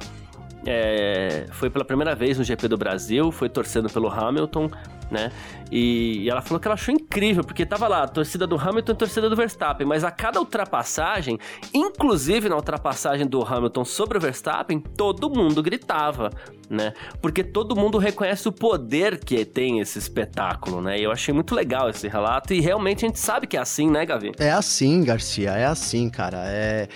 é, 0.66 1.46
foi 1.52 1.70
pela 1.70 1.84
primeira 1.84 2.16
vez 2.16 2.38
no 2.38 2.44
GP 2.44 2.68
do 2.68 2.78
Brasil, 2.78 3.32
foi 3.32 3.50
torcendo 3.50 3.90
pelo 3.90 4.10
Hamilton, 4.10 4.70
né? 5.12 5.32
E, 5.72 6.24
e 6.24 6.30
ela 6.30 6.42
falou 6.42 6.60
que 6.60 6.68
ela 6.68 6.76
achou 6.76 6.94
incrível, 6.94 7.44
porque 7.44 7.66
tava 7.66 7.88
lá 7.88 8.04
a 8.04 8.08
torcida 8.08 8.46
do 8.48 8.56
Hamilton 8.56 8.92
e 8.92 8.94
a 8.94 8.98
torcida 8.98 9.30
do 9.30 9.36
Verstappen, 9.36 9.86
mas 9.86 10.04
a 10.04 10.12
cada 10.12 10.40
ultrapassagem, 10.40 11.38
inclusive 11.74 12.50
na 12.50 12.56
ultrapassagem 12.56 13.28
do 13.28 13.44
Hamilton 13.44 13.86
sobre 13.86 14.18
o 14.18 14.22
Verstappen, 14.22 14.80
todo 14.80 15.30
mundo 15.30 15.62
gritava, 15.62 16.32
né? 16.70 16.94
Porque 17.22 17.44
todo 17.44 17.76
mundo 17.76 17.98
reconhece 17.98 18.48
o 18.48 18.52
poder 18.52 19.20
que 19.24 19.44
tem 19.46 19.80
esse 19.80 20.00
espetáculo, 20.00 20.82
né? 20.82 21.00
E 21.00 21.04
eu 21.04 21.12
achei 21.12 21.34
muito 21.34 21.54
legal 21.54 21.90
esse 21.90 22.08
relato 22.08 22.54
e 22.54 22.62
realmente 22.62 23.06
a 23.06 23.08
gente 23.08 23.20
sabe 23.20 23.48
que 23.48 23.58
é 23.58 23.60
assim, 23.60 23.90
né, 23.90 24.06
Gavi? 24.06 24.32
É 24.40 24.52
assim, 24.52 25.04
Garcia, 25.04 25.52
é 25.52 25.66
assim, 25.66 26.10
cara. 26.10 26.44
É. 26.48 26.88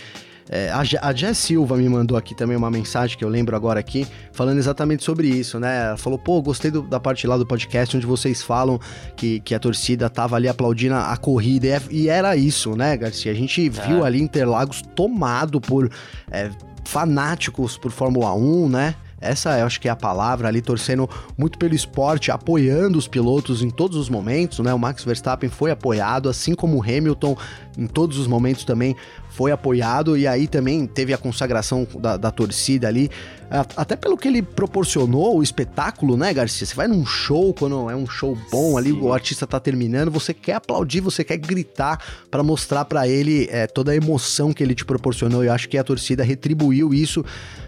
É, 0.50 0.72
a, 0.72 1.14
Jess 1.14 1.38
Silva 1.38 1.76
me 1.76 1.88
mandou 1.90 2.18
aqui 2.18 2.34
também 2.34 2.56
uma 2.56 2.72
mensagem 2.72 3.18
que 3.18 3.24
eu 3.24 3.30
lembro 3.30 3.56
agora 3.56 3.80
aqui, 3.80 4.08
falando 4.32 4.58
exatamente 4.58 5.04
sobre 5.04 5.28
isso, 5.28 5.60
né? 5.60 5.88
Ela 5.88 5.98
falou, 5.98 6.18
pô, 6.18 6.42
gostei 6.42 6.72
do, 6.72 6.82
da 6.82 7.00
parte 7.00 7.28
lá 7.28 7.38
do 7.38 7.46
podcast 7.46 7.98
onde 7.98 8.06
vocês 8.06 8.42
falam 8.42 8.80
que, 9.16 9.40
que 9.42 9.54
a 9.54 9.60
torcida 9.60 10.10
tava 10.10 10.36
ali 10.36 10.48
aplaudindo 10.48 10.96
a, 10.96 11.18
corrida. 11.18 11.82
E, 11.90 12.04
e, 12.04 12.10
era 12.10 12.36
isso, 12.36 12.76
né, 12.76 12.96
Garcia? 12.96 13.32
A 13.32 13.36
gente 13.36 13.68
viu 13.68 14.04
é. 14.04 14.08
ali 14.08 14.22
Interlagos 14.22 14.82
tomado 14.96 15.60
por 15.60 15.92
é, 16.32 16.50
fanáticos 16.86 17.78
por 17.78 17.92
Fórmula 17.92 18.34
1, 18.34 18.70
né? 18.70 18.96
Essa 19.20 19.58
eu 19.58 19.66
acho 19.66 19.82
que 19.82 19.88
é 19.88 19.92
a 19.92 19.96
palavra 19.96 20.48
ali, 20.48 20.62
torcendo 20.62 21.10
muito 21.36 21.58
pelo 21.58 21.74
esporte, 21.74 22.30
apoiando 22.30 23.00
os 23.00 23.08
pilotos 23.08 23.64
em 23.64 23.70
todos 23.70 23.98
os 23.98 24.10
momentos, 24.10 24.60
né? 24.60 24.74
O 24.74 24.80
Max 24.80 25.04
Verstappen 25.04 25.50
foi 25.50 25.72
apoiado, 25.72 26.30
assim 26.30 26.54
como 26.54 26.78
o 26.78 26.84
Hamilton, 26.84 27.36
em 27.78 27.88
todos 27.88 28.20
os 28.20 28.28
momentos 28.28 28.64
também 28.64 28.96
foi 29.38 29.52
apoiado, 29.52 30.18
e 30.18 30.26
aí 30.26 30.48
também 30.48 30.88
teve 30.88 31.14
a 31.14 31.18
consagração 31.18 31.88
da, 32.00 32.18
da 32.18 32.32
torcida 32.32 32.88
ali 32.88 33.12
até 33.50 33.96
pelo 33.96 34.18
que 34.18 34.28
ele 34.28 34.42
proporcionou, 34.42 35.38
o 35.38 35.44
espetáculo, 35.44 36.18
né, 36.18 36.34
Garcia? 36.34 36.68
Você 36.68 36.76
vai 36.76 36.88
num 36.88 37.06
show, 37.06 37.54
quando 37.54 37.90
é 37.90 37.96
um 37.96 38.06
show 38.06 38.38
bom 38.52 38.72
Sim. 38.72 38.78
ali, 38.78 38.92
o 38.92 39.14
artista 39.14 39.48
tá 39.48 39.58
terminando, 39.58 40.12
você 40.12 40.34
quer 40.34 40.56
aplaudir, 40.56 41.00
você 41.00 41.24
quer 41.24 41.38
gritar 41.38 42.04
para 42.30 42.44
mostrar 42.44 42.84
para 42.84 43.08
ele 43.08 43.48
é, 43.50 43.66
toda 43.66 43.92
a 43.92 43.96
emoção 43.96 44.52
que 44.52 44.62
ele 44.62 44.76
te 44.76 44.84
proporcionou. 44.84 45.46
Eu 45.46 45.54
acho 45.54 45.70
que 45.70 45.78
a 45.78 45.84
torcida 45.84 46.24
retribuiu 46.24 46.94
isso 46.94 47.24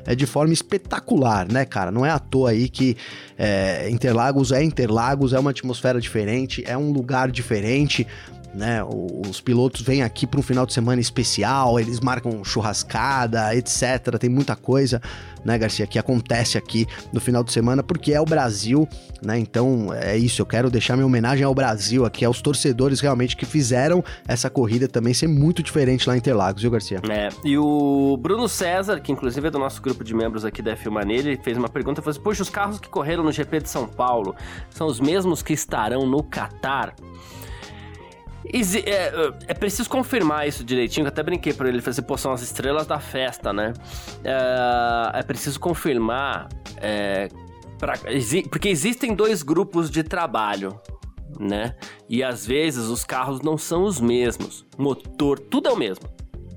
é, 0.05 0.13
de 0.13 0.25
forma 0.25 0.53
espetacular, 0.53 1.49
né, 1.49 1.63
cara? 1.63 1.91
Não 1.91 2.05
é 2.05 2.09
à 2.09 2.19
toa 2.19 2.49
aí 2.49 2.67
que 2.67 2.97
é, 3.37 3.89
Interlagos 3.89 4.51
é 4.51 4.61
Interlagos, 4.61 5.31
é 5.31 5.39
uma 5.39 5.51
atmosfera 5.51 6.01
diferente, 6.01 6.61
é 6.67 6.77
um 6.77 6.91
lugar 6.91 7.31
diferente 7.31 8.05
né? 8.53 8.83
Os 8.83 9.39
pilotos 9.39 9.81
vêm 9.81 10.01
aqui 10.01 10.25
para 10.25 10.39
um 10.39 10.43
final 10.43 10.65
de 10.65 10.73
semana 10.73 10.99
especial, 10.99 11.79
eles 11.79 11.99
marcam 11.99 12.43
churrascada, 12.43 13.55
etc. 13.55 14.17
Tem 14.19 14.29
muita 14.29 14.55
coisa, 14.55 15.01
né, 15.43 15.57
Garcia, 15.57 15.85
que 15.85 15.99
acontece 15.99 16.57
aqui 16.57 16.87
no 17.13 17.19
final 17.19 17.43
de 17.43 17.51
semana, 17.51 17.83
porque 17.83 18.13
é 18.13 18.19
o 18.19 18.25
Brasil, 18.25 18.87
né? 19.21 19.37
Então 19.37 19.93
é 19.93 20.17
isso, 20.17 20.41
eu 20.41 20.45
quero 20.45 20.69
deixar 20.69 20.95
minha 20.95 21.05
homenagem 21.05 21.43
ao 21.43 21.53
Brasil 21.53 22.05
aqui, 22.05 22.25
aos 22.25 22.41
torcedores 22.41 22.99
realmente 22.99 23.37
que 23.37 23.45
fizeram 23.45 24.03
essa 24.27 24.49
corrida 24.49 24.87
também 24.87 25.13
ser 25.13 25.27
muito 25.27 25.61
diferente 25.61 26.07
lá 26.07 26.15
em 26.15 26.19
Interlagos, 26.19 26.61
viu, 26.61 26.71
Garcia? 26.71 27.01
É, 27.09 27.29
e 27.45 27.57
o 27.57 28.17
Bruno 28.17 28.47
César, 28.47 28.99
que 28.99 29.11
inclusive 29.11 29.47
é 29.47 29.51
do 29.51 29.59
nosso 29.59 29.81
grupo 29.81 30.03
de 30.03 30.13
membros 30.13 30.43
aqui 30.43 30.61
da 30.61 30.75
F1 30.75 30.89
Mania, 30.89 31.19
ele 31.19 31.37
fez 31.37 31.57
uma 31.57 31.69
pergunta, 31.69 32.01
falou 32.01 32.11
assim, 32.11 32.21
poxa, 32.21 32.41
os 32.41 32.49
carros 32.49 32.79
que 32.79 32.89
correram 32.89 33.23
no 33.23 33.31
GP 33.31 33.61
de 33.61 33.69
São 33.69 33.87
Paulo 33.87 34.35
são 34.69 34.87
os 34.87 34.99
mesmos 34.99 35.41
que 35.41 35.53
estarão 35.53 36.05
no 36.05 36.23
Qatar? 36.23 36.95
É, 38.51 39.51
é, 39.51 39.53
preciso 39.53 39.87
confirmar 39.89 40.47
isso 40.47 40.63
direitinho, 40.63 41.05
eu 41.05 41.09
até 41.09 41.21
brinquei 41.21 41.53
pra 41.53 41.69
ele, 41.69 41.81
fazer, 41.81 42.01
pô, 42.01 42.17
são 42.17 42.31
as 42.31 42.41
estrelas 42.41 42.87
da 42.87 42.99
festa, 42.99 43.53
né? 43.53 43.73
É, 44.23 45.19
é 45.19 45.23
preciso 45.23 45.59
confirmar, 45.59 46.49
é, 46.77 47.27
pra, 47.77 47.93
porque 48.49 48.69
existem 48.69 49.13
dois 49.13 49.43
grupos 49.43 49.91
de 49.91 50.01
trabalho, 50.01 50.79
né? 51.39 51.75
E 52.09 52.23
às 52.23 52.45
vezes 52.45 52.85
os 52.85 53.03
carros 53.03 53.41
não 53.41 53.55
são 53.57 53.83
os 53.83 54.01
mesmos, 54.01 54.65
motor, 54.77 55.39
tudo 55.39 55.69
é 55.69 55.71
o 55.71 55.77
mesmo. 55.77 56.09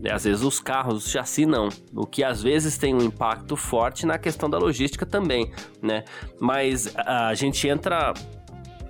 E 0.02 0.10
às 0.10 0.24
vezes 0.24 0.42
os 0.42 0.58
carros, 0.58 1.08
chassi 1.08 1.46
não, 1.46 1.68
o 1.94 2.04
que 2.04 2.24
às 2.24 2.42
vezes 2.42 2.76
tem 2.76 2.92
um 2.92 3.02
impacto 3.02 3.54
forte 3.54 4.04
na 4.04 4.18
questão 4.18 4.50
da 4.50 4.58
logística 4.58 5.06
também, 5.06 5.52
né? 5.80 6.04
Mas 6.40 6.92
a 6.96 7.32
gente 7.34 7.68
entra 7.68 8.12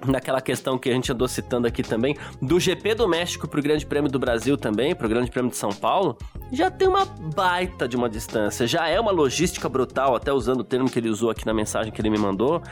naquela 0.06 0.40
questão 0.40 0.78
que 0.78 0.88
a 0.88 0.92
gente 0.92 1.12
andou 1.12 1.28
citando 1.28 1.66
aqui 1.66 1.82
também, 1.82 2.16
do 2.40 2.58
GP 2.58 2.94
do 2.94 3.08
México 3.08 3.46
pro 3.46 3.62
Grande 3.62 3.86
Prêmio 3.86 4.10
do 4.10 4.18
Brasil 4.18 4.56
também, 4.56 4.94
pro 4.94 5.08
Grande 5.08 5.30
Prêmio 5.30 5.50
de 5.50 5.56
São 5.56 5.70
Paulo, 5.70 6.16
já 6.50 6.70
tem 6.70 6.88
uma 6.88 7.04
baita 7.04 7.88
de 7.88 7.96
uma 7.96 8.08
distância, 8.08 8.66
já 8.66 8.88
é 8.88 8.98
uma 8.98 9.10
logística 9.10 9.68
brutal, 9.68 10.14
até 10.14 10.32
usando 10.32 10.60
o 10.60 10.64
termo 10.64 10.90
que 10.90 10.98
ele 10.98 11.08
usou 11.08 11.30
aqui 11.30 11.46
na 11.46 11.54
mensagem 11.54 11.92
que 11.92 12.00
ele 12.00 12.10
me 12.10 12.18
mandou, 12.18 12.62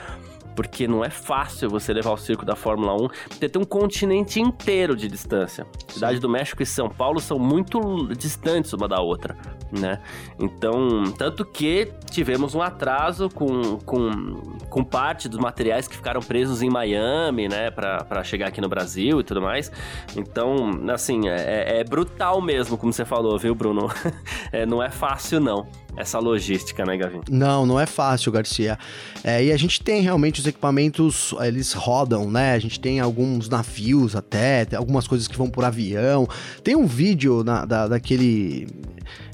porque 0.55 0.86
não 0.86 1.05
é 1.05 1.11
fácil 1.11 1.68
você 1.68 1.92
levar 1.92 2.12
o 2.12 2.16
circo 2.16 2.44
da 2.44 2.57
Fórmula 2.57 2.94
1, 2.94 3.09
porque 3.28 3.48
tem 3.48 3.61
um 3.61 3.64
continente 3.64 4.40
inteiro 4.40 4.96
de 4.96 5.09
distância. 5.09 5.66
Cidade 5.88 6.18
do 6.18 6.28
México 6.28 6.62
e 6.62 6.66
São 6.66 6.88
Paulo 6.88 7.20
são 7.20 7.38
muito 7.38 7.80
distantes 8.16 8.72
uma 8.72 8.88
da 8.88 9.01
outra, 9.01 9.36
né? 9.70 10.01
Então, 10.38 11.05
tanto 11.16 11.44
que 11.44 11.92
tivemos 12.11 12.55
um 12.55 12.62
atraso 12.62 13.28
com, 13.28 13.78
com, 13.78 14.34
com 14.68 14.84
parte 14.84 15.28
dos 15.28 15.38
materiais 15.38 15.86
que 15.86 15.96
ficaram 15.96 16.20
presos 16.20 16.62
em 16.62 16.70
Miami, 16.70 17.48
né, 17.48 17.70
para 17.70 18.22
chegar 18.24 18.48
aqui 18.48 18.61
no 18.61 18.68
Brasil 18.68 19.20
e 19.20 19.24
tudo 19.24 19.40
mais. 19.40 19.70
Então, 20.16 20.70
assim, 20.92 21.28
é, 21.28 21.76
é, 21.76 21.80
é 21.80 21.84
brutal 21.84 22.40
mesmo, 22.40 22.76
como 22.76 22.92
você 22.92 23.05
falou, 23.05 23.38
viu, 23.38 23.55
Bruno? 23.55 23.88
é, 24.53 24.66
não 24.66 24.82
é 24.82 24.90
fácil, 24.90 25.40
não 25.40 25.66
essa 26.01 26.18
logística, 26.18 26.84
né, 26.84 26.96
Gavin? 26.96 27.20
Não, 27.30 27.66
não 27.66 27.78
é 27.78 27.86
fácil, 27.86 28.32
Garcia. 28.32 28.78
É, 29.22 29.44
e 29.44 29.53
a 29.53 29.57
gente 29.57 29.82
tem 29.82 30.03
realmente 30.03 30.40
os 30.40 30.46
equipamentos, 30.46 31.34
eles 31.40 31.72
rodam, 31.72 32.30
né? 32.30 32.55
A 32.55 32.59
gente 32.59 32.80
tem 32.80 33.01
alguns 33.01 33.48
navios 33.48 34.16
até, 34.16 34.66
algumas 34.74 35.07
coisas 35.07 35.28
que 35.28 35.36
vão 35.36 35.48
por 35.48 35.64
avião. 35.64 36.26
Tem 36.64 36.74
um 36.74 36.86
vídeo 36.86 37.44
na, 37.44 37.64
da, 37.64 37.88
daquele 37.88 38.66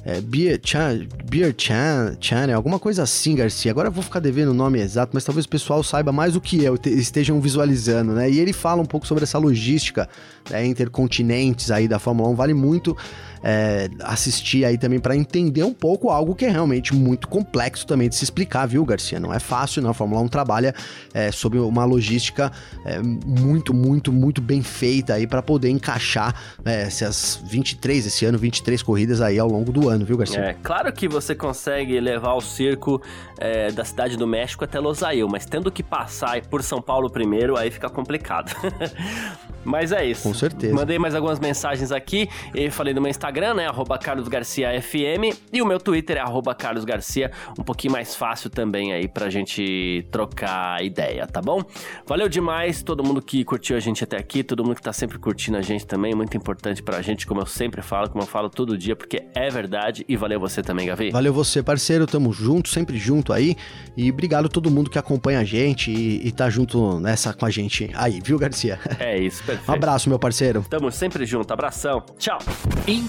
é, 0.05 0.21
Beer, 0.21 0.61
Chan, 0.63 1.07
Beer 1.29 1.55
Chan, 1.57 2.17
Channel, 2.21 2.57
alguma 2.57 2.79
coisa 2.79 3.03
assim, 3.03 3.35
Garcia. 3.35 3.73
Agora 3.73 3.89
eu 3.89 3.93
vou 3.93 4.05
ficar 4.05 4.21
devendo 4.21 4.51
o 4.51 4.55
nome 4.55 4.81
exato, 4.81 5.11
mas 5.13 5.25
talvez 5.25 5.47
o 5.47 5.49
pessoal 5.49 5.83
saiba 5.83 6.13
mais 6.13 6.35
do 6.35 6.41
que 6.41 6.63
eu, 6.63 6.79
estejam 6.85 7.41
visualizando, 7.41 8.13
né? 8.13 8.31
E 8.31 8.39
ele 8.39 8.53
fala 8.53 8.81
um 8.81 8.87
pouco 8.87 9.07
sobre 9.07 9.25
essa 9.25 9.37
logística 9.37 10.09
né, 10.49 10.65
intercontinentes 10.65 11.71
aí 11.71 11.89
da 11.89 11.99
Fórmula 11.99 12.29
1. 12.31 12.35
Vale 12.35 12.55
muito 12.55 12.97
é, 13.43 13.89
assistir 14.01 14.65
aí 14.65 14.79
também 14.79 14.99
para 14.99 15.17
entender 15.17 15.63
um 15.63 15.73
pouco 15.73 16.11
algo 16.11 16.35
que 16.35 16.45
é 16.45 16.51
realmente 16.51 16.95
muito 16.95 17.29
complexo 17.29 17.87
também 17.87 18.09
de 18.09 18.17
se 18.17 18.25
explicar, 18.25 18.67
viu, 18.67 18.85
Garcia? 18.85 19.21
Não 19.21 19.33
é 19.33 19.39
fácil, 19.39 19.83
não. 19.83 19.91
A 19.91 19.95
Fórmula 19.95 20.21
1 20.23 20.29
trabalha 20.29 20.75
é, 21.13 21.31
sob 21.31 21.59
uma 21.59 21.85
logística 21.85 22.51
é, 22.85 23.01
muito, 23.01 23.73
muito, 23.73 24.13
muito 24.13 24.41
bem 24.41 24.63
feita 24.63 25.15
aí 25.15 25.27
para 25.27 25.43
poder 25.43 25.71
encaixar 25.71 26.35
né, 26.65 26.83
essas 26.83 27.41
23, 27.45 28.07
esse 28.07 28.25
ano, 28.25 28.39
23 28.39 28.83
corridas 28.83 29.21
aí 29.21 29.39
ao 29.39 29.49
longo 29.49 29.73
do 29.73 29.89
ano, 29.89 30.05
viu, 30.05 30.17
Garcia? 30.17 30.41
É, 30.41 30.57
claro 30.63 30.93
que 30.93 31.09
você 31.09 31.35
consegue 31.35 31.99
levar 32.01 32.35
o 32.35 32.41
circo 32.41 33.01
é, 33.39 33.71
da 33.71 33.85
cidade 33.85 34.17
do 34.17 34.27
México 34.27 34.65
até 34.65 34.79
Losail, 34.79 35.29
mas 35.29 35.47
tendo 35.47 35.71
que 35.71 35.83
passar 35.83 36.41
por 36.43 36.63
São 36.63 36.81
Paulo 36.81 37.11
primeiro, 37.11 37.57
aí 37.57 37.71
fica 37.71 37.89
complicado. 37.89 38.55
mas 39.65 39.93
é 39.93 40.05
isso. 40.05 40.23
Com 40.23 40.35
certeza. 40.35 40.75
Mandei 40.75 40.99
mais 40.99 41.15
algumas 41.15 41.39
mensagens 41.39 41.93
aqui 41.93 42.29
e 42.55 42.71
falei 42.71 42.95
no 42.95 43.01
meu 43.01 43.11
Instagram 43.11 43.26
Instagram, 43.27 43.55
né? 43.55 43.67
Arroba 43.67 43.99
Carlos 43.99 44.29
Garcia 44.29 44.81
FM. 44.81 45.37
E 45.53 45.61
o 45.61 45.67
meu 45.67 45.81
Twitter 45.81 46.17
é 46.17 46.21
arroba 46.21 46.55
Carlos 46.55 46.85
Garcia. 46.85 47.33
Um 47.59 47.65
pouquinho 47.65 47.93
mais 47.93 48.15
fácil 48.15 48.49
também 48.49 48.93
aí 48.93 49.09
pra 49.09 49.29
gente 49.29 50.07
trocar 50.13 50.85
ideia, 50.85 51.27
tá 51.27 51.43
bom? 51.43 51.61
Valeu 52.07 52.29
demais 52.29 52.85
todo 52.85 53.03
mundo 53.03 53.21
que 53.21 53.45
curtiu 53.45 53.77
a 53.77 53.81
gente 53.81 54.05
até 54.05 54.17
aqui, 54.17 54.45
todo 54.45 54.65
mundo 54.65 54.77
que 54.77 54.83
tá 54.83 54.93
sempre 54.93 55.19
curtindo 55.19 55.57
a 55.57 55.61
gente 55.61 55.85
também. 55.85 56.15
Muito 56.15 56.37
importante 56.37 56.85
pra 56.85 57.03
gente, 57.03 57.27
como 57.27 57.41
eu 57.41 57.47
sempre 57.47 57.83
falo, 57.83 58.09
como 58.09 58.23
eu 58.23 58.29
falo 58.29 58.49
todo 58.49 58.79
dia, 58.79 58.95
porque 58.95 59.25
é 59.35 59.51
verdade. 59.51 60.05
E 60.09 60.17
valeu 60.17 60.39
você 60.39 60.63
também, 60.63 60.87
Gavi. 60.87 61.11
Valeu 61.11 61.33
você, 61.33 61.65
parceiro. 61.65 62.07
Tamo 62.07 62.33
junto, 62.33 62.69
sempre 62.69 62.97
junto 62.97 63.33
aí. 63.33 63.57
E 63.97 64.09
obrigado 64.09 64.47
a 64.47 64.49
todo 64.49 64.71
mundo 64.71 64.89
que 64.89 65.01
acompanha 65.01 65.41
a 65.41 65.45
gente 65.45 65.91
e, 65.91 66.29
e 66.29 66.31
tá 66.31 66.49
junto 66.49 67.01
nessa 67.01 67.35
com 67.35 67.45
a 67.45 67.51
gente 67.51 67.91
aí, 67.95 68.21
viu, 68.23 68.39
Garcia? 68.39 68.79
É 69.01 69.19
isso, 69.19 69.43
perfeito. 69.45 69.69
Um 69.69 69.75
abraço, 69.75 70.09
meu 70.09 70.19
parceiro. 70.19 70.65
Tamo 70.71 70.93
sempre 70.93 71.27
junto. 71.27 71.53
Abração. 71.53 72.05
Tchau. 72.19 72.39